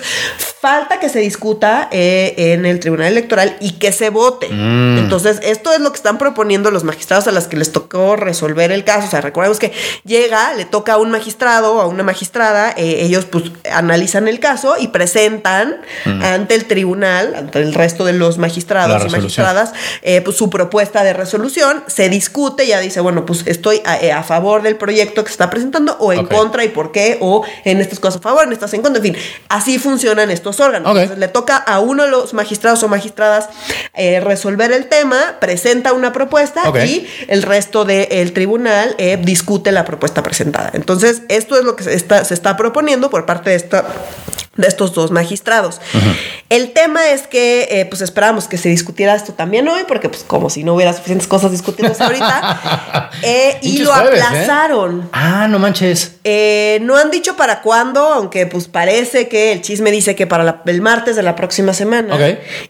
Falta 0.62 0.99
que 0.99 1.10
se 1.10 1.19
discuta 1.19 1.89
eh, 1.91 2.34
en 2.38 2.65
el 2.65 2.79
Tribunal 2.79 3.08
Electoral 3.08 3.58
y 3.60 3.71
que 3.73 3.91
se 3.91 4.10
vote. 4.10 4.49
Mm. 4.49 4.97
Entonces, 4.99 5.39
esto 5.43 5.73
es 5.73 5.79
lo 5.82 5.91
que 5.91 5.97
están 5.97 6.17
proponiendo 6.17 6.71
los 6.71 6.84
magistrados 6.84 7.27
a 7.27 7.32
las 7.32 7.47
que 7.47 7.58
les 7.58 7.71
tocó 7.71 8.15
resolver 8.15 8.71
el 8.71 8.84
caso. 8.84 9.08
O 9.08 9.10
sea, 9.10 9.21
recordemos 9.21 9.60
que 9.60 9.71
llega, 10.06 10.53
le 10.53 10.65
toca 10.65 10.93
a 10.93 10.97
un 10.97 11.12
magistrado 11.12 11.75
o 11.75 11.82
a 11.82 11.88
una 11.88 12.03
magistrada, 12.03 12.73
eh, 12.84 13.06
ellos 13.06 13.26
pues 13.26 13.46
analizan 13.72 14.28
el 14.28 14.39
caso 14.39 14.76
y 14.78 14.89
presentan 14.89 15.78
ante 16.06 16.56
el 16.56 16.65
tribunal, 16.65 17.34
ante 17.36 17.62
el 17.62 17.74
resto 17.74 18.04
de 18.04 18.13
los 18.13 18.38
magistrados 18.38 19.06
y 19.06 19.10
magistradas, 19.10 19.74
eh, 20.02 20.22
pues, 20.22 20.36
su 20.36 20.50
propuesta 20.50 21.04
de 21.04 21.13
resolución, 21.13 21.84
se 21.88 22.10
discute, 22.10 22.67
ya 22.67 22.80
dice, 22.80 23.00
bueno, 23.00 23.26
pues 23.26 23.43
estoy 23.46 23.82
a, 23.86 23.98
eh, 23.98 24.12
a 24.12 24.24
favor 24.24 24.62
del 24.63 24.76
proyecto 24.76 25.24
que 25.24 25.30
se 25.30 25.36
está 25.36 25.50
presentando 25.50 25.96
o 26.00 26.12
en 26.12 26.26
contra 26.26 26.65
y 26.65 26.69
por 26.69 26.91
qué, 26.91 27.17
o 27.22 27.46
en 27.63 27.80
estas 27.80 28.00
cosas 28.00 28.19
a 28.19 28.22
favor, 28.22 28.43
en 28.43 28.52
estas 28.52 28.74
en 28.74 28.82
contra, 28.82 28.98
en 28.98 29.13
fin, 29.13 29.24
así 29.48 29.80
funcionan 29.80 30.30
estos 30.30 30.60
órganos. 30.60 30.89
Entonces 30.89 31.17
le 31.17 31.28
toca 31.30 31.56
a 31.56 31.80
uno 31.80 32.04
de 32.04 32.10
los 32.10 32.34
magistrados 32.34 32.84
o 32.84 32.89
magistradas 32.89 33.50
eh, 33.93 34.19
resolver 34.19 34.72
el 34.72 34.88
tema, 34.88 35.38
presenta 35.39 35.93
una 35.93 36.12
propuesta 36.12 36.63
y 36.86 37.08
el 37.28 37.43
resto 37.43 37.86
del 37.86 38.34
tribunal 38.34 38.96
eh, 38.98 39.17
discute 39.22 39.72
la 39.72 39.86
propuesta 39.86 40.22
presentada. 40.24 40.72
Entonces, 40.74 41.22
esto 41.30 41.58
es 41.58 41.63
lo 41.63 41.76
que 41.76 41.84
se 41.84 41.93
está, 41.93 42.26
se 42.26 42.34
está 42.34 42.58
proponiendo 42.58 42.72
por 42.73 43.25
parte 43.25 43.49
de 43.51 43.55
esta 43.55 43.86
de 44.55 44.67
estos 44.67 44.93
dos 44.93 45.09
magistrados. 45.09 45.81
El 46.49 46.73
tema 46.73 47.09
es 47.09 47.23
que 47.25 47.67
eh, 47.71 47.86
pues 47.88 48.01
esperábamos 48.01 48.47
que 48.47 48.59
se 48.59 48.69
discutiera 48.69 49.15
esto 49.15 49.33
también 49.33 49.67
hoy, 49.67 49.81
porque 49.88 50.09
pues 50.09 50.23
como 50.23 50.51
si 50.51 50.63
no 50.63 50.75
hubiera 50.75 50.93
suficientes 50.93 51.25
cosas 51.27 51.49
discutidas 51.49 51.99
ahorita, 51.99 53.09
eh, 53.23 53.57
y 53.63 53.79
lo 53.79 53.91
jueves, 53.91 54.19
¿eh? 54.19 54.23
aplazaron. 54.23 55.09
Ah, 55.12 55.47
no 55.49 55.57
manches. 55.57 56.17
Eh, 56.23 56.77
no 56.83 56.95
han 56.97 57.09
dicho 57.09 57.36
para 57.36 57.62
cuándo, 57.63 58.01
aunque 58.13 58.45
pues 58.45 58.67
parece 58.67 59.27
que 59.27 59.51
el 59.53 59.62
chisme 59.63 59.89
dice 59.89 60.13
que 60.15 60.27
para 60.27 60.43
la- 60.43 60.62
el 60.67 60.81
martes 60.81 61.15
de 61.15 61.23
la 61.23 61.36
próxima 61.36 61.73
semana. 61.73 62.13
Ok. 62.13 62.21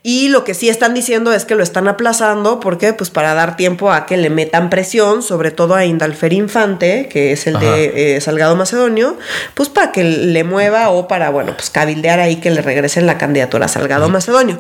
Y 0.04 0.30
lo 0.30 0.46
que 0.46 0.54
sí 0.54 0.70
están 0.70 0.94
diciendo 0.94 1.34
es 1.34 1.44
que 1.44 1.56
lo 1.56 1.64
están 1.64 1.90
aplazando 1.90 2.62
porque 2.62 2.94
pues 2.94 3.10
para 3.10 3.34
dar 3.34 3.58
tiempo 3.58 3.92
a 3.92 4.06
que 4.06 4.16
le 4.16 4.30
metan 4.30 4.70
presión, 4.70 5.22
sobre 5.22 5.52
todo 5.52 5.76
a 5.76 5.84
Indalfer 5.84 6.32
Infante, 6.32 7.10
que 7.12 7.34
es 7.34 7.46
el 7.46 7.58
Ajá. 7.58 7.66
de 7.66 8.20
Salgado 8.22 8.56
Macedonio, 8.56 9.18
pues 9.54 9.68
para 9.68 9.92
que 9.94 10.04
le 10.04 10.44
mueva 10.44 10.90
o 10.90 11.08
para, 11.08 11.30
bueno, 11.30 11.54
pues 11.56 11.70
cabildear 11.70 12.20
ahí 12.20 12.36
que 12.36 12.52
le 12.52 12.62
regresen 12.62 13.06
la 13.08 13.18
candidatura 13.18 13.68
a 13.68 13.70
Salgado 13.70 14.10
Macedonio. 14.10 14.60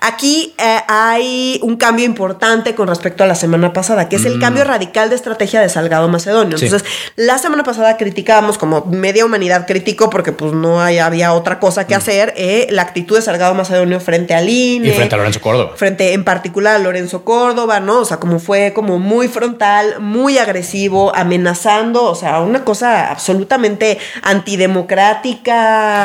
Aquí 0.00 0.54
eh, 0.58 0.78
hay 0.86 1.58
un 1.64 1.76
cambio 1.76 2.04
importante 2.04 2.76
con 2.76 2.86
respecto 2.86 3.24
a 3.24 3.26
la 3.26 3.34
semana 3.34 3.72
pasada, 3.72 4.08
que 4.08 4.14
es 4.16 4.24
el 4.24 4.38
cambio 4.38 4.62
radical 4.62 5.08
de 5.10 5.16
estrategia 5.16 5.60
de 5.60 5.68
Salgado 5.68 6.06
Macedonio. 6.08 6.56
Mm. 6.56 6.60
Sí. 6.60 6.66
Entonces, 6.66 6.88
la 7.16 7.38
semana 7.38 7.64
pasada 7.64 7.96
criticábamos, 7.96 8.58
como 8.58 8.84
media 8.86 9.24
humanidad 9.24 9.66
criticó, 9.66 10.10
porque 10.10 10.30
pues 10.30 10.52
no 10.52 10.80
hay- 10.80 10.98
había 10.98 11.32
otra 11.32 11.58
cosa 11.58 11.86
que 11.86 11.94
hacer, 11.96 12.32
eh, 12.36 12.68
la 12.70 12.82
actitud 12.82 13.16
de 13.16 13.22
Salgado 13.22 13.54
Macedonio 13.54 13.98
frente 13.98 14.34
al 14.34 14.48
INE. 14.48 14.88
Mm. 14.88 14.92
Y 14.92 14.94
frente 14.94 15.14
a 15.14 15.18
Lorenzo 15.18 15.40
Córdoba. 15.40 15.72
Frente 15.76 16.12
en 16.12 16.22
particular 16.24 16.76
a 16.76 16.78
Lorenzo 16.78 17.24
Córdoba, 17.24 17.80
¿no? 17.80 18.00
O 18.00 18.04
sea, 18.04 18.18
como 18.18 18.38
fue 18.38 18.72
como 18.74 18.98
muy 18.98 19.28
frontal, 19.28 20.00
muy 20.00 20.38
agresivo, 20.38 21.14
amenazando, 21.16 22.04
o 22.04 22.14
sea, 22.14 22.40
una 22.40 22.64
cosa 22.64 23.10
absolutamente 23.10 23.98
antidemocrática. 24.22 24.65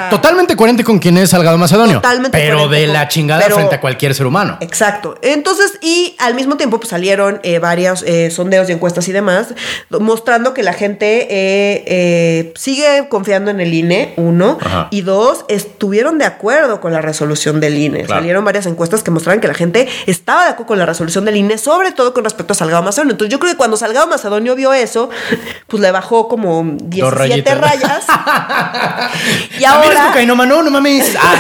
Totalmente 0.10 0.56
coherente 0.56 0.84
con 0.84 1.00
quien 1.00 1.18
es 1.18 1.30
Salgado 1.30 1.58
Macedonio. 1.58 1.96
Totalmente 2.02 2.38
Pero 2.38 2.68
de 2.68 2.86
con- 2.86 2.94
la 2.94 3.08
chingada 3.08 3.42
pero- 3.44 3.56
frente 3.56 3.76
a 3.76 3.82
cualquier 3.82 4.14
ser 4.16 4.26
humano. 4.26 4.58
Exacto. 4.62 5.16
Entonces, 5.22 5.74
y 5.82 6.16
al 6.20 6.36
mismo 6.36 6.58
tiempo, 6.58 6.80
pues 6.80 6.90
salieron 6.90 7.40
eh, 7.44 7.60
varios 7.60 8.04
eh, 8.04 8.32
sondeos 8.32 8.70
y 8.70 8.74
encuestas 8.74 9.08
y 9.08 9.12
demás, 9.12 9.54
mostrando 9.90 10.54
que 10.54 10.64
la 10.64 10.74
gente 10.74 11.28
eh, 11.30 11.84
eh, 11.88 12.54
sigue 12.56 13.08
confiando 13.10 13.52
en 13.52 13.60
el 13.60 13.74
INE, 13.74 14.14
uno, 14.18 14.58
Ajá. 14.62 14.88
y 14.92 15.02
dos, 15.02 15.46
estuvieron 15.48 16.18
de 16.18 16.26
acuerdo 16.26 16.82
con 16.82 16.94
la 16.94 17.02
resolución 17.02 17.60
del 17.60 17.78
INE. 17.78 18.04
Claro. 18.04 18.22
Salieron 18.22 18.46
varias 18.46 18.66
encuestas 18.66 19.04
que 19.04 19.12
mostraban 19.12 19.40
que 19.42 19.48
la 19.48 19.54
gente 19.54 19.88
estaba 20.06 20.44
de 20.46 20.50
acuerdo 20.52 20.68
con 20.68 20.80
la 20.80 20.86
resolución 20.86 21.26
del 21.26 21.36
INE, 21.38 21.58
sobre 21.58 21.92
todo 21.92 22.14
con 22.14 22.24
respecto 22.24 22.54
a 22.54 22.56
Salgado 22.56 22.84
Macedonio. 22.84 23.12
Entonces, 23.14 23.32
yo 23.32 23.40
creo 23.40 23.52
que 23.52 23.58
cuando 23.58 23.78
Salgado 23.78 24.08
Macedonio 24.08 24.56
vio 24.56 24.74
eso, 24.74 25.10
pues 25.68 25.82
le 25.82 25.92
bajó 25.92 26.28
como 26.28 26.64
17 26.84 27.56
rayitas. 27.56 27.58
rayas. 27.60 28.06
y 29.60 29.64
ahora. 29.64 30.08
cocainómano, 30.08 30.64
no 30.64 30.72
mames. 30.72 31.16
Ah, 31.24 31.36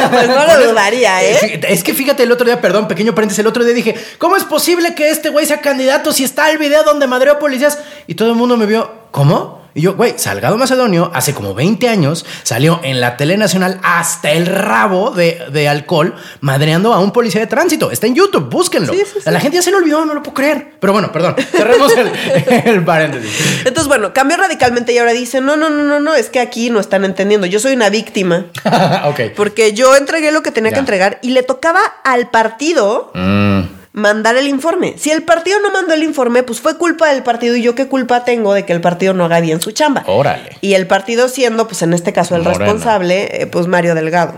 no. 0.00 0.10
Pues 0.10 0.28
no 0.28 0.46
lo 0.46 0.68
dudaría, 0.68 1.22
¿eh? 1.24 1.38
Sí, 1.40 1.60
Es 1.68 1.82
que 1.82 1.92
fíjate, 1.92 2.22
el 2.22 2.30
otro 2.30 2.46
día, 2.46 2.60
perdón, 2.60 2.86
pequeño 2.86 3.14
paréntesis, 3.14 3.40
el 3.40 3.46
otro 3.48 3.64
día 3.64 3.74
dije, 3.74 3.94
¿cómo 4.18 4.36
es 4.36 4.44
posible 4.44 4.94
que 4.94 5.10
este 5.10 5.28
güey 5.30 5.44
sea 5.44 5.60
candidato 5.60 6.12
si 6.12 6.24
está 6.24 6.50
el 6.50 6.58
video 6.58 6.84
donde 6.84 7.06
madreó 7.06 7.38
policías? 7.38 7.78
Y 8.06 8.14
todo 8.14 8.30
el 8.30 8.36
mundo 8.36 8.56
me 8.56 8.66
vio, 8.66 8.90
¿cómo? 9.10 9.62
Y 9.78 9.82
yo, 9.82 9.94
güey, 9.94 10.14
Salgado 10.16 10.58
Macedonio 10.58 11.12
hace 11.14 11.34
como 11.34 11.54
20 11.54 11.88
años 11.88 12.26
salió 12.42 12.80
en 12.82 13.00
la 13.00 13.16
tele 13.16 13.36
nacional 13.36 13.78
hasta 13.84 14.32
el 14.32 14.46
rabo 14.46 15.12
de, 15.12 15.40
de 15.52 15.68
alcohol 15.68 16.16
madreando 16.40 16.92
a 16.92 16.98
un 16.98 17.12
policía 17.12 17.40
de 17.40 17.46
tránsito. 17.46 17.92
Está 17.92 18.08
en 18.08 18.16
YouTube, 18.16 18.50
búsquenlo. 18.50 18.92
Sí, 18.92 18.98
sí, 19.06 19.20
sí. 19.22 19.30
La 19.30 19.38
gente 19.38 19.54
ya 19.58 19.62
se 19.62 19.70
lo 19.70 19.76
olvidó, 19.76 20.04
no 20.04 20.14
lo 20.14 20.22
puedo 20.24 20.34
creer. 20.34 20.72
Pero 20.80 20.92
bueno, 20.92 21.12
perdón, 21.12 21.36
cerremos 21.52 21.92
el, 21.96 22.08
el 22.64 22.84
paréntesis. 22.84 23.30
Entonces, 23.64 23.86
bueno, 23.86 24.12
cambió 24.12 24.36
radicalmente 24.36 24.92
y 24.92 24.98
ahora 24.98 25.12
dice, 25.12 25.40
no, 25.40 25.56
no, 25.56 25.70
no, 25.70 25.84
no, 25.84 26.00
no, 26.00 26.16
es 26.16 26.28
que 26.28 26.40
aquí 26.40 26.70
no 26.70 26.80
están 26.80 27.04
entendiendo. 27.04 27.46
Yo 27.46 27.60
soy 27.60 27.74
una 27.74 27.88
víctima 27.88 28.46
ok. 29.04 29.20
porque 29.36 29.74
yo 29.74 29.94
entregué 29.94 30.32
lo 30.32 30.42
que 30.42 30.50
tenía 30.50 30.70
Ya. 30.72 30.74
que 30.74 30.80
entregar 30.80 31.18
y 31.22 31.30
le 31.30 31.44
tocaba 31.44 31.80
al 32.02 32.30
partido 32.30 33.12
Mm, 33.14 33.60
mandar 33.98 34.36
el 34.36 34.46
informe. 34.48 34.94
Si 34.96 35.10
el 35.10 35.22
partido 35.22 35.60
no 35.60 35.70
mandó 35.70 35.94
el 35.94 36.02
informe, 36.02 36.42
pues 36.42 36.60
fue 36.60 36.78
culpa 36.78 37.08
del 37.08 37.22
partido 37.22 37.56
y 37.56 37.62
yo 37.62 37.74
qué 37.74 37.88
culpa 37.88 38.24
tengo 38.24 38.54
de 38.54 38.64
que 38.64 38.72
el 38.72 38.80
partido 38.80 39.12
no 39.12 39.24
haga 39.24 39.40
bien 39.40 39.60
su 39.60 39.72
chamba. 39.72 40.04
órale. 40.06 40.56
Y 40.60 40.74
el 40.74 40.86
partido 40.86 41.28
siendo, 41.28 41.66
pues 41.68 41.82
en 41.82 41.92
este 41.92 42.12
caso, 42.12 42.36
el 42.36 42.42
Morena. 42.42 42.64
responsable, 42.64 43.42
eh, 43.42 43.46
pues 43.46 43.66
Mario 43.66 43.94
Delgado. 43.94 44.34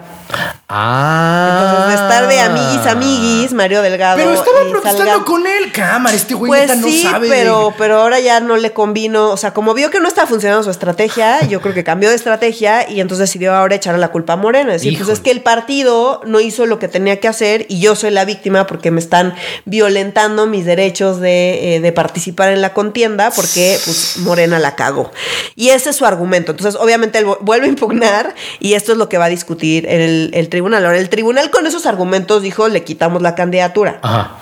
Ah. 0.68 1.62
Entonces, 1.64 1.88
de 1.88 1.94
estar 2.06 2.28
de 2.28 2.40
amiguis, 2.40 2.86
amiguis, 2.86 3.52
Mario 3.52 3.82
Delgado. 3.82 4.16
Pero 4.16 4.32
estaba 4.34 4.62
y 4.66 4.70
protestando 4.70 5.24
con 5.24 5.46
él, 5.46 5.72
cámara. 5.72 6.14
Este 6.14 6.34
güey 6.34 6.48
Pues 6.50 6.62
neta 6.62 6.76
no 6.76 6.86
sí, 6.86 7.02
sabe. 7.02 7.28
pero, 7.28 7.74
pero 7.76 8.00
ahora 8.00 8.20
ya 8.20 8.40
no 8.40 8.56
le 8.56 8.72
convino. 8.72 9.30
O 9.30 9.36
sea, 9.36 9.52
como 9.52 9.74
vio 9.74 9.90
que 9.90 10.00
no 10.00 10.08
estaba 10.08 10.26
funcionando 10.28 10.62
su 10.62 10.70
estrategia, 10.70 11.40
yo 11.48 11.60
creo 11.60 11.74
que 11.74 11.82
cambió 11.84 12.08
de 12.10 12.14
estrategia 12.16 12.88
y 12.88 13.00
entonces 13.00 13.28
decidió 13.28 13.54
ahora 13.54 13.74
echarle 13.74 14.00
la 14.00 14.08
culpa 14.08 14.34
a 14.34 14.36
Morena. 14.36 14.74
Es 14.74 14.82
decir, 14.82 14.96
pues 14.98 15.08
es 15.10 15.20
que 15.20 15.30
el 15.30 15.42
partido 15.42 16.20
no 16.24 16.40
hizo 16.40 16.66
lo 16.66 16.78
que 16.78 16.88
tenía 16.88 17.18
que 17.20 17.28
hacer 17.28 17.66
y 17.68 17.80
yo 17.80 17.96
soy 17.96 18.10
la 18.10 18.24
víctima 18.24 18.66
porque 18.66 18.90
me 18.90 19.00
están 19.00 19.34
violentando 19.64 20.46
mis 20.46 20.64
derechos 20.64 21.20
de, 21.20 21.76
eh, 21.76 21.80
de 21.80 21.92
participar 21.92 22.50
en 22.52 22.60
la 22.60 22.72
contienda 22.74 23.30
porque 23.30 23.78
pues 23.84 24.18
Morena 24.18 24.58
la 24.58 24.76
cagó. 24.76 25.10
Y 25.56 25.70
ese 25.70 25.90
es 25.90 25.96
su 25.96 26.04
argumento. 26.06 26.52
Entonces, 26.52 26.80
obviamente, 26.80 27.18
él 27.18 27.26
vu- 27.26 27.38
vuelve 27.40 27.66
a 27.66 27.68
impugnar 27.70 28.34
y 28.60 28.74
esto 28.74 28.92
es 28.92 28.98
lo 28.98 29.08
que 29.08 29.18
va 29.18 29.24
a 29.26 29.28
discutir 29.28 29.86
el, 29.88 30.19
el 30.34 30.48
tribunal. 30.48 30.84
Ahora, 30.84 30.98
el 30.98 31.08
tribunal 31.08 31.50
con 31.50 31.66
esos 31.66 31.86
argumentos 31.86 32.42
dijo, 32.42 32.68
le 32.68 32.84
quitamos 32.84 33.22
la 33.22 33.34
candidatura. 33.34 33.98
Ajá. 34.02 34.36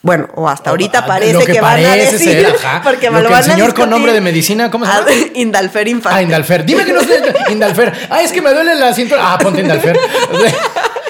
Bueno, 0.00 0.28
o 0.36 0.48
hasta 0.48 0.70
ahorita 0.70 1.00
Ah, 1.00 1.06
parece 1.06 1.44
que, 1.44 1.52
que 1.54 1.60
van 1.60 1.84
a 1.84 1.96
decir. 1.96 2.18
ser, 2.18 2.46
ajá. 2.46 2.80
Porque 2.84 3.10
me 3.10 3.16
Lo 3.16 3.22
lo 3.24 3.28
el 3.28 3.32
van 3.34 3.42
a 3.42 3.52
señor 3.54 3.74
con 3.74 3.90
nombre 3.90 4.12
de 4.12 4.20
medicina, 4.20 4.70
¿cómo 4.70 4.86
se 4.86 4.92
llama? 4.92 5.06
Ah, 5.10 5.12
Indalfer 5.34 5.88
Infante. 5.88 6.18
Ah, 6.18 6.22
Indalfer. 6.22 6.64
Dime 6.64 6.84
que 6.84 6.92
no 6.92 7.00
es 7.00 7.08
Indalfer. 7.50 7.92
Ah, 8.08 8.22
es 8.22 8.30
que 8.32 8.40
me 8.40 8.52
duele 8.54 8.76
la 8.76 8.94
cintura. 8.94 9.20
Ah, 9.24 9.38
ponte 9.38 9.60
Indalfer. 9.60 9.98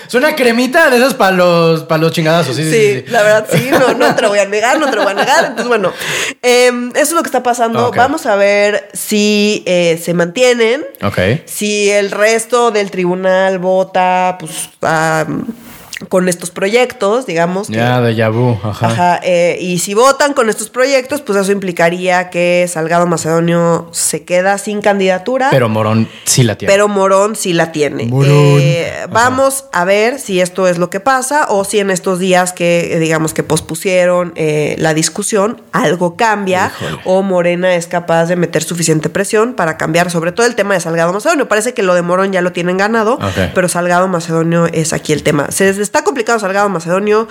Es 0.09 0.15
una 0.15 0.35
cremita 0.35 0.89
de 0.91 0.97
esas 0.97 1.15
para 1.15 1.33
los, 1.33 1.83
para 1.85 2.01
los 2.01 2.13
chingadazos. 2.13 2.57
Sí, 2.57 2.65
sí, 2.65 2.71
Sí, 2.71 3.05
la 3.09 3.23
verdad, 3.23 3.47
sí, 3.53 3.69
no, 3.71 3.93
no 3.95 4.15
te 4.17 4.23
lo 4.23 4.31
voy 4.31 4.39
a 4.39 4.47
negar, 4.47 4.79
no 4.81 4.89
te 4.91 4.97
lo 4.97 5.03
voy 5.03 5.13
a 5.13 5.15
negar. 5.15 5.45
Entonces, 5.45 5.69
bueno, 5.69 5.93
em, 6.43 6.89
eso 6.93 7.01
es 7.03 7.13
lo 7.13 7.23
que 7.23 7.29
está 7.29 7.43
pasando. 7.43 7.93
Vamos 7.95 8.25
a 8.27 8.35
ver 8.35 8.89
si 8.95 9.63
eh, 9.67 10.01
se 10.03 10.15
mantienen, 10.15 10.85
Ok. 11.03 11.19
si 11.45 11.91
el 11.91 12.11
resto 12.11 12.71
del 12.71 12.91
tribunal 12.91 13.59
vota, 13.59 14.37
pues, 14.41 14.71
con 16.09 16.29
estos 16.29 16.51
proyectos, 16.51 17.27
digamos. 17.27 17.69
que- 17.69 17.75
Ya, 17.77 18.01
de. 18.01 18.19
Ajá. 18.23 18.87
Ajá, 18.87 19.21
eh, 19.23 19.59
y 19.61 19.79
si 19.81 19.95
votan 19.95 20.33
con 20.33 20.49
estos 20.49 20.71
proyectos, 20.71 21.23
pues 21.23 21.39
eso 21.39 21.51
implicaría 21.51 22.31
que 22.31 22.67
Salgado 22.69 23.07
Macedonio 23.07 23.89
se 23.93 24.25
queda 24.25 24.59
sin 24.59 24.81
candidatura. 24.81 25.49
Pero 25.51 25.69
Morón 25.69 26.09
sí 26.25 26.43
la 26.45 26.57
tiene. 26.57 26.73
Pero 26.73 26.89
Morón 26.89 27.35
sí 27.37 27.53
la 27.53 27.73
tiene. 27.73 28.07
Morón. 28.07 28.29
Eh, 28.61 29.07
vamos 29.11 29.65
a 29.73 29.85
ver 29.85 30.19
si 30.21 30.41
esto 30.41 30.69
es 30.69 30.79
lo 30.79 30.91
que 30.91 31.01
pasa 31.01 31.47
o 31.49 31.65
si 31.65 31.79
en 31.81 31.91
estos 31.91 32.19
días 32.19 32.53
que 32.53 32.97
digamos 33.01 33.35
que 33.35 33.43
pospusieron 33.43 34.33
eh, 34.37 34.77
la 34.79 34.95
discusión, 34.95 35.63
algo 35.73 36.17
cambia 36.17 36.73
Híjole. 36.81 37.01
o 37.05 37.23
Morena 37.23 37.75
es 37.75 37.87
capaz 37.87 38.27
de 38.27 38.37
meter 38.37 38.63
suficiente 38.63 39.09
presión 39.09 39.55
para 39.55 39.77
cambiar 39.77 40.11
sobre 40.11 40.33
todo 40.33 40.47
el 40.47 40.55
tema 40.55 40.75
de 40.75 40.81
Salgado 40.81 41.13
Macedonio. 41.13 41.49
Parece 41.49 41.75
que 41.75 41.83
lo 41.83 41.95
de 41.95 42.03
Morón 42.03 42.33
ya 42.33 42.41
lo 42.43 42.53
tienen 42.53 42.77
ganado, 42.77 43.19
pero 43.55 43.69
Salgado 43.69 44.07
Macedonio 44.09 44.67
es 44.67 44.93
aquí 44.93 45.13
el 45.13 45.23
tema. 45.23 45.51
Se 45.51 45.65
está 45.89 46.05
complicado 46.05 46.39
Salgado 46.39 46.69
Macedonio. 46.69 47.29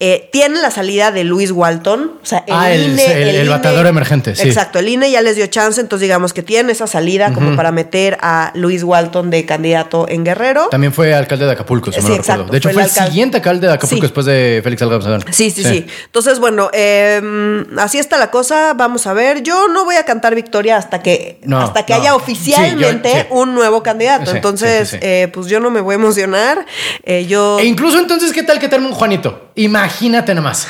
Eh, 0.00 0.28
tiene 0.32 0.60
la 0.60 0.70
salida 0.70 1.10
de 1.12 1.24
Luis 1.24 1.50
Walton. 1.52 2.18
O 2.22 2.26
sea, 2.26 2.44
el, 2.46 2.54
Ah, 2.54 2.72
el- 2.72 2.92
INE, 2.92 3.22
el- 3.22 3.36
el 3.36 3.48
bateador 3.48 3.86
emergente, 3.86 4.34
sí. 4.34 4.48
Exacto, 4.48 4.78
el 4.78 4.88
INE 4.88 5.10
ya 5.10 5.22
les 5.22 5.36
dio 5.36 5.46
chance, 5.46 5.80
entonces 5.80 6.02
digamos 6.06 6.32
que 6.32 6.42
tiene 6.42 6.72
esa 6.72 6.86
salida 6.86 7.32
como 7.32 7.56
para 7.56 7.72
meter 7.72 8.18
a 8.20 8.50
Luis 8.54 8.82
Walton 8.82 9.30
de 9.30 9.46
candidato 9.46 10.06
en 10.08 10.24
Guerrero. 10.24 10.68
También 10.70 10.92
fue 10.92 11.14
alcalde 11.14 11.46
de 11.46 11.52
Acapulco, 11.52 11.92
si 11.92 11.98
Sí, 12.00 12.02
me 12.04 12.08
lo 12.10 12.14
exacto, 12.16 12.32
recuerdo. 12.44 12.52
De 12.52 12.58
hecho, 12.58 12.68
fue 12.70 12.72
el 12.72 12.78
el 12.86 12.90
alcalde. 12.90 13.10
siguiente 13.10 13.36
alcalde 13.38 13.66
de 13.68 13.72
Acapulco 13.72 13.96
Sí. 13.96 14.00
después 14.02 14.26
de 14.26 14.60
Félix 14.62 14.80
Salgado 14.80 14.98
Macedonio. 15.00 15.26
Sí, 15.30 15.50
sí, 15.50 15.62
sí, 15.64 15.86
Entonces, 16.06 16.38
bueno, 16.40 16.70
eh, 16.72 17.64
así 17.78 17.98
está 17.98 18.18
la 18.18 18.30
cosa. 18.30 18.74
Vamos 18.74 19.06
a 19.06 19.12
ver. 19.12 19.42
Yo 19.42 19.68
no 19.68 19.84
voy 19.84 19.94
a 19.96 20.04
cantar 20.04 20.34
victoria 20.34 20.76
hasta 20.76 21.02
que, 21.02 21.38
No, 21.44 21.60
hasta 21.60 21.84
que 21.86 21.92
no. 21.94 22.00
haya 22.00 22.14
oficialmente 22.14 23.26
yo- 23.30 23.34
un 23.36 23.54
nuevo 23.54 23.82
candidato. 23.82 24.34
Entonces, 24.34 24.96
eh, 25.00 25.28
pues 25.32 25.46
yo 25.46 25.60
no 25.60 25.70
me 25.70 25.80
voy 25.80 25.92
a 25.92 25.96
emocionar. 25.96 26.66
Eh, 27.04 27.26
yo 27.26 27.58
E 27.60 27.64
incluso 27.64 27.98
entonces, 28.00 28.32
¿qué 28.32 28.42
tal 28.42 28.58
que 28.58 28.68
termine 28.68 28.92
un 28.92 28.98
Juanito? 28.98 29.50
Imagínate 29.54 30.34
nomás. 30.34 30.66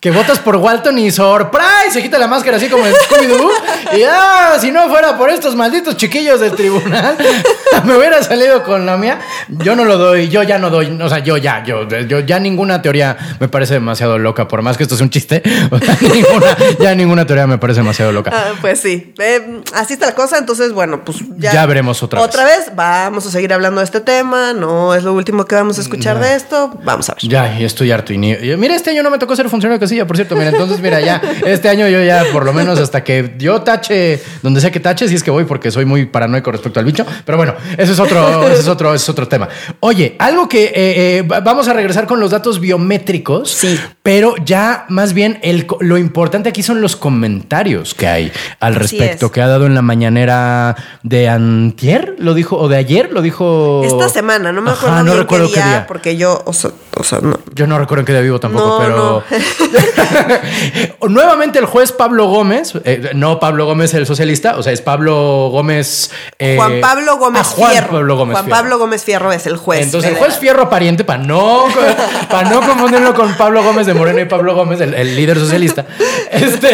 Que 0.00 0.10
votas 0.10 0.38
por 0.38 0.56
Walton 0.56 0.96
y 0.98 1.10
surprise, 1.10 1.90
se 1.92 2.00
quita 2.02 2.16
la 2.18 2.26
máscara 2.26 2.56
así 2.56 2.68
como 2.70 2.86
en 2.86 2.94
Scooby-Doo. 2.94 3.50
Y 3.98 4.02
ah, 4.04 4.56
si 4.58 4.70
no 4.70 4.88
fuera 4.88 5.18
por 5.18 5.28
estos 5.28 5.54
malditos 5.54 5.94
chiquillos 5.98 6.40
del 6.40 6.52
tribunal, 6.52 7.18
me 7.84 7.98
hubiera 7.98 8.22
salido 8.22 8.62
con 8.64 8.86
la 8.86 8.96
mía. 8.96 9.20
Yo 9.48 9.76
no 9.76 9.84
lo 9.84 9.98
doy, 9.98 10.28
yo 10.30 10.42
ya 10.42 10.58
no 10.58 10.70
doy, 10.70 10.98
o 11.02 11.08
sea, 11.10 11.18
yo 11.18 11.36
ya, 11.36 11.62
yo, 11.64 11.86
yo 11.86 12.20
ya 12.20 12.38
ninguna 12.40 12.80
teoría 12.80 13.14
me 13.40 13.48
parece 13.48 13.74
demasiado 13.74 14.16
loca, 14.18 14.48
por 14.48 14.62
más 14.62 14.78
que 14.78 14.84
esto 14.84 14.96
sea 14.96 15.04
un 15.04 15.10
chiste. 15.10 15.42
ninguna, 16.00 16.56
ya 16.78 16.94
ninguna 16.94 17.26
teoría 17.26 17.46
me 17.46 17.58
parece 17.58 17.80
demasiado 17.80 18.10
loca. 18.10 18.30
Ah, 18.34 18.54
pues 18.62 18.80
sí, 18.80 19.12
eh, 19.18 19.60
así 19.74 19.92
está 19.94 20.06
la 20.06 20.14
cosa, 20.14 20.38
entonces 20.38 20.72
bueno, 20.72 21.04
pues 21.04 21.18
ya. 21.36 21.52
Ya 21.52 21.66
veremos 21.66 22.02
otra 22.02 22.20
vez. 22.20 22.28
Otra 22.30 22.44
vez, 22.44 22.72
vamos 22.74 23.26
a 23.26 23.30
seguir 23.30 23.52
hablando 23.52 23.80
de 23.82 23.84
este 23.84 24.00
tema, 24.00 24.54
no 24.54 24.94
es 24.94 25.04
lo 25.04 25.12
último 25.12 25.44
que 25.44 25.56
vamos 25.56 25.76
a 25.76 25.82
escuchar 25.82 26.18
de 26.20 26.36
esto, 26.36 26.72
vamos 26.84 27.10
a 27.10 27.14
ver. 27.16 27.22
Ya, 27.22 27.60
y 27.60 27.64
estoy 27.66 27.90
harto. 27.90 28.14
Y 28.14 28.18
ni- 28.18 28.32
y 28.32 28.56
mira, 28.56 28.74
este 28.74 28.88
año 28.90 29.02
no 29.02 29.10
me 29.10 29.18
tocó 29.18 29.36
ser 29.36 29.50
funcionario 29.50 29.78
de 29.90 29.96
casilla, 29.96 30.06
por 30.06 30.16
cierto. 30.16 30.36
Mira, 30.36 30.50
entonces, 30.50 30.80
mira, 30.80 31.00
ya, 31.00 31.20
este 31.44 31.68
año 31.68 31.88
yo 31.88 32.02
ya, 32.02 32.24
por 32.32 32.44
lo 32.44 32.52
menos 32.52 32.78
hasta 32.78 33.02
que 33.04 33.34
yo 33.38 33.62
tache, 33.62 34.20
donde 34.42 34.60
sea 34.60 34.70
que 34.70 34.80
tache, 34.80 35.08
si 35.08 35.14
es 35.14 35.22
que 35.22 35.30
voy, 35.30 35.44
porque 35.44 35.70
soy 35.70 35.84
muy 35.84 36.06
paranoico 36.06 36.50
respecto 36.52 36.80
al 36.80 36.86
bicho. 36.86 37.04
Pero 37.24 37.36
bueno, 37.38 37.54
ese 37.76 37.92
es 37.92 37.98
otro, 38.00 38.46
ese 38.48 38.60
es 38.60 38.68
otro, 38.68 38.94
ese 38.94 39.02
es 39.04 39.08
otro 39.08 39.26
tema. 39.28 39.48
Oye, 39.80 40.16
algo 40.18 40.48
que 40.48 40.64
eh, 40.66 40.72
eh, 40.74 41.22
va- 41.22 41.40
vamos 41.40 41.68
a 41.68 41.72
regresar 41.72 42.06
con 42.06 42.20
los 42.20 42.30
datos 42.30 42.60
biométricos. 42.60 43.50
Sí. 43.50 43.78
Pero 44.02 44.34
ya 44.44 44.86
más 44.88 45.12
bien 45.12 45.38
el, 45.42 45.66
lo 45.80 45.98
importante 45.98 46.48
aquí 46.48 46.62
son 46.62 46.80
los 46.80 46.96
comentarios 46.96 47.94
que 47.94 48.06
hay 48.06 48.32
al 48.60 48.74
respecto, 48.74 49.26
es. 49.26 49.32
que 49.32 49.42
ha 49.42 49.46
dado 49.48 49.66
en 49.66 49.74
la 49.74 49.82
mañanera 49.82 50.76
de 51.02 51.28
antier, 51.28 52.14
lo 52.18 52.34
dijo, 52.34 52.56
o 52.56 52.68
de 52.68 52.76
ayer, 52.76 53.10
lo 53.12 53.22
dijo. 53.22 53.82
Esta 53.84 54.08
semana, 54.08 54.52
no 54.52 54.62
me 54.62 54.70
Ajá, 54.70 54.80
acuerdo 54.80 54.98
no 54.98 55.04
bien 55.04 55.18
recuerdo 55.18 55.48
qué 55.48 55.54
día, 55.62 55.84
porque 55.86 56.16
yo, 56.16 56.42
o 56.46 56.52
sea, 56.52 56.70
o 56.96 57.04
sea, 57.04 57.18
no. 57.20 57.38
Yo 57.54 57.66
no 57.66 57.78
recuerdo 57.78 58.00
en 58.00 58.06
qué 58.06 58.12
día 58.12 58.20
vivo 58.22 58.40
tampoco, 58.40 58.82
No, 58.82 59.22
pero. 59.28 59.40
Nuevamente 61.08 61.58
el 61.58 61.64
juez 61.66 61.92
Pablo 61.92 62.26
Gómez, 62.26 62.72
eh, 62.84 63.10
no 63.14 63.40
Pablo 63.40 63.66
Gómez 63.66 63.94
el 63.94 64.06
socialista, 64.06 64.56
o 64.56 64.62
sea, 64.62 64.72
es 64.72 64.80
Pablo 64.80 65.48
Gómez. 65.50 66.10
eh, 66.38 66.54
Juan 66.56 66.80
Pablo 66.80 67.16
Gómez 67.18 67.42
ah, 67.44 67.48
Juan 67.48 67.70
Fierro. 67.72 67.90
Pablo 67.92 68.16
Gómez 68.16 68.34
Juan 68.34 68.44
Fierro. 68.44 68.56
Pablo 68.60 68.78
Gómez 68.78 69.04
Fierro 69.04 69.32
es 69.32 69.46
el 69.46 69.56
juez. 69.56 69.82
Entonces, 69.82 70.10
el 70.10 70.16
juez 70.16 70.38
Fierro 70.38 70.68
pariente, 70.70 71.04
para 71.04 71.22
no, 71.22 71.64
para 72.30 72.50
no 72.50 72.60
confundirlo 72.60 73.14
con 73.14 73.34
Pablo 73.36 73.62
Gómez 73.62 73.86
de 73.86 73.94
Moreno 73.94 74.20
y 74.20 74.24
Pablo 74.26 74.54
Gómez, 74.54 74.80
el, 74.80 74.94
el 74.94 75.16
líder 75.16 75.38
socialista. 75.38 75.86
Este, 76.30 76.70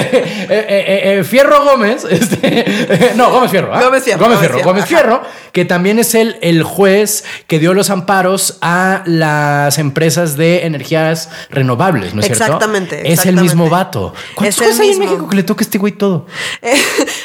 eh, 0.50 1.24
Fierro 1.24 1.64
Gómez, 1.64 2.06
este, 2.08 3.12
no, 3.16 3.30
Gómez 3.30 3.50
Fierro. 3.50 3.74
¿ah? 3.74 3.82
Gómez 3.82 4.04
Fierro, 4.04 4.62
Gómez. 4.62 4.84
Fierro, 4.84 5.22
que 5.52 5.64
también 5.64 5.98
es 5.98 6.14
el, 6.14 6.36
el 6.42 6.62
juez 6.62 7.24
que 7.46 7.58
dio 7.58 7.72
los 7.74 7.90
amparos 7.90 8.58
a 8.60 9.02
las 9.06 9.78
empresas 9.78 10.36
de 10.36 10.66
energías 10.66 11.30
renovables, 11.50 12.14
¿no 12.14 12.20
es 12.20 12.26
cierto? 12.26 12.44
Exactamente, 12.44 12.95
Es 13.04 13.26
el 13.26 13.36
mismo 13.36 13.68
vato. 13.68 14.12
¿Cuántos 14.34 14.54
Es 14.56 14.60
el 14.60 14.66
jueces 14.68 14.80
hay 14.80 14.90
en. 14.92 14.98
México 14.98 15.28
que 15.28 15.36
le 15.36 15.42
toca 15.42 15.62
a 15.62 15.64
este 15.64 15.78
güey 15.78 15.92
todo? 15.92 16.26
Eh, 16.62 16.74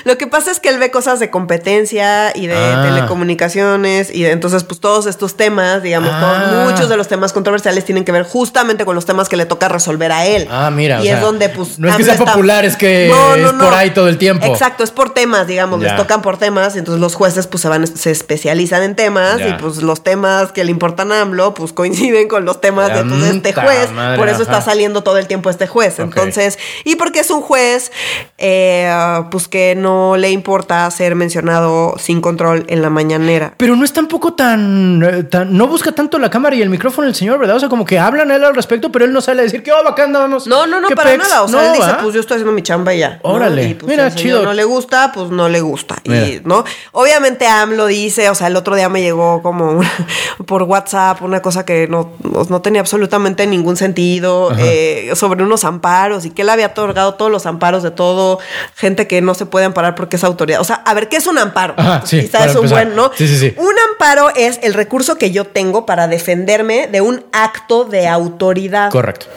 lo 0.04 0.18
que 0.18 0.28
pasa 0.28 0.52
es 0.52 0.60
que 0.60 0.70
él 0.70 0.78
ve 0.78 0.92
cosas 0.92 1.20
de 1.20 1.30
competencia 1.30 2.32
y 2.36 2.48
de 2.48 2.56
Ah. 2.56 2.84
telecomunicaciones 2.86 4.14
y 4.14 4.24
de, 4.24 4.32
entonces 4.32 4.64
pues 4.64 4.80
todos 4.80 5.06
estos 5.08 5.36
temas, 5.38 5.82
digamos, 5.84 6.12
Ah. 6.14 6.48
todos- 6.50 6.72
muchos 6.72 6.90
de 6.90 6.98
los 6.98 7.08
temas 7.08 7.34
controversiales 7.34 7.86
tienen 7.86 8.04
que 8.06 8.12
ver 8.12 8.24
justamente 8.24 8.86
con 8.86 8.96
los 8.96 9.06
temas 9.06 9.30
que 9.30 9.38
le 9.38 9.46
toca 9.46 9.68
resolver 9.70 10.12
a 10.12 10.26
él. 10.26 10.48
Ah, 10.52 10.70
mira, 10.72 10.98
Y 10.98 11.02
o 11.02 11.04
es 11.04 11.10
sea, 11.10 11.20
donde 11.22 11.50
pues 11.50 11.80
no 11.80 11.90
es 11.90 11.96
que 11.96 12.04
sea 12.04 12.14
está- 12.16 12.26
popular, 12.26 12.66
es 12.66 12.76
que 12.76 13.10
es 13.10 13.14
por 13.54 13.74
ahí 13.74 13.92
todo 13.92 14.08
el 14.08 14.18
tiempo. 14.18 14.46
Exacto, 14.46 14.84
es 14.84 14.92
por 14.92 15.14
temas, 15.14 15.48
digamos, 15.48 15.82
Ya. 15.82 15.88
les 15.90 15.98
tocan 15.98 16.22
por 16.22 16.38
temas 16.38 16.76
y 16.76 16.80
entonces 16.80 17.00
los 17.02 17.16
jueces 17.16 17.48
pues 17.48 17.62
se 17.62 17.70
van 17.70 17.86
se 17.88 18.12
especializan 18.12 18.84
en 18.84 18.96
temas 18.96 19.38
Ya. 19.40 19.50
y 19.50 19.54
pues 19.54 19.78
los 19.78 20.04
temas 20.04 20.52
que 20.52 20.64
le 20.64 20.72
importan 20.72 21.12
a 21.12 21.22
AMLO 21.22 21.54
pues 21.54 21.74
coinciden 21.74 22.28
con 22.28 22.46
los 22.46 22.62
temas 22.62 22.94
de 22.94 23.04
pues, 23.04 23.24
este 23.24 23.54
juez, 23.54 23.92
madre, 23.92 24.18
por 24.18 24.28
eso 24.28 24.44
ajá. 24.44 24.44
está 24.58 24.62
saliendo 24.62 25.04
todo 25.04 25.18
el 25.18 25.28
tiempo 25.28 25.50
este 25.50 25.61
juez. 25.68 26.00
Ok. 26.00 26.06
Entonces, 26.06 26.58
y 26.84 26.96
porque 26.96 27.20
es 27.22 27.30
un 27.32 27.42
juez 27.42 27.92
eh, 28.38 28.92
pues 29.30 29.48
que 29.48 29.76
no 29.76 30.18
le 30.18 30.30
importa 30.32 30.90
ser 30.92 31.16
mencionado 31.16 31.96
sin 31.98 32.22
control 32.22 32.66
en 32.68 32.82
la 32.82 32.90
mañanera. 32.90 33.54
Pero 33.58 33.76
no 33.76 33.86
es 33.86 33.94
tampoco 33.94 34.34
tan, 34.34 35.04
eh, 35.04 35.24
tan- 35.24 35.56
No 35.56 35.68
busca 35.68 35.92
tanto 35.92 36.18
la 36.20 36.30
cámara 36.30 36.56
y 36.56 36.62
el 36.62 36.70
micrófono 36.70 37.08
el 37.08 37.16
señor, 37.16 37.40
¿verdad? 37.40 37.58
O 37.58 37.60
sea, 37.60 37.70
como 37.70 37.86
que 37.86 38.00
hablan 38.00 38.32
a 38.32 38.36
él 38.36 38.44
al 38.44 38.56
respecto, 38.56 38.92
pero 38.92 39.06
él 39.06 39.14
no 39.14 39.22
sale 39.22 39.42
a 39.42 39.44
decir 39.44 39.64
que, 39.64 39.72
oh, 39.72 39.84
bacán, 39.84 40.12
vamos. 40.14 40.48
No, 40.48 40.66
no, 40.68 40.80
no, 40.82 40.88
¿Qué 40.88 40.96
para 40.96 41.16
nada. 41.18 41.44
O 41.44 41.48
sea, 41.48 41.62
No, 41.62 41.68
él 41.74 41.80
dice, 41.80 41.92
pues 42.02 42.14
yo 42.14 42.20
estoy 42.22 42.36
haciendo 42.36 42.52
mi 42.54 42.62
chamba 42.64 42.94
y 42.94 43.00
ya. 43.00 43.20
¿no? 43.24 43.30
Órale. 43.32 43.64
Y 43.70 43.74
pues 43.76 43.90
Mira, 43.90 44.14
chido. 44.14 44.44
no 44.44 44.54
le 44.54 44.64
gusta, 44.64 45.12
pues 45.14 45.30
no 45.30 45.50
le 45.50 45.62
gusta. 45.62 45.96
Y. 46.04 46.42
¿no? 46.46 46.64
Obviamente 46.92 47.48
AMLO 47.48 47.86
dice, 47.88 48.30
o 48.30 48.36
sea, 48.36 48.48
el 48.48 48.56
otro 48.56 48.76
día 48.76 48.90
me 48.90 49.02
llegó 49.02 49.42
como 49.42 49.72
una- 49.72 49.92
por 50.46 50.64
WhatsApp 50.64 51.22
una 51.22 51.42
cosa 51.42 51.66
que 51.66 51.88
no, 51.88 52.12
no, 52.24 52.44
no 52.50 52.62
tenía 52.62 52.82
absolutamente 52.82 53.46
ningún 53.48 53.78
sentido 53.78 54.52
eh, 54.58 55.12
sobre 55.16 55.41
unos 55.44 55.64
amparos 55.64 56.26
y 56.26 56.32
que 56.32 56.42
él 56.42 56.50
había 56.50 56.68
otorgado 56.68 57.16
todos 57.16 57.32
los 57.32 57.46
amparos 57.46 57.84
de 57.84 57.92
todo, 57.92 58.40
gente 58.76 59.08
que 59.08 59.22
no 59.22 59.34
se 59.34 59.46
puede 59.46 59.66
amparar 59.66 59.96
porque 59.96 60.16
es 60.16 60.24
autoridad. 60.24 60.62
O 60.62 60.64
sea, 60.64 60.76
a 60.86 60.94
ver, 60.94 61.10
¿qué 61.10 61.18
es 61.18 61.28
un 61.28 61.38
amparo? 61.38 61.74
Ajá, 61.78 62.02
sí, 62.06 62.20
es 62.20 62.34
un 62.34 62.42
empezar. 62.42 62.70
buen, 62.70 62.96
¿no? 62.96 63.12
Sí, 63.16 63.28
sí. 63.28 63.54
Un 63.58 63.74
amparo 63.92 64.30
es 64.36 64.60
el 64.64 64.74
recurso 64.74 65.18
que 65.18 65.32
yo 65.32 65.46
tengo 65.46 65.86
para 65.86 66.08
defenderme 66.08 66.88
de 66.88 67.02
un 67.02 67.26
acto 67.32 67.86
de 67.86 68.08
autoridad. 68.08 68.92
Correcto. 68.92 69.28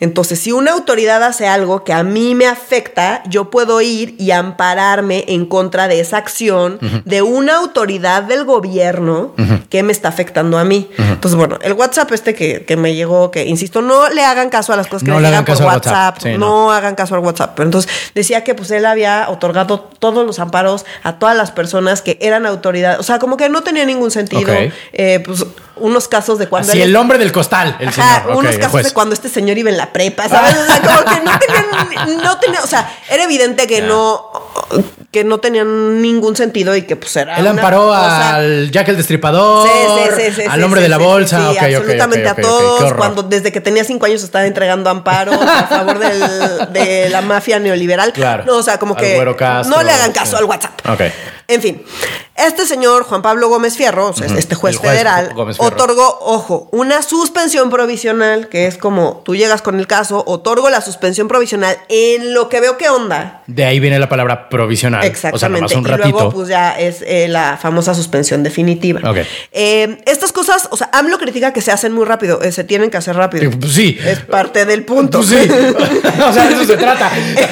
Entonces, 0.00 0.40
si 0.40 0.52
una 0.52 0.72
autoridad 0.72 1.22
hace 1.22 1.46
algo 1.46 1.84
que 1.84 1.92
a 1.92 2.02
mí 2.02 2.34
me 2.34 2.46
afecta, 2.46 3.22
yo 3.28 3.50
puedo 3.50 3.80
ir 3.80 4.16
y 4.18 4.30
ampararme 4.30 5.24
en 5.28 5.46
contra 5.46 5.88
de 5.88 6.00
esa 6.00 6.16
acción 6.16 6.78
de 7.04 7.22
una 7.22 7.56
autoridad 7.56 8.22
del 8.22 8.44
gobierno 8.44 9.34
que 9.68 9.82
me 9.82 9.92
está 9.92 10.08
afectando 10.08 10.58
a 10.58 10.64
mí. 10.64 10.90
Entonces, 10.98 11.36
bueno, 11.36 11.58
el 11.62 11.74
WhatsApp 11.74 12.10
este 12.12 12.34
que, 12.34 12.64
que 12.64 12.76
me 12.76 12.94
llegó, 12.94 13.30
que 13.30 13.44
insisto, 13.44 13.82
no 13.82 14.08
le 14.08 14.24
hagan 14.24 14.48
caso 14.48 14.72
a 14.72 14.76
las 14.76 14.86
cosas 14.86 15.04
que 15.04 15.10
No 15.10 15.16
le 15.20 15.22
le 15.22 15.28
llegan 15.28 15.44
por 15.44 15.56
WhatsApp, 15.56 16.16
WhatsApp. 16.16 16.18
Sí, 16.22 16.32
no, 16.32 16.38
no. 16.38 16.72
hagan 16.72 16.94
caso 16.94 17.14
al 17.14 17.20
WhatsApp. 17.20 17.52
Pero 17.54 17.66
entonces 17.68 17.90
decía 18.14 18.42
que 18.42 18.54
pues 18.54 18.70
él 18.70 18.86
había 18.86 19.28
otorgado 19.28 19.80
todos 19.98 20.26
los 20.26 20.38
amparos 20.38 20.86
a 21.02 21.18
todas 21.18 21.36
las 21.36 21.50
personas 21.50 22.00
que 22.02 22.18
eran 22.22 22.46
autoridades. 22.46 22.98
O 23.00 23.02
sea, 23.02 23.18
como 23.18 23.36
que 23.36 23.48
no 23.48 23.62
tenía 23.62 23.84
ningún 23.84 24.10
sentido. 24.10 24.52
Eh, 24.92 25.22
pues 25.24 25.44
unos 25.76 26.08
casos 26.08 26.38
de 26.38 26.46
cuando 26.46 26.70
Así 26.70 26.80
él 26.82 26.90
el 26.90 26.96
hombre 26.96 27.18
del 27.18 27.32
costal, 27.32 27.76
el 27.80 27.88
Ajá, 27.88 28.20
señor. 28.20 28.32
ok, 28.32 28.38
unos 28.38 28.58
casos 28.58 28.82
de 28.84 28.90
cuando 28.92 29.14
este 29.14 29.28
señor 29.28 29.56
iba 29.58 29.70
en 29.70 29.78
la 29.78 29.89
prepa, 29.92 30.28
¿sabes? 30.28 30.56
O 30.56 30.64
sea, 30.66 30.80
como 30.80 31.04
que 31.14 31.20
no 31.22 31.38
tenían, 31.38 32.22
no 32.22 32.38
tenía, 32.38 32.60
o 32.62 32.66
sea, 32.66 32.90
era 33.08 33.24
evidente 33.24 33.66
que 33.66 33.82
no, 33.82 34.30
que 35.10 35.24
no 35.24 35.38
tenían 35.38 36.00
ningún 36.02 36.36
sentido 36.36 36.76
y 36.76 36.82
que 36.82 36.96
pues 36.96 37.14
era. 37.16 37.36
Él 37.38 37.46
amparó 37.46 37.88
cosa- 37.88 38.36
al 38.36 38.70
Jack 38.70 38.88
el 38.88 38.96
Destripador, 38.96 39.68
Sí, 39.68 39.74
sí, 40.16 40.22
sí, 40.30 40.42
sí, 40.42 40.48
al 40.48 40.62
hombre 40.62 40.80
sí, 40.80 40.82
de 40.84 40.88
la 40.88 40.96
sí, 40.98 41.02
bolsa. 41.02 41.48
absolutamente 41.50 42.28
a 42.28 42.34
todos. 42.34 42.92
cuando 42.94 43.22
desde 43.22 43.50
que 43.52 43.60
tenía 43.60 43.84
cinco 43.84 44.06
años 44.06 44.22
estaba 44.22 44.46
entregando 44.46 44.88
amparos 44.90 45.36
a 45.40 45.66
favor 45.66 45.98
del- 45.98 46.72
de 46.72 47.08
la 47.10 47.20
mafia 47.22 47.58
neoliberal. 47.58 48.12
Claro. 48.12 48.44
No, 48.46 48.56
o 48.58 48.62
sea, 48.62 48.78
como 48.78 48.94
que 48.96 49.18
Castro, 49.36 49.76
no 49.76 49.82
le 49.82 49.90
hagan 49.92 50.12
caso 50.12 50.36
al 50.36 50.44
WhatsApp. 50.44 50.72
Ok. 50.88 51.00
En 51.48 51.60
fin, 51.60 51.82
este 52.36 52.64
señor 52.64 53.02
Juan 53.02 53.22
Pablo 53.22 53.48
Gómez 53.48 53.76
Fierro, 53.76 54.06
o 54.10 54.12
sea, 54.12 54.28
este 54.28 54.54
juez, 54.54 54.76
juez 54.76 54.92
federal, 54.92 55.32
otorgó, 55.58 56.18
ojo, 56.20 56.68
una 56.70 57.02
suspensión 57.02 57.70
provisional, 57.70 58.48
que 58.48 58.68
es 58.68 58.76
como 58.78 59.22
tú 59.24 59.34
llegas 59.34 59.60
con 59.60 59.79
el 59.80 59.86
caso, 59.86 60.22
otorgo 60.26 60.70
la 60.70 60.80
suspensión 60.80 61.26
provisional 61.28 61.76
en 61.88 62.32
lo 62.34 62.48
que 62.48 62.60
veo 62.60 62.76
que 62.78 62.88
onda. 62.88 63.42
De 63.46 63.64
ahí 63.64 63.80
viene 63.80 63.98
la 63.98 64.08
palabra 64.08 64.48
provisional. 64.48 65.04
Exactamente. 65.04 65.64
O 65.64 65.68
sea, 65.68 65.78
un 65.78 65.86
y 65.86 65.88
ratito. 65.90 66.08
luego, 66.10 66.30
pues 66.32 66.48
ya 66.48 66.78
es 66.78 67.02
eh, 67.06 67.26
la 67.28 67.58
famosa 67.60 67.94
suspensión 67.94 68.42
definitiva. 68.42 69.00
Eh, 69.52 69.98
estas 70.06 70.32
cosas, 70.32 70.68
o 70.70 70.76
sea, 70.76 70.90
AMLO 70.92 71.18
critica 71.18 71.52
que 71.52 71.60
se 71.60 71.72
hacen 71.72 71.92
muy 71.92 72.04
rápido, 72.04 72.40
eh, 72.42 72.52
se 72.52 72.64
tienen 72.64 72.90
que 72.90 72.96
hacer 72.96 73.16
rápido. 73.16 73.50
Pues 73.58 73.72
sí. 73.72 73.98
Es 74.04 74.20
parte 74.20 74.64
del 74.66 74.84
punto. 74.84 75.18
Pues 75.18 75.30
sí. 75.30 75.36
o 76.28 76.32
sea, 76.32 76.46
de 76.46 76.54
eso 76.54 76.64
se 76.64 76.76
trata. 76.76 77.10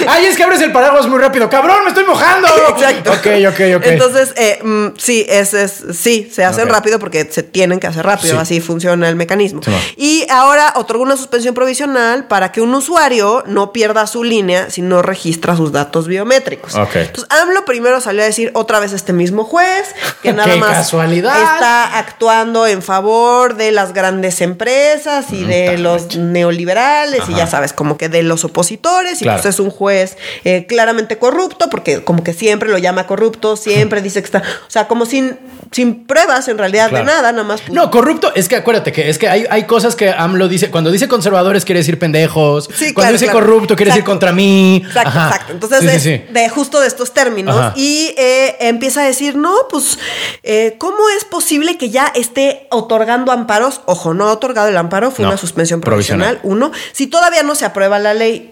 Ay, 0.09 0.27
es 0.27 0.37
que 0.37 0.43
abres 0.45 0.61
el 0.61 0.73
paraguas 0.73 1.07
muy 1.09 1.19
rápido. 1.19 1.49
¡Cabrón, 1.51 1.79
me 1.83 1.89
estoy 1.89 2.05
mojando! 2.05 2.49
Exacto. 2.69 3.11
Ok, 3.13 3.27
ok, 3.49 3.61
ok. 3.77 3.87
Entonces, 3.87 4.33
eh, 4.37 4.61
mm, 4.63 4.87
sí, 4.99 5.27
es, 5.29 5.55
es- 5.55 5.85
sí, 5.95 6.31
se 6.33 6.45
hacen 6.45 6.69
rápido 6.69 6.99
porque 6.99 7.27
se 7.31 7.43
tienen 7.43 7.81
que 7.81 7.87
hacer 7.87 8.05
rápido, 8.05 8.35
Sí. 8.35 8.41
así 8.41 8.61
funciona 8.61 9.09
el 9.09 9.17
mecanismo. 9.17 9.63
Sí, 9.63 9.71
y 9.97 10.27
ahora 10.31 10.73
otorgó 10.77 11.03
una 11.03 11.17
suspensión 11.17 11.55
provisional 11.55 12.18
para 12.25 12.53
que 12.53 12.61
un 12.61 12.75
usuario 12.75 13.45
no 13.47 13.73
pierda 13.73 14.07
su 14.07 14.25
línea 14.25 14.71
si 14.71 14.83
no 14.83 15.03
registra 15.03 15.57
sus 15.57 15.73
datos 15.73 16.07
biométricos. 16.09 16.75
Ok. 16.75 16.97
Entonces, 16.97 17.27
AMLO 17.43 17.65
primero 17.65 18.01
salió 18.01 18.23
a 18.23 18.27
decir 18.27 18.51
otra 18.55 18.81
vez 18.81 18.93
este 18.93 19.13
mismo 19.13 19.45
juez, 19.45 19.95
que 20.23 20.33
nada 20.35 20.51
¡Qué 20.53 20.59
más 20.59 20.77
casualidad! 20.79 21.37
está 21.55 21.99
actuando 21.99 22.67
en 22.67 22.83
favor 22.83 23.57
de 23.57 23.73
las 23.73 23.93
grandes 23.93 24.41
empresas 24.41 25.33
y 25.33 25.45
de 25.45 25.67
ta 25.73 25.79
los 25.79 26.17
neoliberales 26.17 27.23
y 27.29 27.35
ya 27.35 27.47
sabes, 27.47 27.73
como 27.73 27.97
que 27.99 28.09
de 28.09 28.23
los 28.23 28.45
opositores 28.45 29.21
y 29.21 29.25
Claro. 29.25 29.43
pues 29.43 29.55
es 29.55 29.61
un 29.61 29.71
juez 29.71 30.17
eh, 30.45 30.67
claramente 30.67 31.19
corrupto 31.19 31.69
porque 31.71 32.03
como 32.05 32.25
que 32.25 32.33
siempre 32.33 32.69
lo 32.69 32.79
llama 32.79 33.07
corrupto, 33.07 33.57
siempre 33.57 34.01
dice 34.03 34.21
que 34.21 34.27
está, 34.27 34.39
o 34.67 34.71
sea, 34.71 34.89
como 34.89 35.07
sin, 35.07 35.39
sin 35.73 36.07
pruebas 36.07 36.49
en 36.49 36.59
realidad 36.59 36.89
Claro. 36.89 37.05
de 37.05 37.13
nada, 37.13 37.33
nada 37.33 37.45
más. 37.45 37.61
pues, 37.61 37.73
No, 37.73 37.91
corrupto, 37.91 38.33
es 38.35 38.49
que 38.49 38.57
acuérdate 38.57 38.93
que 38.93 39.09
es 39.11 39.19
que 39.19 39.29
hay, 39.29 39.45
hay 39.51 39.65
cosas 39.65 39.97
que 39.97 40.11
AMLO 40.11 40.49
dice, 40.49 40.71
cuando 40.71 40.91
dice 40.91 41.09
conservadores 41.09 41.65
quiere 41.65 41.81
decir 41.81 41.99
pendejos, 42.13 42.65
Sí, 42.75 42.93
cuando 42.93 42.95
claro, 42.95 43.13
dice 43.13 43.25
claro. 43.27 43.41
corrupto 43.41 43.77
quiere 43.77 43.91
decir 43.91 44.05
contra 44.05 44.33
mí. 44.33 44.83
Exacto, 44.85 45.09
Ajá. 45.09 45.27
exacto. 45.29 45.53
Entonces 45.53 45.81
Sí, 45.81 45.89
sí, 45.89 45.95
es 45.97 46.03
sí. 46.03 46.25
de 46.33 46.49
justo 46.49 46.81
de 46.81 46.87
estos 46.89 47.13
términos 47.13 47.57
Ajá. 47.57 47.73
y 47.77 48.15
eh, 48.17 48.57
empieza 48.61 49.03
a 49.03 49.05
decir, 49.05 49.37
no, 49.37 49.55
pues, 49.71 49.99
eh, 50.43 50.77
¿cómo 50.79 50.97
es 51.17 51.25
posible 51.25 51.77
que 51.79 51.91
ya 51.91 52.07
esté 52.15 52.67
otorgando 52.71 53.33
amparos? 53.33 53.81
Ojo, 53.87 54.15
no 54.15 54.29
ha 54.29 54.33
otorgado 54.33 54.69
el 54.69 54.77
amparo, 54.77 55.11
fue 55.11 55.25
No, 55.25 55.31
una 55.31 55.39
suspensión 55.39 55.81
provisional. 55.81 56.39
provisional. 56.39 56.69
Uno, 56.69 56.73
si 56.93 57.07
todavía 57.07 57.43
no 57.43 57.55
se 57.55 57.65
aprueba 57.65 57.99
la 57.99 58.15
ley, 58.15 58.49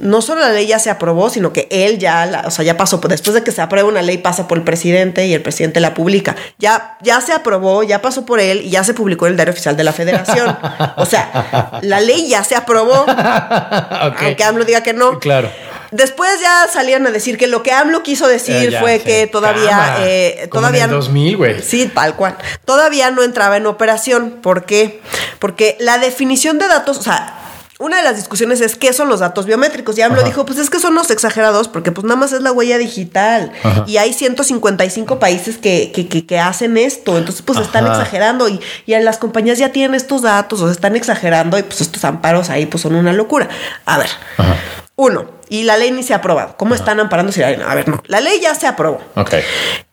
no 0.00 0.22
solo 0.22 0.40
la 0.40 0.50
ley 0.50 0.66
ya 0.66 0.78
se 0.78 0.90
aprobó, 0.90 1.30
sino 1.30 1.52
que 1.52 1.68
él 1.70 1.98
ya, 1.98 2.26
la- 2.26 2.42
o 2.46 2.50
sea, 2.50 2.64
ya 2.64 2.76
pasó, 2.76 3.00
pues, 3.00 3.10
después 3.10 3.34
de 3.34 3.42
que 3.44 3.52
se 3.52 3.60
aprueba 3.62 3.88
una 3.88 4.02
ley 4.02 4.18
pasa 4.18 4.48
por 4.48 4.58
el 4.58 4.64
presidente 4.64 5.26
y 5.26 5.34
el 5.34 5.42
presidente 5.42 5.80
la 5.80 5.94
publica. 5.94 6.36
Ya, 6.58 6.98
ya 7.02 7.20
se 7.20 7.32
aprobó, 7.32 7.82
ya 7.82 8.02
pasó 8.02 8.24
por 8.26 8.40
él 8.40 8.62
y 8.62 8.70
ya 8.70 8.84
se 8.84 8.94
publicó 8.94 9.26
en 9.26 9.32
el 9.32 9.36
diario 9.36 9.52
oficial 9.52 9.76
de 9.76 9.84
la 9.84 9.92
federación. 9.92 10.56
o 10.96 11.06
sea, 11.06 11.78
la 11.82 12.00
ley 12.00 12.28
ya 12.28 12.44
se 12.44 12.54
aprobó, 12.56 12.87
Ok. 13.02 14.22
aunque 14.22 14.44
AMLO 14.44 14.64
diga 14.64 14.82
que 14.82 14.92
no. 14.92 15.18
Claro. 15.18 15.50
Después 15.90 16.38
ya 16.40 16.66
salieron 16.70 17.06
a 17.06 17.10
decir 17.10 17.38
que 17.38 17.46
lo 17.46 17.62
que 17.62 17.72
AMLO 17.72 18.02
quiso 18.02 18.28
decir 18.28 18.70
ya, 18.70 18.80
fue 18.80 18.98
sí. 18.98 19.04
que 19.04 19.26
todavía, 19.26 19.70
Cámara. 19.70 19.96
eh, 20.00 20.48
todavía 20.52 20.84
en 20.84 20.90
el 20.90 20.96
2000, 20.96 21.36
güey. 21.36 21.62
Sí, 21.62 21.90
tal 21.94 22.14
cual. 22.14 22.36
Todavía 22.66 23.10
no 23.10 23.22
entraba 23.22 23.56
en 23.56 23.66
operación. 23.66 24.38
¿Por 24.42 24.66
qué? 24.66 25.00
Porque 25.38 25.76
la 25.80 25.96
definición 25.98 26.58
de 26.58 26.68
datos, 26.68 26.98
o 26.98 27.02
sea, 27.02 27.34
una 27.78 27.98
de 27.98 28.02
las 28.02 28.16
discusiones 28.16 28.60
es 28.60 28.74
qué 28.76 28.92
son 28.92 29.08
los 29.08 29.20
datos 29.20 29.46
biométricos. 29.46 29.96
Y 29.96 30.02
AMLO 30.02 30.18
Ajá. 30.20 30.28
dijo, 30.28 30.44
pues 30.44 30.58
es 30.58 30.68
que 30.68 30.80
son 30.80 30.94
los 30.94 31.10
exagerados 31.10 31.68
porque 31.68 31.92
pues 31.92 32.04
nada 32.04 32.16
más 32.16 32.32
es 32.32 32.42
la 32.42 32.50
huella 32.52 32.76
digital. 32.78 33.52
Ajá. 33.62 33.84
Y 33.86 33.98
hay 33.98 34.12
155 34.12 35.18
países 35.18 35.58
que, 35.58 35.92
que, 35.94 36.08
que- 36.08 36.26
que 36.26 36.38
hacen 36.38 36.76
esto. 36.76 37.16
Entonces 37.16 37.42
pues 37.42 37.58
están 37.60 37.86
exagerando 37.86 38.48
y, 38.48 38.60
y 38.86 38.98
las 38.98 39.18
compañías 39.18 39.58
ya 39.58 39.70
tienen 39.72 39.94
estos 39.94 40.22
datos 40.22 40.60
o 40.60 40.66
se 40.66 40.72
están 40.72 40.96
exagerando 40.96 41.56
y 41.58 41.62
pues 41.62 41.80
estos 41.80 42.04
amparos 42.04 42.50
ahí 42.50 42.66
pues 42.66 42.82
son 42.82 42.94
una 42.94 43.12
locura. 43.12 43.48
A 43.84 43.98
ver. 43.98 44.08
Ajá. 44.36 44.56
Uno, 44.96 45.30
y 45.48 45.62
la 45.62 45.76
ley 45.76 45.92
ni 45.92 46.02
se 46.02 46.12
ha 46.12 46.16
aprobado. 46.16 46.56
¿Cómo 46.56 46.74
están 46.74 46.98
amparando 46.98 47.30
si 47.30 47.38
la 47.40 47.50
ley 47.50 47.58
no? 47.58 47.68
A 47.68 47.74
ver, 47.76 47.86
no. 47.88 48.02
La 48.08 48.20
ley 48.20 48.40
ya 48.40 48.56
se 48.56 48.66
aprobó. 48.66 49.00
Ok. 49.14 49.34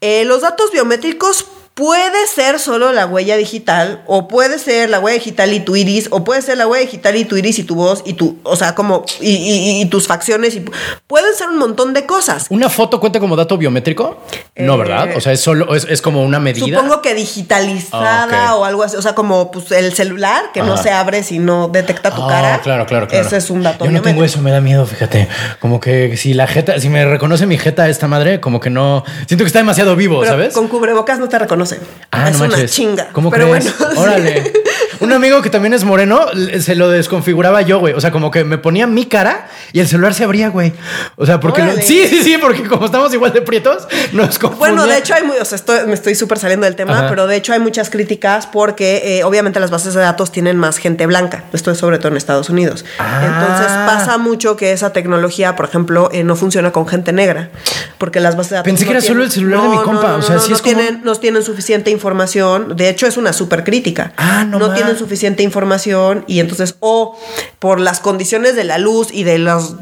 Eh, 0.01 0.25
los 0.25 0.41
datos 0.41 0.71
biométricos 0.71 1.45
puede 1.75 2.25
ser 2.33 2.57
solo 2.59 2.93
la 2.93 3.05
huella 3.05 3.35
digital, 3.35 4.01
o 4.07 4.27
puede 4.29 4.57
ser 4.59 4.89
la 4.89 4.99
huella 4.99 5.17
digital 5.19 5.51
y 5.53 5.59
tu 5.59 5.75
iris, 5.75 6.07
o 6.09 6.23
puede 6.23 6.41
ser 6.41 6.57
la 6.57 6.67
huella 6.67 6.85
digital 6.85 7.15
y 7.17 7.25
tu 7.25 7.35
iris 7.35 7.59
y 7.59 7.63
tu 7.63 7.75
voz 7.75 8.01
y 8.05 8.13
tu, 8.13 8.39
o 8.43 8.55
sea, 8.55 8.73
como, 8.75 9.03
y, 9.19 9.29
y- 9.31 9.81
y 9.81 9.85
tus 9.87 10.07
facciones, 10.07 10.55
y 10.55 10.63
pueden 11.05 11.35
ser 11.35 11.49
un 11.49 11.57
montón 11.57 11.93
de 11.93 12.05
cosas. 12.05 12.45
¿Una 12.49 12.69
foto 12.69 12.99
cuenta 13.01 13.19
como 13.19 13.35
dato 13.35 13.57
biométrico? 13.57 14.17
no, 14.55 14.75
Eh, 14.75 14.77
¿verdad? 14.77 15.09
O 15.17 15.19
sea, 15.21 15.33
es 15.33 15.41
solo, 15.41 15.75
es, 15.75 15.85
es 15.89 16.01
como 16.01 16.23
una 16.23 16.39
medida. 16.39 16.65
Supongo 16.65 17.01
que 17.01 17.13
digitalizada 17.13 18.27
Ah, 18.49 18.55
o 18.55 18.63
algo 18.65 18.83
así, 18.83 18.95
o 18.95 19.01
sea, 19.01 19.13
como 19.13 19.51
pues, 19.51 19.69
el 19.71 19.93
celular 19.93 20.51
que 20.53 20.61
no 20.61 20.77
se 20.77 20.91
abre 20.91 21.23
si 21.23 21.39
no 21.39 21.67
detecta 21.67 22.11
tu 22.15 22.23
Ah, 22.23 22.27
cara. 22.29 22.61
Claro, 22.61 22.85
claro, 22.85 23.07
claro. 23.07 23.25
Ese 23.27 23.37
es 23.37 23.49
un 23.49 23.63
dato 23.63 23.83
Yo 23.85 23.91
no 23.91 24.01
tengo 24.01 24.23
eso, 24.23 24.39
me 24.41 24.51
da 24.51 24.61
miedo, 24.61 24.85
fíjate. 24.85 25.27
Como 25.59 25.79
que 25.81 26.15
si 26.15 26.33
la 26.33 26.47
jeta, 26.47 26.79
si 26.79 26.87
me 26.89 27.05
reconoce 27.05 27.45
mi 27.45 27.57
jeta 27.57 27.89
esta 27.89 28.07
madre, 28.07 28.39
como 28.39 28.59
que 28.61 28.69
no. 28.69 29.03
Siento 29.27 29.43
que 29.43 29.47
está 29.47 29.59
demasiado 29.59 29.95
vivo, 29.97 30.19
Pero 30.21 30.31
¿sabes? 30.31 30.53
con 30.53 30.67
cubrebocas 30.69 31.19
no 31.19 31.27
te 31.27 31.37
reconocen. 31.73 31.79
Ah, 32.11 32.29
es 32.29 32.37
no 32.37 32.45
una 32.45 32.51
manches. 32.53 32.71
chinga. 32.71 33.09
¿Cómo 33.11 33.29
Pero 33.31 33.49
crees? 33.49 33.77
bueno. 33.79 33.93
Órale. 34.01 34.53
Un 34.99 35.11
amigo 35.13 35.41
que 35.41 35.49
también 35.49 35.73
es 35.73 35.83
moreno, 35.83 36.25
se 36.59 36.75
lo 36.75 36.89
desconfiguraba 36.89 37.61
yo, 37.61 37.79
güey. 37.79 37.93
O 37.93 38.01
sea, 38.01 38.11
como 38.11 38.31
que 38.31 38.43
me 38.43 38.57
ponía 38.57 38.87
mi 38.87 39.05
cara 39.05 39.47
y 39.73 39.79
el 39.79 39.87
celular 39.87 40.13
se 40.13 40.23
abría, 40.23 40.49
güey. 40.49 40.73
O 41.15 41.25
sea, 41.25 41.39
porque... 41.39 41.81
sí, 41.81 42.07
sí, 42.07 42.23
sí, 42.23 42.37
porque 42.39 42.63
como 42.67 42.85
estamos 42.85 43.13
igual 43.13 43.33
de 43.33 43.41
prietos, 43.41 43.87
nos 44.13 44.39
confundía. 44.39 44.57
Bueno, 44.73 44.85
de 44.87 44.97
hecho 44.97 45.13
hay 45.13 45.23
muy, 45.23 45.37
o 45.37 45.45
sea, 45.45 45.55
estoy- 45.57 45.85
me 45.87 45.93
estoy 45.93 46.15
súper 46.15 46.39
saliendo 46.39 46.65
del 46.65 46.75
tema, 46.75 46.97
Ajá. 46.99 47.09
pero 47.09 47.27
de 47.27 47.35
hecho 47.35 47.53
hay 47.53 47.59
muchas 47.59 47.89
críticas 47.89 48.47
porque 48.47 49.01
eh, 49.19 49.23
obviamente 49.23 49.59
las 49.59 49.71
bases 49.71 49.93
de 49.93 50.01
datos 50.01 50.31
tienen 50.31 50.57
más 50.57 50.77
gente 50.77 51.05
blanca. 51.05 51.43
Esto 51.53 51.71
es 51.71 51.77
sobre 51.77 51.97
todo 51.97 52.09
en 52.09 52.17
Estados 52.17 52.49
Unidos. 52.49 52.85
Ah. 52.99 53.21
Entonces 53.25 53.67
pasa 53.85 54.17
mucho 54.17 54.55
que 54.55 54.71
esa 54.71 54.93
tecnología, 54.93 55.55
por 55.55 55.65
ejemplo, 55.65 56.09
eh, 56.11 56.23
no 56.23 56.35
funciona 56.35 56.71
con 56.71 56.87
gente 56.87 57.11
negra, 57.13 57.49
porque 57.97 58.19
las 58.19 58.35
bases 58.35 58.51
de 58.51 58.55
datos 58.57 58.65
Pensé 58.65 58.85
no 58.85 58.87
que 58.91 58.97
era 58.97 59.01
tienen- 59.01 59.13
solo 59.13 59.23
el 59.23 59.31
celular 59.31 59.61
de 59.61 59.67
mi 59.69 59.77
compa, 59.83 60.15
o 60.15 60.21
sea, 60.21 60.39
sí 60.39 60.49
no 60.51 60.55
es 60.55 60.61
tienen, 60.61 61.01
no 61.03 61.15
tienen 61.15 61.43
suficiente 61.43 61.91
información. 61.91 62.75
De 62.75 62.89
hecho, 62.89 63.07
es 63.07 63.17
una 63.17 63.33
súper 63.33 63.63
crítica. 63.63 64.13
Ah, 64.17 64.43
no 64.45 64.59
ma. 64.59 64.75
Suficiente 64.97 65.43
información 65.43 66.23
y 66.27 66.39
entonces 66.39 66.75
o 66.79 67.17
por 67.59 67.79
las 67.79 67.99
condiciones 67.99 68.55
de 68.55 68.63
la 68.63 68.77
luz 68.77 69.09
y 69.11 69.23
de 69.23 69.39
las 69.39 69.75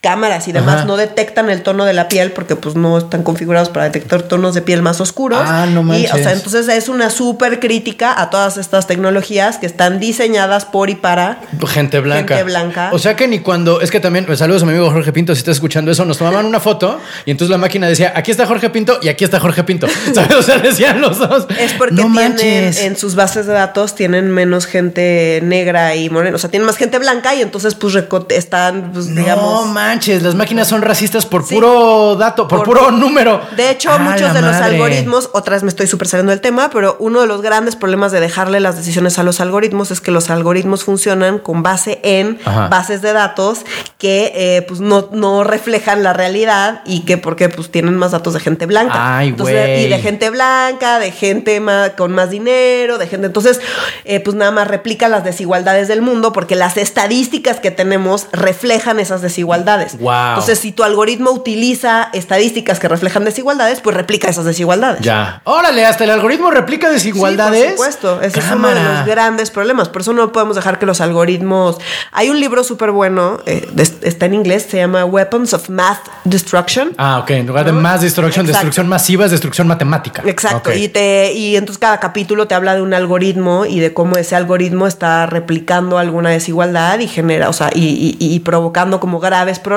cámaras 0.00 0.48
y 0.48 0.52
demás 0.52 0.76
Ajá. 0.76 0.84
no 0.86 0.96
detectan 0.96 1.50
el 1.50 1.62
tono 1.62 1.84
de 1.84 1.92
la 1.92 2.08
piel 2.08 2.32
porque 2.32 2.56
pues 2.56 2.74
no 2.74 2.96
están 2.96 3.22
configurados 3.22 3.68
para 3.68 3.84
detectar 3.84 4.22
tonos 4.22 4.54
de 4.54 4.62
piel 4.62 4.80
más 4.80 5.00
oscuros. 5.00 5.42
Ah, 5.44 5.66
no 5.66 5.80
Y, 5.80 5.82
o 5.82 5.84
manches. 5.84 6.22
sea, 6.22 6.32
entonces 6.32 6.68
es 6.68 6.88
una 6.88 7.10
súper 7.10 7.60
crítica 7.60 8.18
a 8.20 8.30
todas 8.30 8.56
estas 8.56 8.86
tecnologías 8.86 9.58
que 9.58 9.66
están 9.66 10.00
diseñadas 10.00 10.64
por 10.64 10.88
y 10.90 10.94
para 10.94 11.40
Gente 11.68 12.00
blanca. 12.00 12.36
Gente 12.36 12.50
blanca. 12.50 12.90
O 12.92 12.98
sea 12.98 13.14
que 13.16 13.28
ni 13.28 13.40
cuando. 13.40 13.80
Es 13.80 13.90
que 13.90 14.00
también. 14.00 14.24
pues, 14.24 14.38
Saludos 14.38 14.62
a 14.62 14.66
mi 14.66 14.72
amigo 14.72 14.90
Jorge 14.90 15.12
Pinto. 15.12 15.34
Si 15.34 15.40
estás 15.40 15.56
escuchando 15.56 15.90
eso, 15.90 16.04
nos 16.04 16.18
tomaban 16.18 16.46
una 16.46 16.60
foto 16.60 16.98
y 17.26 17.30
entonces 17.30 17.50
la 17.50 17.58
máquina 17.58 17.86
decía: 17.86 18.12
aquí 18.16 18.30
está 18.30 18.46
Jorge 18.46 18.70
Pinto 18.70 18.98
y 19.02 19.08
aquí 19.08 19.24
está 19.24 19.38
Jorge 19.38 19.64
Pinto. 19.64 19.86
¿Sabes? 20.14 20.34
O 20.34 20.42
sea, 20.42 20.58
decían 20.58 21.00
los 21.00 21.18
dos. 21.18 21.46
Es 21.58 21.74
porque 21.74 21.94
no 21.96 22.02
tienen 22.04 22.14
manches. 22.32 22.80
en 22.82 22.96
sus 22.96 23.14
bases 23.14 23.46
de 23.46 23.52
datos 23.52 23.94
tienen 23.94 24.30
menos 24.30 24.66
gente 24.66 25.40
negra 25.42 25.94
y 25.94 26.08
morena, 26.10 26.36
o 26.36 26.38
sea, 26.38 26.50
tienen 26.50 26.66
más 26.66 26.76
gente 26.76 26.98
blanca 26.98 27.34
y 27.34 27.42
entonces 27.42 27.74
pues 27.74 27.94
están 28.30 28.92
pues, 28.92 29.06
No 29.06 29.20
digamos 29.20 29.66
manches, 29.66 29.89
las 30.22 30.34
máquinas 30.34 30.68
son 30.68 30.82
racistas 30.82 31.26
por 31.26 31.44
Sí. 31.44 31.54
puro 31.54 32.14
dato, 32.16 32.46
por, 32.46 32.58
Por- 32.64 32.66
puro 32.66 32.90
número. 32.90 33.40
De 33.56 33.70
hecho, 33.70 33.90
¡A 33.90 33.98
muchos 33.98 34.32
de 34.32 34.42
los 34.42 34.54
algoritmos, 34.56 35.30
otras 35.32 35.62
me 35.62 35.68
estoy 35.68 35.86
súper 35.86 36.06
saliendo 36.08 36.30
del 36.30 36.40
tema, 36.40 36.70
pero 36.70 36.96
uno 37.00 37.20
de 37.20 37.26
los 37.26 37.42
grandes 37.42 37.76
problemas 37.76 38.12
de 38.12 38.20
dejarle 38.20 38.60
las 38.60 38.76
decisiones 38.76 39.18
a 39.18 39.22
los 39.22 39.40
algoritmos 39.40 39.90
es 39.90 40.00
que 40.00 40.10
los 40.10 40.30
algoritmos 40.30 40.84
funcionan 40.84 41.38
con 41.38 41.62
base 41.62 42.00
en 42.02 42.38
Ajá. 42.44 42.68
bases 42.68 43.02
de 43.02 43.12
datos 43.12 43.60
que 43.98 44.32
eh, 44.34 44.62
pues 44.62 44.80
no, 44.80 45.08
no 45.12 45.44
reflejan 45.44 46.02
la 46.02 46.12
realidad 46.12 46.82
y 46.84 47.00
que 47.04 47.18
porque 47.18 47.48
pues 47.48 47.70
tienen 47.70 47.96
más 47.96 48.12
datos 48.12 48.34
de 48.34 48.40
gente 48.40 48.66
blanca. 48.66 49.18
Ay, 49.18 49.28
Entonces, 49.28 49.80
y 49.80 49.88
de 49.88 49.98
gente 49.98 50.30
blanca, 50.30 50.98
de 50.98 51.10
gente 51.10 51.60
con 51.96 52.12
más 52.12 52.30
dinero, 52.30 52.98
de 52.98 53.06
gente. 53.06 53.26
Entonces, 53.26 53.60
eh, 54.04 54.20
pues 54.20 54.36
nada 54.36 54.50
más 54.50 54.68
replica 54.68 55.08
las 55.08 55.24
desigualdades 55.24 55.88
del 55.88 56.02
mundo 56.02 56.32
porque 56.32 56.54
las 56.56 56.76
estadísticas 56.76 57.60
que 57.60 57.70
tenemos 57.70 58.26
reflejan 58.32 59.00
esas 59.00 59.22
desigualdades. 59.22 59.79
Entonces, 59.82 60.58
si 60.58 60.72
tu 60.72 60.82
algoritmo 60.84 61.30
utiliza 61.30 62.08
estadísticas 62.12 62.78
que 62.78 62.88
reflejan 62.88 63.24
desigualdades, 63.24 63.80
pues 63.80 63.96
replica 63.96 64.28
esas 64.28 64.44
desigualdades. 64.44 65.00
Ya. 65.02 65.40
Órale, 65.44 65.84
hasta 65.86 66.04
el 66.04 66.10
algoritmo 66.10 66.50
replica 66.50 66.90
desigualdades. 66.90 67.60
Sí, 67.60 67.66
por 67.68 67.76
supuesto. 67.76 68.20
Ese 68.22 68.38
es 68.40 68.50
uno 68.52 68.68
de 68.68 68.74
los 68.82 69.06
grandes 69.06 69.50
problemas. 69.50 69.88
Por 69.88 70.02
eso 70.02 70.12
no 70.12 70.32
podemos 70.32 70.56
dejar 70.56 70.78
que 70.78 70.86
los 70.86 71.00
algoritmos. 71.00 71.78
Hay 72.12 72.28
un 72.30 72.40
libro 72.40 72.64
súper 72.64 72.90
bueno, 72.90 73.38
eh, 73.46 73.68
está 74.02 74.26
en 74.26 74.34
inglés, 74.34 74.66
se 74.68 74.78
llama 74.78 75.04
Weapons 75.04 75.52
of 75.54 75.68
Math 75.70 76.08
Destruction. 76.24 76.92
Ah, 76.98 77.18
ok. 77.22 77.30
En 77.30 77.46
lugar 77.46 77.64
de 77.66 77.72
más 77.72 78.00
destrucción, 78.02 78.46
Exacto. 78.46 78.58
destrucción 78.66 78.88
masiva 78.88 79.24
es 79.24 79.30
destrucción 79.30 79.66
matemática. 79.66 80.22
Exacto, 80.26 80.72
y 80.72 80.88
te 80.88 81.32
y 81.32 81.56
entonces 81.56 81.78
cada 81.78 82.00
capítulo 82.00 82.46
te 82.46 82.54
habla 82.54 82.74
de 82.74 82.82
un 82.82 82.94
algoritmo 82.94 83.64
y 83.66 83.80
de 83.80 83.92
cómo 83.94 84.16
ese 84.16 84.36
algoritmo 84.36 84.86
está 84.86 85.26
replicando 85.26 85.98
alguna 85.98 86.30
desigualdad 86.30 86.98
y 87.00 87.08
genera, 87.08 87.48
o 87.48 87.52
sea, 87.52 87.70
y, 87.74 88.16
y- 88.20 88.34
y 88.34 88.40
provocando 88.40 89.00
como 89.00 89.20
graves 89.20 89.58
problemas 89.58 89.69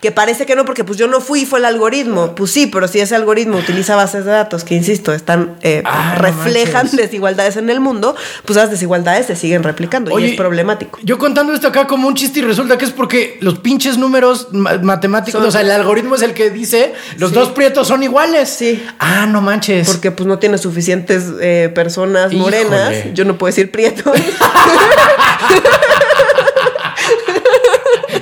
que 0.00 0.10
parece 0.12 0.46
que 0.46 0.54
no 0.56 0.64
porque 0.64 0.84
pues 0.84 0.98
yo 0.98 1.06
no 1.08 1.20
fui 1.20 1.46
fue 1.46 1.58
el 1.58 1.64
algoritmo, 1.64 2.34
pues 2.34 2.50
sí, 2.50 2.66
pero 2.66 2.88
si 2.88 3.00
ese 3.00 3.14
algoritmo 3.14 3.58
utiliza 3.58 3.96
bases 3.96 4.24
de 4.24 4.30
datos 4.32 4.64
que 4.64 4.74
insisto 4.74 5.12
están 5.12 5.56
eh, 5.62 5.82
Ah, 5.86 6.16
reflejan 6.18 6.88
desigualdades 6.92 7.56
en 7.56 7.70
el 7.70 7.80
mundo, 7.80 8.14
pues 8.44 8.56
las 8.56 8.70
desigualdades 8.70 9.26
se 9.26 9.36
siguen 9.36 9.62
replicando 9.62 10.12
Oye, 10.12 10.28
y 10.28 10.30
es 10.32 10.36
problemático. 10.36 10.98
Yo 11.02 11.18
contando 11.18 11.52
esto 11.52 11.68
acá 11.68 11.86
como 11.86 12.08
un 12.08 12.14
chiste 12.14 12.40
y 12.40 12.42
resulta 12.42 12.78
que 12.78 12.84
es 12.84 12.90
porque 12.90 13.38
los 13.40 13.58
pinches 13.58 13.98
números 13.98 14.48
ma- 14.52 14.78
matemáticos, 14.82 15.40
Son- 15.40 15.48
o 15.48 15.50
sea, 15.52 15.60
el 15.62 15.70
algoritmo 15.70 16.14
es 16.16 16.22
el 16.22 16.34
que 16.34 16.50
dice 16.50 16.94
los 17.18 17.30
Sí. 17.30 17.34
dos 17.36 17.50
prietos 17.50 17.88
son 17.88 18.02
iguales. 18.02 18.48
Sí. 18.48 18.84
Ah, 18.98 19.26
no 19.26 19.40
manches. 19.40 19.86
Porque 19.88 20.10
pues 20.10 20.26
no 20.26 20.38
tiene 20.38 20.58
suficientes 20.58 21.24
eh, 21.40 21.70
personas 21.74 22.32
Híjole. 22.32 22.64
morenas, 22.64 22.94
yo 23.14 23.24
no 23.24 23.36
puedo 23.38 23.48
decir 23.50 23.70
prieto. 23.70 24.12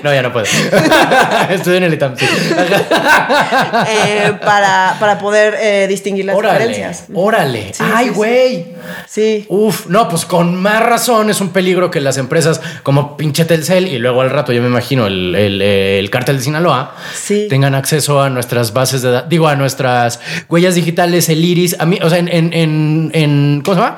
No, 0.03 0.13
ya 0.13 0.23
no 0.23 0.33
puedo. 0.33 0.47
Estoy 1.51 1.77
en 1.77 1.85
el 1.85 1.95
ITAM. 1.95 2.17
sí. 2.17 2.27
eh, 3.89 4.33
para, 4.45 4.97
para 4.99 5.19
poder 5.19 5.55
eh, 5.61 5.87
distinguir 5.89 6.25
las 6.25 6.37
Órale. 6.37 6.67
diferencias. 6.67 7.05
Órale. 7.15 7.73
Sí, 7.75 7.83
Ay, 7.95 8.05
sí, 8.07 8.11
sí. 8.11 8.17
güey. 8.17 8.67
Sí. 9.09 9.45
Uf, 9.49 9.87
no, 9.87 10.09
pues 10.09 10.25
con 10.25 10.57
más 10.57 10.83
razón 10.83 11.31
es 11.31 11.41
un 11.41 11.51
peligro 11.51 11.91
que 11.91 12.01
las 12.01 12.19
empresas 12.19 12.61
como 12.83 13.17
pinche 13.17 13.45
Telcel 13.45 13.87
y 13.89 13.99
luego 13.99 14.21
al 14.23 14.31
rato 14.31 14.53
yo 14.53 14.61
me 14.63 14.69
imagino 14.69 15.07
el, 15.07 15.35
el, 15.35 15.63
el 15.63 16.11
cártel 16.11 16.39
de 16.39 16.43
Sinaloa 16.45 16.95
Sí. 17.15 17.47
tengan 17.49 17.75
acceso 17.75 18.21
a 18.23 18.31
nuestras 18.31 18.73
bases 18.73 19.03
de 19.03 19.23
digo, 19.29 19.49
a 19.49 19.57
nuestras 19.57 20.21
huellas 20.49 20.75
digitales, 20.75 21.29
el 21.29 21.45
iris, 21.45 21.77
a 21.79 21.87
mí, 21.87 21.99
o 22.03 22.09
sea, 22.09 22.19
en, 22.19 22.29
en, 22.29 22.53
en, 22.53 23.11
en- 23.15 23.63
¿cómo 23.65 23.77
se 23.77 23.81
llama? 23.83 23.97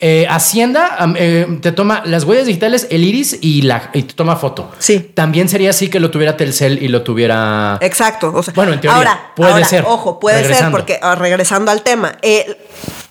Eh, 0.00 0.26
Hacienda 0.28 0.96
eh, 1.16 1.46
te 1.62 1.72
toma 1.72 2.02
las 2.04 2.24
huellas 2.24 2.46
digitales, 2.46 2.86
el 2.90 3.04
iris 3.04 3.38
y, 3.40 3.62
la, 3.62 3.90
y 3.94 4.02
te 4.02 4.14
toma 4.14 4.36
foto. 4.36 4.70
Sí. 4.78 5.10
También 5.14 5.45
sería 5.48 5.72
sí 5.72 5.88
que 5.88 6.00
lo 6.00 6.10
tuviera 6.10 6.36
Telcel 6.36 6.82
y 6.82 6.88
lo 6.88 7.02
tuviera. 7.02 7.78
Exacto. 7.80 8.32
O 8.34 8.42
sea, 8.42 8.52
Bueno, 8.54 8.72
en 8.72 8.80
teoría, 8.80 8.96
ahora, 8.98 9.32
puede 9.34 9.52
ahora, 9.52 9.64
ser. 9.66 9.84
Ojo, 9.86 10.18
puede 10.20 10.44
ser 10.52 10.70
porque 10.70 10.98
ah, 11.02 11.14
regresando 11.14 11.70
al 11.70 11.82
tema. 11.82 12.16
eh, 12.22 12.56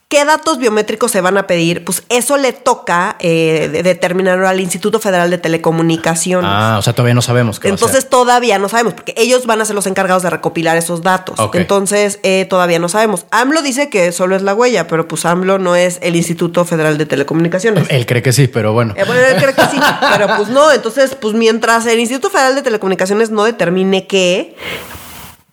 ¿Qué 0.08 0.24
datos 0.24 0.60
biométricos 0.60 1.12
se 1.12 1.20
van 1.20 1.36
a 1.40 1.48
pedir? 1.48 1.84
Pues 1.84 2.04
eso 2.10 2.38
le 2.38 2.54
toca 2.54 3.16
eh, 3.20 3.70
de- 3.72 3.82
determinar 3.82 4.46
al 4.46 4.60
Instituto 4.60 5.00
Federal 5.00 5.32
de 5.32 5.40
Telecomunicaciones. 5.40 6.48
Ah, 6.54 6.76
o 6.78 6.84
sea, 6.84 6.94
todavía 6.94 7.16
no 7.16 7.24
sabemos 7.24 7.60
qué 7.60 7.70
va 7.70 7.74
a 7.74 7.76
Entonces 7.76 8.08
todavía 8.08 8.60
no 8.60 8.70
sabemos, 8.70 8.94
porque 8.94 9.16
ellos 9.18 9.48
van 9.48 9.62
a 9.62 9.66
ser 9.66 9.74
los 9.76 9.88
encargados 9.88 10.22
de 10.22 10.30
recopilar 10.30 10.78
esos 10.78 11.02
datos. 11.02 11.40
Entonces 11.54 12.20
eh, 12.22 12.46
todavía 12.48 12.78
no 12.78 12.88
sabemos. 12.88 13.26
AMLO 13.32 13.64
dice 13.64 13.90
que 13.90 14.12
solo 14.12 14.36
es 14.36 14.44
la 14.44 14.54
huella, 14.54 14.86
pero 14.88 15.08
pues 15.08 15.26
AMLO 15.26 15.58
no 15.58 15.76
es 15.76 15.98
el 16.04 16.16
Instituto 16.16 16.66
Federal 16.66 17.00
de 17.00 17.08
Telecomunicaciones. 17.08 17.88
Él 17.90 18.06
cree 18.06 18.22
que 18.22 18.32
sí, 18.32 18.48
pero 18.48 18.74
bueno. 18.74 18.94
Eh, 18.96 19.04
bueno, 19.08 19.22
él 19.24 19.38
cree 19.42 19.56
que 19.56 19.62
sí, 19.72 19.80
pero 20.12 20.28
pues 20.38 20.50
no. 20.50 20.72
Entonces, 20.72 21.16
pues 21.16 21.34
mientras 21.34 21.88
el 21.88 22.00
Instituto 22.00 22.30
Federal 22.30 22.54
de 22.54 22.62
Telecomunicaciones 22.62 23.32
no 23.32 23.44
determine 23.44 24.06
qué, 24.06 24.56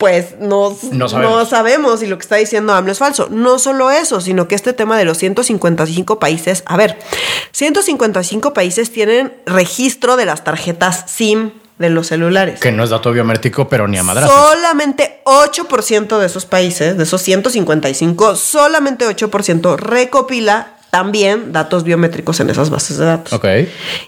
pues 0.03 0.35
no, 0.41 0.77
No 0.91 1.09
sabemos. 1.09 1.37
no 1.37 1.47
sabemos 1.47 2.03
y 2.03 2.07
lo 2.09 2.19
que 2.19 2.23
está 2.23 2.35
diciendo 2.37 2.73
AMLO 2.75 2.91
es 2.91 2.99
falso. 2.99 3.29
No 3.31 3.59
solo 3.61 3.91
eso, 3.93 4.21
sino 4.21 4.49
que 4.49 4.57
este 4.57 4.73
tema 4.73 4.99
de 4.99 5.05
los 5.05 5.17
155 5.19 6.19
países, 6.19 6.65
a 6.67 6.77
ver, 6.77 6.99
155 7.53 8.53
países 8.53 8.91
tienen 8.93 9.33
registro 9.47 10.17
de 10.17 10.27
las 10.27 10.43
tarjetas 10.43 11.05
SIM 11.07 11.53
de 11.79 11.91
los 11.91 12.09
celulares. 12.09 12.59
Que 12.59 12.73
no 12.73 12.83
es 12.83 12.91
dato 12.91 13.13
biométrico, 13.13 13.69
pero 13.69 13.87
ni 13.87 13.97
a 13.99 14.03
madrazos. 14.03 14.35
Solamente 14.37 15.21
8% 15.25 16.19
de 16.19 16.27
esos 16.27 16.47
países, 16.47 16.97
de 16.97 17.05
esos 17.05 17.23
155, 17.23 18.35
solamente 18.35 19.07
8% 19.07 19.77
recopila 19.77 20.75
también 20.91 21.53
datos 21.53 21.85
biométricos 21.85 22.39
en 22.41 22.51
esas 22.51 22.69
bases 22.71 22.99
de 22.99 23.07
datos. 23.07 23.33
Ok. 23.33 23.47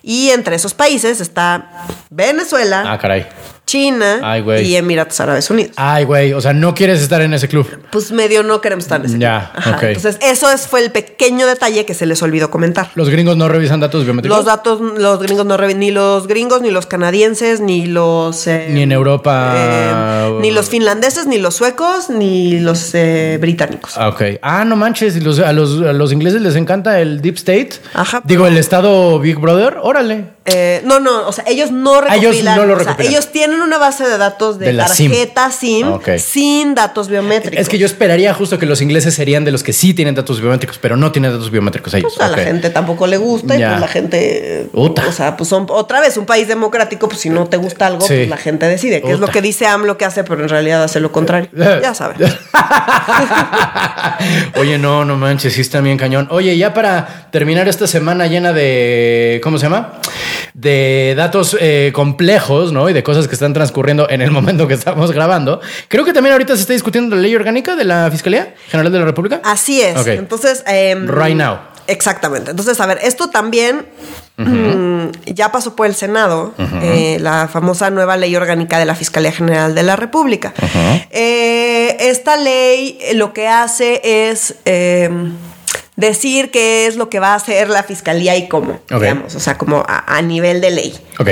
Y 0.02 0.30
entre 0.30 0.56
esos 0.56 0.74
países 0.74 1.20
está 1.20 1.86
Venezuela, 2.10 2.84
Ah, 2.86 2.98
caray. 2.98 3.26
China 3.74 4.20
Ay, 4.22 4.44
y 4.62 4.76
Emiratos 4.76 5.18
Árabes 5.18 5.50
Unidos. 5.50 5.72
Ay, 5.76 6.04
güey. 6.04 6.32
O 6.32 6.40
sea, 6.40 6.52
no 6.52 6.74
quieres 6.76 7.02
estar 7.02 7.20
en 7.22 7.34
ese 7.34 7.48
club. 7.48 7.66
Pues 7.90 8.12
medio 8.12 8.44
no 8.44 8.60
queremos 8.60 8.84
estar 8.84 9.00
en 9.00 9.06
ese 9.06 9.18
Ya, 9.18 9.50
club. 9.52 9.74
Ajá. 9.74 9.88
Entonces, 9.88 10.16
eso 10.22 10.48
es, 10.52 10.68
fue 10.68 10.84
el 10.84 10.92
pequeño 10.92 11.44
detalle 11.48 11.84
que 11.84 11.92
se 11.92 12.06
les 12.06 12.22
olvidó 12.22 12.50
comentar. 12.50 12.90
Los 12.94 13.10
gringos 13.10 13.36
no 13.36 13.48
revisan 13.48 13.80
datos 13.80 14.04
biométricos. 14.04 14.36
Los 14.38 14.46
datos, 14.46 14.80
los 14.80 15.18
gringos 15.20 15.44
no 15.44 15.56
revi- 15.58 15.74
ni 15.74 15.90
los 15.90 16.28
gringos, 16.28 16.62
ni 16.62 16.70
los 16.70 16.86
canadienses, 16.86 17.60
ni 17.60 17.86
los 17.86 18.46
eh, 18.46 18.68
Ni 18.70 18.82
en 18.82 18.92
Europa. 18.92 19.54
eh, 19.56 20.38
ni 20.40 20.52
los 20.52 20.68
finlandeses, 20.68 21.26
ni 21.26 21.38
los 21.38 21.56
suecos, 21.56 22.10
ni 22.10 22.60
los 22.60 22.90
eh, 22.94 23.38
británicos. 23.40 23.94
Ah, 23.96 24.08
Ok. 24.10 24.22
Ah, 24.42 24.64
no 24.64 24.76
manches. 24.76 25.20
los- 25.20 25.40
a, 25.40 25.52
los, 25.52 25.80
a 25.82 25.92
los 25.92 26.12
ingleses 26.12 26.40
les 26.42 26.54
encanta 26.54 27.00
el 27.00 27.20
Deep 27.20 27.34
State. 27.38 27.70
Ajá. 27.94 28.22
Digo, 28.24 28.46
el 28.46 28.56
estado 28.56 29.18
Big 29.18 29.36
Brother. 29.40 29.78
Órale. 29.82 30.33
Eh, 30.46 30.82
no, 30.84 31.00
no, 31.00 31.26
o 31.26 31.32
sea, 31.32 31.42
ellos 31.48 31.70
no 31.70 31.94
Ah, 32.06 32.16
ellos 32.16 32.32
recopilan. 32.36 32.56
no 32.56 32.66
lo 32.66 32.74
o 32.74 32.76
sea, 32.76 32.84
recopilan. 32.88 33.12
ellos 33.12 33.32
tienen 33.32 33.62
una 33.62 33.78
base 33.78 34.06
de 34.06 34.18
datos 34.18 34.58
de, 34.58 34.74
De 34.74 34.88
SIM. 34.88 35.10
tarjeta 35.10 35.50
SIM, 35.50 35.88
Ok. 35.92 36.08
sin 36.18 36.74
datos 36.74 37.08
biométricos. 37.08 37.58
Es 37.58 37.70
que 37.70 37.78
yo 37.78 37.86
esperaría 37.86 38.34
justo 38.34 38.58
que 38.58 38.66
los 38.66 38.82
ingleses 38.82 39.14
serían 39.14 39.46
de 39.46 39.52
los 39.52 39.62
que 39.62 39.72
sí 39.72 39.94
tienen 39.94 40.14
datos 40.14 40.42
biométricos, 40.42 40.76
pero 40.78 40.98
no 40.98 41.12
tienen 41.12 41.32
datos 41.32 41.50
biométricos 41.50 41.94
ellos. 41.94 42.12
Pues 42.14 42.28
a 42.28 42.30
la 42.36 42.44
gente 42.44 42.68
tampoco 42.68 43.06
le 43.06 43.16
gusta 43.16 43.56
y 43.56 43.64
pues 43.64 43.80
la 43.80 43.88
gente, 43.88 44.68
Uta. 44.74 45.06
o 45.08 45.12
sea, 45.12 45.34
pues 45.38 45.48
son 45.48 45.64
otra 45.70 46.02
vez 46.02 46.18
un 46.18 46.26
país 46.26 46.46
democrático, 46.46 47.08
pues 47.08 47.22
si 47.22 47.30
no 47.30 47.46
te 47.46 47.56
gusta 47.56 47.86
algo, 47.86 48.02
Sí. 48.02 48.08
pues 48.14 48.28
la 48.28 48.36
gente 48.36 48.66
decide, 48.66 49.00
que 49.00 49.12
es 49.12 49.20
lo 49.20 49.28
que 49.28 49.40
dice 49.40 49.66
AMLO 49.66 49.96
que 49.96 50.04
hace, 50.04 50.24
pero 50.24 50.42
en 50.42 50.50
realidad 50.50 50.82
hace 50.84 51.00
lo 51.00 51.10
contrario. 51.10 51.48
ya 51.54 51.94
sabes. 51.94 52.18
Oye, 54.56 54.78
no, 54.78 55.04
no 55.04 55.16
manches, 55.16 55.52
sí 55.54 55.60
está 55.60 55.80
bien 55.80 55.96
cañón. 55.96 56.28
Oye, 56.30 56.56
ya 56.56 56.72
para 56.74 57.28
terminar 57.30 57.68
esta 57.68 57.86
semana 57.86 58.26
llena 58.26 58.52
de, 58.52 59.40
¿cómo 59.42 59.58
se 59.58 59.64
llama? 59.64 59.94
De 60.54 61.14
datos 61.16 61.56
eh, 61.60 61.90
complejos, 61.92 62.72
¿no? 62.72 62.88
Y 62.88 62.92
de 62.92 63.02
cosas 63.02 63.28
que 63.28 63.34
están 63.34 63.52
transcurriendo 63.52 64.08
en 64.08 64.22
el 64.22 64.30
momento 64.32 64.66
que 64.66 64.74
estamos 64.74 65.12
grabando. 65.12 65.60
Creo 65.88 66.04
que 66.04 66.12
también 66.12 66.32
ahorita 66.32 66.54
se 66.54 66.62
está 66.62 66.72
discutiendo 66.72 67.14
la 67.16 67.22
ley 67.22 67.34
orgánica 67.34 67.76
de 67.76 67.84
la 67.84 68.10
Fiscalía 68.10 68.54
General 68.68 68.92
de 68.92 68.98
la 68.98 69.04
República. 69.04 69.40
Así 69.44 69.80
es. 69.80 70.06
Entonces, 70.06 70.62
em, 70.66 71.06
Right 71.08 71.36
now. 71.36 71.58
Exactamente. 71.86 72.50
Entonces, 72.50 72.80
a 72.80 72.86
ver, 72.86 72.98
esto 73.02 73.28
también 73.28 73.86
mm, 74.36 75.08
ya 75.26 75.52
pasó 75.52 75.76
por 75.76 75.86
el 75.86 75.94
Senado, 75.94 76.54
eh, 76.82 77.18
la 77.20 77.48
famosa 77.48 77.90
nueva 77.90 78.16
ley 78.16 78.34
orgánica 78.36 78.78
de 78.78 78.86
la 78.86 78.94
Fiscalía 78.94 79.32
General 79.32 79.74
de 79.74 79.82
la 79.82 79.96
República. 79.96 80.54
Eh, 81.10 81.96
esta 82.00 82.36
ley 82.36 82.98
eh, 83.00 83.14
lo 83.14 83.32
que 83.32 83.48
hace 83.48 84.00
es 84.04 84.56
em, 84.64 85.32
decir 85.96 86.50
qué 86.50 86.86
es 86.86 86.96
lo 86.96 87.08
que 87.08 87.20
va 87.20 87.32
a 87.32 87.34
hacer 87.36 87.68
la 87.70 87.82
Fiscalía 87.82 88.36
y 88.36 88.48
cómo, 88.48 88.80
Ok. 88.92 89.00
digamos, 89.00 89.34
o 89.34 89.40
sea, 89.40 89.56
como 89.58 89.84
a, 89.86 90.16
a 90.16 90.22
nivel 90.22 90.60
de 90.60 90.70
ley. 90.70 90.98
Ok. 91.18 91.28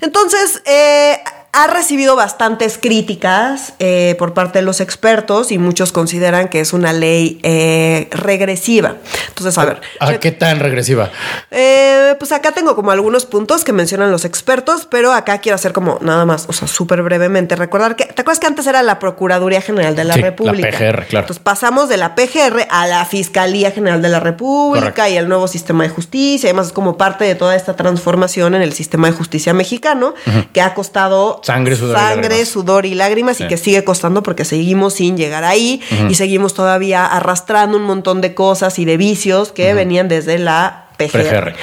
Entonces, 0.00 0.62
eh, 0.64 1.18
ha 1.58 1.66
recibido 1.68 2.16
bastantes 2.16 2.76
críticas 2.76 3.72
eh, 3.78 4.14
por 4.18 4.34
parte 4.34 4.58
de 4.58 4.64
los 4.64 4.82
expertos 4.82 5.50
y 5.50 5.56
muchos 5.58 5.90
consideran 5.90 6.48
que 6.48 6.60
es 6.60 6.74
una 6.74 6.92
ley 6.92 7.38
eh, 7.42 8.08
regresiva. 8.10 8.96
Entonces, 9.28 9.56
a 9.56 9.64
ver. 9.64 9.80
¿A 10.00 10.12
qué 10.18 10.32
tan 10.32 10.60
regresiva? 10.60 11.10
eh, 11.50 12.14
pues 12.18 12.32
acá 12.32 12.52
tengo 12.52 12.76
como 12.76 12.90
algunos 12.90 13.24
puntos 13.24 13.64
que 13.64 13.72
mencionan 13.72 14.10
los 14.10 14.26
expertos, 14.26 14.86
pero 14.90 15.12
acá 15.14 15.38
quiero 15.38 15.56
hacer 15.56 15.72
como 15.72 15.98
nada 16.02 16.26
más, 16.26 16.44
o 16.48 16.52
sea, 16.52 16.68
súper 16.68 17.02
brevemente. 17.02 17.56
Recordar 17.56 17.96
que, 17.96 18.04
¿te 18.04 18.20
acuerdas 18.20 18.38
que 18.38 18.46
antes 18.46 18.66
era 18.66 18.82
la 18.82 18.98
Procuraduría 18.98 19.62
General 19.62 19.96
de 19.96 20.04
la 20.04 20.14
Sí, 20.14 20.20
la 20.20 20.26
República? 20.26 20.68
PGR, 20.70 21.06
claro. 21.06 21.24
Entonces 21.24 21.38
pasamos 21.42 21.88
de 21.88 21.96
la 21.96 22.14
PGR 22.14 22.66
a 22.68 22.86
la 22.86 23.04
Fiscalía 23.06 23.70
General 23.70 24.02
de 24.02 24.08
la 24.10 24.20
República 24.20 24.90
Correcto. 24.90 25.14
y 25.14 25.16
el 25.16 25.28
nuevo 25.28 25.48
sistema 25.48 25.84
de 25.84 25.90
justicia. 25.90 26.48
Además, 26.48 26.66
es 26.66 26.72
como 26.72 26.98
parte 26.98 27.24
de 27.24 27.34
toda 27.34 27.56
esta 27.56 27.76
transformación 27.76 28.54
en 28.54 28.60
el 28.62 28.74
sistema 28.74 29.06
de 29.08 29.14
justicia 29.14 29.54
mexicano 29.54 30.14
que 30.52 30.60
ha 30.60 30.74
costado 30.74 31.40
Sangre, 31.46 31.76
sudor 31.76 31.96
y 31.96 32.00
sangre, 32.00 32.22
lágrimas. 32.28 32.48
sudor 32.48 32.86
y 32.86 32.94
lágrimas 32.94 33.36
Sí. 33.36 33.44
y 33.44 33.48
que 33.48 33.56
sigue 33.56 33.84
costando 33.84 34.22
porque 34.24 34.44
seguimos 34.44 34.94
sin 34.94 35.16
llegar 35.16 35.44
ahí 35.44 35.80
y 36.10 36.14
seguimos 36.14 36.54
todavía 36.54 37.06
arrastrando 37.06 37.76
un 37.76 37.84
montón 37.84 38.20
de 38.20 38.34
cosas 38.34 38.78
y 38.80 38.84
de 38.84 38.96
vicios 38.96 39.52
que 39.52 39.72
venían 39.72 40.08
desde 40.08 40.38
la 40.38 40.85
PGR. 40.96 41.22
PGR. 41.22 41.54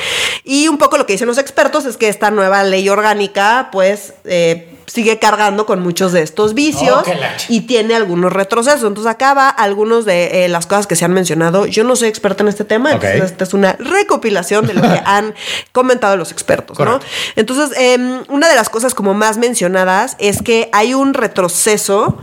Y 0.44 0.68
un 0.68 0.78
poco 0.78 0.98
lo 0.98 1.06
que 1.06 1.14
dicen 1.14 1.28
los 1.28 1.38
expertos 1.38 1.86
es 1.86 1.98
que 1.98 2.10
esta 2.10 2.32
nueva 2.32 2.64
ley 2.64 2.90
orgánica, 2.90 3.70
pues, 3.72 4.14
eh, 4.26 4.74
sigue 4.94 5.18
cargando 5.18 5.66
con 5.66 5.82
muchos 5.82 6.12
de 6.12 6.22
estos 6.22 6.54
vicios 6.54 6.74
Oh, 6.94 7.04
y 7.50 7.62
tiene 7.62 7.96
algunos 7.96 8.32
retrocesos. 8.32 8.84
Entonces, 8.84 9.10
acá 9.10 9.34
va 9.34 9.50
algunos 9.50 10.06
de 10.06 10.46
eh, 10.46 10.50
las 10.50 10.68
cosas 10.68 10.88
que 10.88 10.96
se 10.96 11.06
han 11.06 11.14
mencionado. 11.14 11.66
Yo 11.66 11.84
no 11.84 11.96
soy 11.96 12.10
experta 12.10 12.44
en 12.44 12.50
este 12.50 12.66
tema, 12.66 12.92
entonces 12.92 13.24
esta 13.24 13.44
es 13.44 13.54
una 13.54 13.74
recopilación 13.74 14.68
de 14.68 14.74
lo 14.74 14.82
que 14.82 15.02
han 15.06 15.34
comentado 15.72 16.18
los 16.18 16.32
expertos. 16.32 16.78
Entonces, 17.36 17.78
em, 17.78 18.24
una 18.30 18.50
de 18.50 18.56
las 18.56 18.70
cosas 18.70 18.94
como 18.94 19.14
más 19.14 19.38
mencionadas 19.38 20.16
es 20.20 20.42
que 20.42 20.70
hay 20.74 20.94
un 20.94 21.14
retroceso 21.14 22.18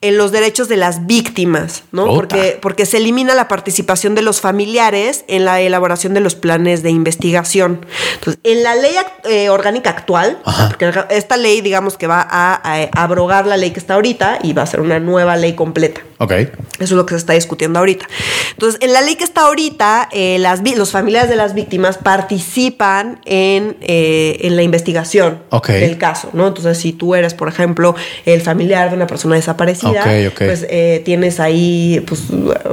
en 0.00 0.16
los 0.16 0.32
derechos 0.32 0.68
de 0.68 0.76
las 0.76 1.06
víctimas, 1.06 1.84
¿no? 1.92 2.06
Porque, 2.06 2.58
porque 2.60 2.86
se 2.86 2.96
elimina 2.96 3.34
la 3.34 3.48
participación 3.48 4.14
de 4.14 4.22
los 4.22 4.40
familiares 4.40 5.24
en 5.28 5.44
la 5.44 5.60
elaboración 5.60 6.14
de 6.14 6.20
los 6.20 6.34
planes 6.34 6.55
de 6.64 6.90
investigación. 6.90 7.84
Entonces, 8.14 8.40
en 8.44 8.62
la 8.62 8.74
ley 8.74 8.94
act- 8.96 9.28
eh, 9.28 9.48
orgánica 9.50 9.90
actual, 9.90 10.38
Ajá. 10.44 10.68
porque 10.68 10.92
esta 11.10 11.36
ley, 11.36 11.60
digamos 11.60 11.96
que 11.96 12.06
va 12.06 12.20
a, 12.28 12.54
a 12.62 13.02
abrogar 13.02 13.46
la 13.46 13.56
ley 13.56 13.70
que 13.72 13.78
está 13.80 13.94
ahorita 13.94 14.38
y 14.42 14.52
va 14.52 14.62
a 14.62 14.66
ser 14.66 14.80
una 14.80 14.98
nueva 14.98 15.36
ley 15.36 15.54
completa. 15.54 16.00
Ok. 16.18 16.32
Eso 16.32 16.50
es 16.80 16.90
lo 16.92 17.04
que 17.04 17.12
se 17.14 17.18
está 17.18 17.34
discutiendo 17.34 17.78
ahorita. 17.78 18.06
Entonces, 18.52 18.80
en 18.82 18.92
la 18.94 19.02
ley 19.02 19.16
que 19.16 19.24
está 19.24 19.42
ahorita, 19.42 20.08
eh, 20.12 20.38
las, 20.38 20.62
los 20.76 20.90
familiares 20.90 21.28
de 21.28 21.36
las 21.36 21.52
víctimas 21.54 21.98
participan 21.98 23.20
en, 23.26 23.76
eh, 23.82 24.38
en 24.42 24.56
la 24.56 24.62
investigación 24.62 25.42
Ok. 25.50 25.68
del 25.68 25.98
caso, 25.98 26.30
¿no? 26.32 26.46
Entonces, 26.48 26.78
si 26.78 26.92
tú 26.92 27.14
eres, 27.14 27.34
por 27.34 27.48
ejemplo, 27.48 27.94
el 28.24 28.40
familiar 28.40 28.88
de 28.90 28.96
una 28.96 29.06
persona 29.06 29.34
desaparecida, 29.36 30.00
Ok, 30.02 30.32
ok. 30.32 30.38
pues 30.46 30.66
eh, 30.70 31.02
tienes 31.04 31.38
ahí 31.40 32.02
pues, 32.06 32.22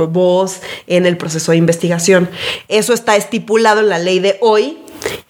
voz 0.10 0.62
en 0.88 1.06
el 1.06 1.18
proceso 1.18 1.52
de 1.52 1.58
investigación. 1.58 2.30
Eso 2.70 2.94
está 2.94 3.16
estipulado 3.16 3.73
en 3.82 3.90
la 3.90 4.00
ley 4.00 4.20
de 4.20 4.38
hoy 4.42 4.78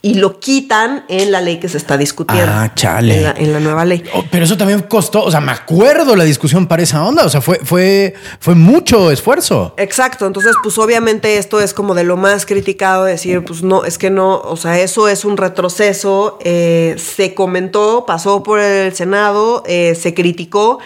y 0.05 0.15
lo 0.15 0.41
quitan 0.41 1.05
en 1.07 1.31
la 1.31 1.39
ley 1.39 1.61
que 1.61 1.69
se 1.69 1.77
está 1.77 1.97
discutiendo. 1.97 2.51
Ah, 2.53 2.73
chale. 2.75 3.15
En 3.15 3.23
la, 3.23 3.31
en 3.37 3.53
la 3.53 3.59
nueva 3.61 3.85
ley. 3.85 4.03
Oh, 4.13 4.25
pero 4.29 4.43
eso 4.43 4.57
también 4.57 4.81
costó, 4.81 5.23
o 5.23 5.31
sea, 5.31 5.39
me 5.39 5.53
acuerdo 5.53 6.17
la 6.17 6.25
discusión 6.25 6.67
para 6.67 6.83
esa 6.83 7.05
onda, 7.05 7.23
o 7.23 7.29
sea, 7.29 7.39
fue, 7.39 7.59
fue, 7.63 8.13
fue 8.37 8.53
mucho 8.53 9.11
esfuerzo. 9.11 9.73
Exacto, 9.77 10.27
entonces 10.27 10.51
pues 10.61 10.77
obviamente 10.77 11.37
esto 11.37 11.61
es 11.61 11.73
como 11.73 11.95
de 11.95 12.03
lo 12.03 12.17
más 12.17 12.45
criticado, 12.45 13.05
decir 13.05 13.45
pues 13.45 13.63
no, 13.63 13.85
es 13.85 13.97
que 13.97 14.09
no, 14.09 14.41
o 14.41 14.57
sea, 14.57 14.77
eso 14.77 15.07
es 15.07 15.23
un 15.23 15.37
retroceso, 15.37 16.37
eh, 16.43 16.97
se 16.97 17.33
comentó, 17.33 18.05
pasó 18.05 18.43
por 18.43 18.59
el 18.59 18.93
Senado, 18.93 19.63
eh, 19.65 19.95
se 19.95 20.13
criticó, 20.13 20.79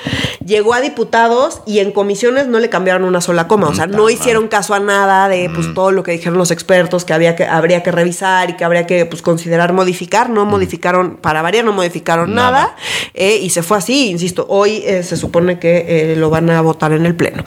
llegó 0.45 0.75
a 0.75 0.79
diputados 0.79 1.61
y 1.65 1.79
en 1.79 1.91
comisiones 1.91 2.45
no 2.45 2.59
le 2.59 2.69
cambiaron 2.69 3.03
una 3.03 3.21
sola 3.21 3.47
coma, 3.47 3.69
o 3.69 3.73
sea, 3.73 3.87
no 3.87 4.11
hicieron 4.11 4.47
caso 4.47 4.75
a 4.75 4.79
nada 4.79 5.27
de 5.27 5.49
pues 5.49 5.73
todo 5.73 5.91
lo 5.91 6.03
que 6.03 6.11
dijeron 6.11 6.37
los 6.37 6.51
expertos 6.51 7.03
que 7.03 7.13
había 7.13 7.35
que 7.35 7.47
habría 7.47 7.81
que 7.81 7.91
revisar 7.91 8.51
y 8.51 8.55
que 8.55 8.63
habría 8.63 8.85
que 8.85 9.06
pues 9.07 9.21
considerar 9.21 9.73
modificar, 9.73 10.29
no 10.29 10.45
modificaron, 10.45 11.17
para 11.17 11.41
variar 11.41 11.65
no 11.65 11.73
modificaron 11.73 12.33
Nada. 12.33 12.51
nada, 12.51 12.75
eh, 13.13 13.39
y 13.41 13.49
se 13.49 13.63
fue 13.63 13.77
así, 13.77 14.09
insisto, 14.09 14.45
hoy 14.49 14.83
eh, 14.85 15.03
se 15.03 15.17
supone 15.17 15.59
que 15.59 16.11
eh, 16.11 16.15
lo 16.15 16.29
van 16.29 16.49
a 16.49 16.61
votar 16.61 16.91
en 16.91 17.05
el 17.05 17.15
Pleno. 17.15 17.43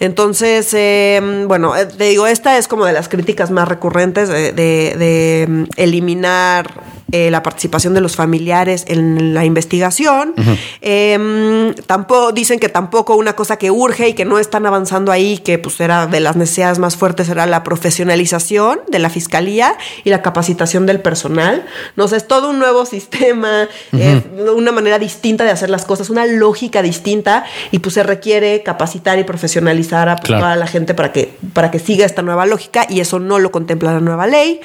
Entonces, 0.00 0.72
eh, 0.74 1.20
bueno, 1.46 1.72
te 1.96 2.04
digo, 2.04 2.26
esta 2.26 2.56
es 2.58 2.68
como 2.68 2.84
de 2.86 2.92
las 2.92 3.08
críticas 3.08 3.50
más 3.50 3.68
recurrentes 3.68 4.28
de, 4.28 4.52
de- 4.52 4.94
de, 4.98 5.46
mm, 5.48 5.64
eliminar 5.76 6.70
eh, 7.12 7.30
la 7.30 7.42
participación 7.42 7.94
de 7.94 8.00
los 8.00 8.16
familiares 8.16 8.84
en 8.88 9.34
la 9.34 9.44
investigación. 9.44 10.34
Em, 10.80 11.74
tampoco, 11.86 12.32
dicen 12.32 12.58
que 12.58 12.68
tampoco 12.68 13.16
una 13.16 13.34
cosa 13.34 13.56
que 13.56 13.70
urge 13.70 14.08
y 14.08 14.12
que 14.14 14.24
no 14.24 14.38
están 14.38 14.66
avanzando 14.66 15.12
ahí, 15.12 15.38
que 15.38 15.58
pues 15.58 15.80
era 15.80 16.06
de 16.06 16.20
las 16.20 16.36
necesidades 16.36 16.78
más 16.78 16.96
fuertes, 16.96 17.28
era 17.28 17.46
la 17.46 17.62
profesionalización 17.62 18.80
de 18.88 18.98
la 18.98 19.10
fiscalía 19.10 19.74
y 20.04 20.10
la 20.10 20.22
capacitación 20.22 20.86
del 20.86 21.00
personal. 21.00 21.64
No 21.96 22.08
sé, 22.08 22.16
es 22.16 22.26
todo 22.26 22.50
un 22.50 22.58
nuevo 22.58 22.86
sistema, 22.86 23.68
es 23.92 24.22
una 24.54 24.72
manera 24.72 24.98
distinta 24.98 25.44
de 25.44 25.50
hacer 25.50 25.70
las 25.70 25.84
cosas, 25.84 26.10
una 26.10 26.26
lógica 26.26 26.82
distinta 26.82 27.44
y 27.70 27.78
pues 27.78 27.94
se 27.94 28.02
requiere 28.02 28.62
capacitar 28.62 29.18
y 29.18 29.24
profesionalizar 29.24 30.08
a 30.08 30.16
pues, 30.16 30.38
toda 30.38 30.56
la 30.56 30.66
gente 30.66 30.94
para 30.94 31.12
que, 31.12 31.36
para 31.52 31.70
que 31.70 31.78
siga 31.78 32.06
esta 32.06 32.22
nueva 32.22 32.46
lógica 32.46 32.86
y 32.88 33.00
eso 33.00 33.18
no 33.18 33.38
lo 33.38 33.50
contempla 33.50 33.92
la 33.92 34.00
nueva 34.00 34.26
ley. 34.26 34.60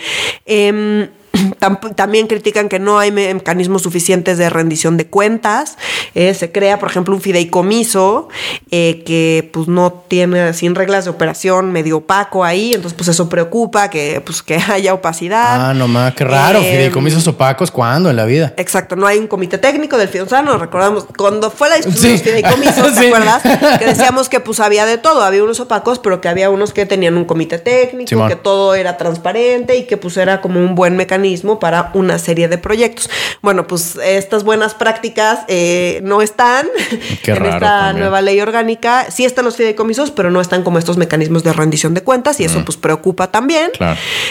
Em, 1.61 1.77
también 1.95 2.27
critican 2.27 2.69
que 2.69 2.79
no 2.79 2.99
hay 2.99 3.11
mecanismos 3.11 3.81
suficientes 3.81 4.37
de 4.37 4.49
rendición 4.49 4.97
de 4.97 5.07
cuentas. 5.07 5.77
Eh, 6.13 6.33
se 6.33 6.51
crea, 6.51 6.79
por 6.79 6.89
ejemplo, 6.89 7.15
un 7.15 7.21
fideicomiso 7.21 8.29
eh, 8.71 9.03
que 9.05 9.49
pues 9.51 9.67
no 9.67 9.91
tiene 10.07 10.53
sin 10.53 10.75
reglas 10.75 11.05
de 11.05 11.11
operación, 11.11 11.71
medio 11.71 11.97
opaco 11.97 12.43
ahí. 12.43 12.73
Entonces, 12.73 12.93
pues 12.95 13.09
eso 13.09 13.29
preocupa 13.29 13.89
que, 13.89 14.21
pues, 14.23 14.43
que 14.43 14.55
haya 14.69 14.93
opacidad. 14.93 15.69
Ah, 15.69 15.73
nomás, 15.73 16.13
qué 16.13 16.23
raro. 16.23 16.59
Eh, 16.59 16.71
fideicomisos 16.71 17.27
opacos, 17.27 17.71
¿cuándo 17.71 18.09
en 18.09 18.15
la 18.15 18.25
vida? 18.25 18.53
Exacto, 18.57 18.95
no 18.95 19.07
hay 19.07 19.17
un 19.17 19.27
comité 19.27 19.57
técnico 19.57 19.97
del 19.97 20.07
fideicomiso. 20.07 20.57
recordamos 20.57 21.05
cuando 21.17 21.49
fue 21.51 21.69
la 21.69 21.77
discusión 21.77 22.03
de 22.03 22.11
los 22.11 22.21
fideicomisos, 22.21 22.93
¿te 22.93 23.07
acuerdas? 23.07 23.43
Que 23.79 23.85
decíamos 23.85 24.29
que 24.29 24.39
pues 24.39 24.59
había 24.59 24.85
de 24.85 24.97
todo. 24.97 25.21
Había 25.21 25.43
unos 25.43 25.59
opacos, 25.59 25.99
pero 25.99 26.21
que 26.21 26.29
había 26.29 26.49
unos 26.49 26.71
que 26.71 26.85
tenían 26.85 27.17
un 27.17 27.25
comité 27.25 27.57
técnico, 27.57 28.27
que 28.27 28.35
todo 28.35 28.75
era 28.75 28.97
transparente 28.97 29.75
y 29.75 29.85
que 29.85 29.97
pues 29.97 30.17
era 30.17 30.41
como 30.41 30.59
un 30.59 30.75
buen 30.75 30.95
mecanismo 30.95 31.24
para 31.59 31.91
una 31.93 32.19
serie 32.19 32.47
de 32.47 32.57
proyectos. 32.57 33.09
Bueno, 33.41 33.67
pues 33.67 33.97
estas 34.03 34.43
buenas 34.43 34.73
prácticas 34.73 35.39
eh, 35.47 35.99
no 36.03 36.21
están 36.21 36.67
en 37.25 37.45
esta 37.45 37.93
nueva 37.93 38.21
ley 38.21 38.39
orgánica. 38.41 39.07
Sí 39.09 39.25
están 39.25 39.45
los 39.45 39.55
fideicomisos, 39.55 40.11
pero 40.11 40.31
no 40.31 40.39
están 40.39 40.63
como 40.63 40.77
estos 40.77 40.97
mecanismos 40.97 41.43
de 41.43 41.53
rendición 41.53 41.93
de 41.93 42.01
cuentas 42.01 42.39
y 42.39 42.45
eso 42.45 42.63
pues 42.63 42.77
preocupa 42.77 43.31
también. 43.31 43.71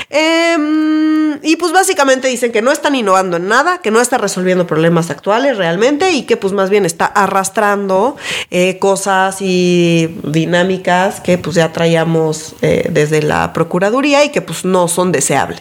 Em, 0.09 1.39
y 1.43 1.57
pues 1.57 1.73
básicamente 1.73 2.29
dicen 2.29 2.53
que 2.53 2.63
no 2.63 2.71
están 2.71 2.95
innovando 2.95 3.37
en 3.37 3.49
nada, 3.49 3.79
que 3.79 3.91
no 3.91 4.01
está 4.01 4.19
resolviendo 4.19 4.67
problemas 4.67 5.11
actuales 5.11 5.57
realmente 5.57 6.13
y 6.13 6.23
que 6.23 6.37
pues 6.37 6.53
más 6.53 6.71
bien 6.71 6.87
está 6.87 7.07
arrastrando 7.07 8.17
eh, 8.51 8.79
cosas 8.79 9.39
y 9.41 10.17
dinámicas 10.23 11.21
que 11.21 11.39
pues 11.39 11.57
ya 11.57 11.73
traíamos 11.73 12.55
eh, 12.63 12.89
desde 12.91 13.23
la 13.23 13.53
Procuraduría 13.53 14.25
y 14.25 14.31
que 14.31 14.43
pues 14.43 14.65
no 14.65 14.89
son 14.89 15.13
deseables. 15.13 15.61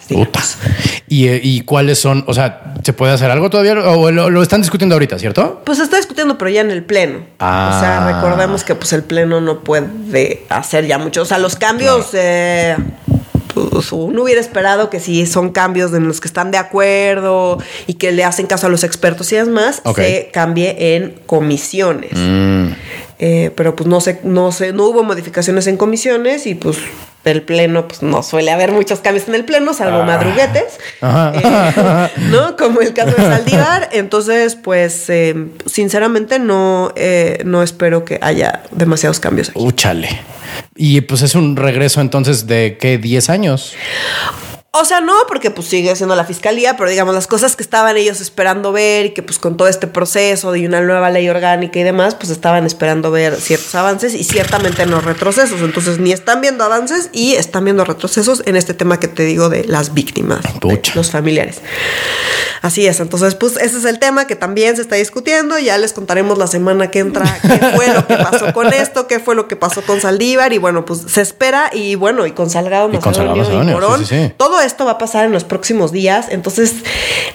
Y 1.07 1.22
eh, 1.28 1.39
y, 1.43 1.61
cuáles 1.61 1.99
son, 1.99 2.24
o 2.28 2.34
sea, 2.34 2.76
¿se 2.84 2.93
puede 2.93 3.13
hacer 3.13 3.30
algo 3.32 3.49
todavía 3.49 3.74
o 3.74 4.11
lo, 4.11 4.41
están 4.41 4.61
discutiendo 4.61 4.95
ahorita, 4.95 5.19
cierto? 5.19 5.61
Pues 5.65 5.78
se 5.78 5.84
está 5.84 5.97
discutiendo, 5.97 6.38
pero 6.38 6.49
ya 6.49 6.61
en 6.61 6.71
el 6.71 6.84
pleno. 6.84 7.19
O 7.19 7.39
sea, 7.39 8.07
ah. 8.07 8.13
recordemos 8.13 8.63
que 8.63 8.76
pues 8.76 8.93
el 8.93 9.03
pleno 9.03 9.41
no 9.41 9.59
puede 9.61 10.43
hacer 10.49 10.86
ya 10.88 10.97
mucho. 10.97 11.21
O 11.21 11.26
sea, 11.26 11.38
los 11.38 11.55
cambios... 11.55 12.09
Eh, 12.13 12.76
pues, 13.53 13.91
uno 13.91 14.24
hubiera 14.24 14.41
esperado 14.41 14.89
que 14.89 14.99
si 14.99 15.26
son 15.26 15.51
cambios 15.51 15.93
en 15.93 16.07
los 16.07 16.19
que 16.19 16.28
están 16.28 16.51
de 16.51 16.57
acuerdo 16.57 17.59
y 17.88 17.95
que 17.95 18.11
le 18.11 18.24
hacen 18.24 18.47
caso 18.47 18.67
a 18.67 18.69
los 18.69 18.84
expertos 18.84 19.32
y 19.32 19.36
demás, 19.36 19.82
se 19.95 20.30
cambie 20.34 20.95
en 20.95 21.15
comisiones. 21.26 22.11
Mm. 22.13 22.69
Eh, 23.26 23.51
pero 23.55 23.74
pues 23.74 23.88
no 23.88 24.01
sé, 24.01 24.19
no 24.24 24.51
sé, 24.51 24.74
no 24.74 24.84
hubo 24.84 25.01
modificaciones 25.01 25.67
en 25.67 25.78
comisiones 25.78 26.45
y 26.45 26.55
pues 26.55 26.78
el 27.24 27.41
pleno, 27.41 27.88
pues 27.88 28.01
no 28.01 28.21
suele 28.21 28.51
haber 28.51 28.74
muchos 28.74 28.99
cambios 28.99 29.30
en 29.30 29.36
el 29.36 29.45
pleno, 29.45 29.74
salvo 29.74 30.01
ah. 30.01 30.05
madruguetes, 30.05 30.78
eh, 31.01 32.09
¿no? 32.32 32.57
Como 32.57 32.82
el 32.82 32.93
caso 32.93 33.11
de 33.11 33.24
Saldívar. 33.24 33.89
Entonces, 33.93 34.55
pues, 34.55 35.09
eh, 35.09 35.34
sinceramente, 35.65 36.39
no, 36.39 36.91
eh, 36.97 37.41
no 37.45 37.63
espero 37.63 38.03
que 38.03 38.19
haya 38.21 38.63
demasiados 38.71 39.21
cambios. 39.21 39.49
Aquí. 39.49 39.59
Úchale. 39.59 40.09
Y 40.76 41.01
pues 41.01 41.21
es 41.21 41.36
un 41.36 41.55
regreso 41.55 42.01
entonces 42.01 42.45
de 42.45 42.78
qué, 42.78 42.97
10 42.97 43.30
años. 43.30 43.74
O 44.76 44.86
sea, 44.86 45.01
no, 45.01 45.13
porque 45.28 45.51
pues 45.51 45.67
sigue 45.67 45.95
siendo 45.95 46.15
la 46.15 46.26
fiscalía, 46.26 46.76
pero 46.76 46.89
digamos, 46.89 47.13
las 47.13 47.28
cosas 47.28 47.55
que 47.55 47.61
estaban 47.61 47.95
ellos 47.95 48.19
esperando 48.21 48.71
ver 48.71 49.05
y 49.05 49.09
que 49.11 49.21
pues 49.21 49.38
con 49.38 49.55
todo 49.55 49.67
este 49.67 49.86
proceso 49.86 50.51
de 50.51 50.65
una 50.65 50.82
nueva 50.82 51.11
ley 51.11 51.30
orgánica 51.30 51.78
y 51.78 51.84
demás, 51.84 52.15
pues 52.15 52.32
estaban 52.32 52.65
esperando 52.65 53.11
ver 53.11 53.36
ciertos 53.36 53.76
avances 53.76 54.15
y 54.15 54.24
ciertamente 54.24 54.88
no 54.88 54.99
retrocesos. 54.99 55.61
Entonces, 55.61 55.99
ni 55.99 56.11
están 56.11 56.41
viendo 56.41 56.63
avances 56.63 57.11
y 57.13 57.36
están 57.36 57.65
viendo 57.65 57.86
retrocesos 57.86 58.41
en 58.47 58.55
este 58.55 58.74
tema 58.74 58.99
que 58.99 59.07
te 59.07 59.21
digo 59.26 59.47
de 59.49 59.63
las 59.65 59.93
víctimas, 59.93 60.43
los 60.95 61.11
familiares. 61.11 61.61
Así 62.63 62.88
es, 62.88 63.01
entonces 63.01 63.36
pues 63.36 63.57
ese 63.57 63.78
es 63.78 63.84
el 63.84 63.99
tema 63.99 64.26
que 64.26 64.38
también 64.38 64.78
se 64.78 64.84
está 64.84 64.95
discutiendo, 64.95 65.59
ya 65.59 65.78
les 65.78 65.91
contaremos 65.91 66.38
la 66.38 66.47
semana 66.47 66.89
que 66.89 66.99
entra 66.99 67.26
qué 67.41 67.59
fue 67.76 67.93
lo 67.93 68.07
que 68.07 68.15
pasó 68.15 68.53
con 68.53 68.71
esto, 68.71 69.05
qué 69.05 69.19
fue 69.19 69.36
lo 69.36 69.49
que 69.49 69.57
pasó 69.57 69.82
con 69.82 69.99
Saldívar 69.99 70.53
y 70.53 70.59
bueno, 70.59 70.86
pues 70.86 71.01
se 71.07 71.19
espera 71.19 71.69
y 71.74 71.95
bueno, 71.95 72.26
y 72.26 72.32
con 72.32 72.49
Salgado, 72.49 72.89
y 72.93 72.99
con 72.99 73.13
Salgado 73.13 73.63
y 73.63 73.65
Morón, 73.65 74.05
todo 74.38 74.61
esto 74.66 74.86
va 74.86 74.91
a 74.91 74.97
pasar 74.97 75.26
en 75.26 75.32
los 75.32 75.43
próximos 75.43 75.91
días, 75.91 76.28
entonces 76.30 76.76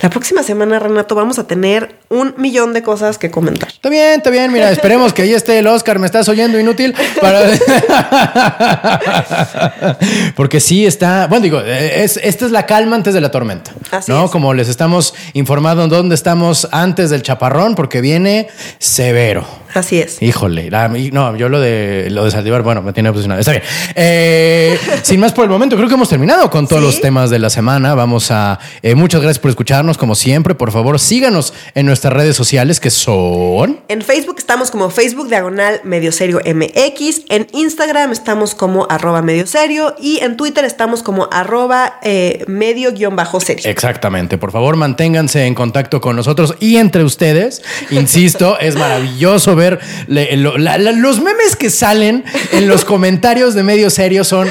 la 0.03 0.11
próxima 0.11 0.43
semana 0.43 0.79
Renato 0.79 1.15
vamos 1.15 1.39
a 1.39 1.47
tener 1.47 1.97
un 2.09 2.35
millón 2.37 2.73
de 2.73 2.83
cosas 2.83 3.19
que 3.19 3.31
comentar. 3.31 3.69
Está 3.69 3.89
bien, 3.89 4.19
está 4.19 4.31
bien, 4.31 4.53
mira, 4.53 4.71
esperemos 4.71 5.13
que 5.13 5.23
ahí 5.23 5.35
esté 5.35 5.59
el 5.59 5.67
Oscar, 5.67 5.99
me 5.99 6.07
estás 6.07 6.29
oyendo 6.29 6.59
inútil 6.59 6.95
Porque 10.37 10.61
sí 10.61 10.87
está, 10.87 11.27
bueno, 11.27 11.43
digo, 11.43 11.61
es, 11.61 12.19
esta 12.23 12.47
es 12.47 12.53
la 12.53 12.67
calma 12.67 12.97
antes 12.97 13.15
de 13.15 13.21
la 13.21 13.31
tormenta, 13.31 13.73
Así 13.91 14.11
¿no? 14.11 14.31
Como 14.31 14.55
les 14.55 14.69
estamos 14.69 15.15
informado 15.35 15.87
dónde 15.89 16.15
estamos 16.15 16.69
antes 16.73 17.11
del 17.11 17.23
chaparrón, 17.23 17.75
porque 17.75 18.01
viene 18.01 18.49
severo. 18.79 19.47
Así 19.75 20.01
es. 20.01 20.23
Híjole, 20.23 20.71
no, 21.13 21.37
yo 21.37 21.49
lo 21.49 21.61
de 21.61 22.09
lo 22.11 22.25
de 22.25 22.31
Saldívar, 22.31 22.63
bueno, 22.63 22.83
me 22.83 22.93
tiene 22.93 23.11
obsesionado. 23.11 23.41
Está 23.41 23.53
bien. 23.53 23.63
Eh, 23.95 24.79
sin 25.03 25.21
más 25.21 25.33
por 25.33 25.45
el 25.45 25.51
momento, 25.51 25.77
creo 25.77 25.89
que 25.89 25.95
hemos 25.95 26.09
terminado 26.09 26.51
con 26.51 26.67
todos 26.67 26.83
los 26.83 27.01
temas 27.01 27.18
de 27.27 27.39
la 27.39 27.51
semana. 27.51 27.95
Vamos 27.95 28.31
a. 28.31 28.61
Eh, 28.83 28.95
muchas 28.95 29.21
gracias 29.21 29.41
por 29.41 29.51
escucharnos, 29.51 29.99
como 29.99 30.15
siempre. 30.15 30.55
Por 30.55 30.71
favor, 30.71 31.01
síganos 31.01 31.53
en 31.75 31.87
nuestras 31.87 32.13
redes 32.13 32.37
sociales 32.37 32.79
que 32.79 32.91
son. 32.91 33.81
En 33.89 34.03
Facebook 34.03 34.37
estamos 34.39 34.71
como 34.71 34.89
Facebook 34.91 35.29
Diagonal 35.29 35.81
Medio 35.83 36.13
Serio 36.13 36.41
MX. 36.45 37.23
En 37.29 37.49
Instagram 37.53 38.13
estamos 38.13 38.55
como 38.55 38.87
arroba 38.89 39.21
medio 39.23 39.47
serio. 39.47 39.97
Y 40.01 40.21
en 40.21 40.37
Twitter 40.37 40.65
estamos 40.65 41.03
como 41.03 41.29
arroba 41.33 41.99
eh, 42.03 42.45
medio 42.47 42.93
guion 42.93 43.17
bajo 43.17 43.41
serio. 43.41 43.69
Exactamente. 43.69 44.39
Por 44.39 44.53
favor, 44.53 44.77
manténganse 44.77 45.45
en 45.47 45.55
contacto 45.55 46.01
con 46.01 46.15
nosotros 46.15 46.55
y 46.61 46.77
entre 46.77 47.03
ustedes. 47.03 47.63
Insisto, 47.91 48.59
es 48.61 48.77
maravilloso 48.77 49.57
ver 49.57 49.81
los 50.07 51.21
memes 51.21 51.57
que 51.57 51.71
salen 51.71 52.25
en 52.53 52.69
los 52.69 52.85
comentarios 52.85 53.55
de 53.55 53.63
medio 53.63 53.91
serio 53.91 54.25
son 54.25 54.49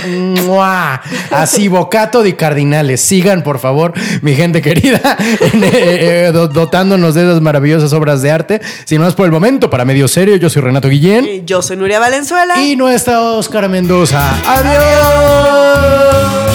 así 1.32 1.68
bocato 1.68 2.24
de 2.24 2.36
cardinales. 2.58 3.02
Sigan, 3.02 3.44
por 3.44 3.60
favor, 3.60 3.94
mi 4.22 4.34
gente 4.34 4.62
querida, 4.62 5.16
eh, 5.20 6.28
eh, 6.28 6.32
dotándonos 6.34 7.14
de 7.14 7.22
esas 7.22 7.42
maravillosas 7.42 7.94
obras 7.94 8.22
de 8.24 8.32
arte. 8.32 8.62
Si 8.86 8.98
no 8.98 9.08
es 9.08 9.14
por 9.14 9.26
el 9.26 9.32
momento, 9.32 9.70
para 9.70 9.86
medio 9.86 10.08
serio, 10.08 10.36
yo 10.38 10.50
soy 10.50 10.64
Renato 10.64 10.90
Guillén. 10.90 11.46
Yo 11.46 11.62
soy 11.62 11.78
Nuria 11.78 12.00
Valenzuela. 12.00 12.64
Y 12.64 12.76
nuestra 12.76 13.22
Oscar 13.22 13.70
Mendoza. 13.70 14.28
Adiós. 14.48 16.47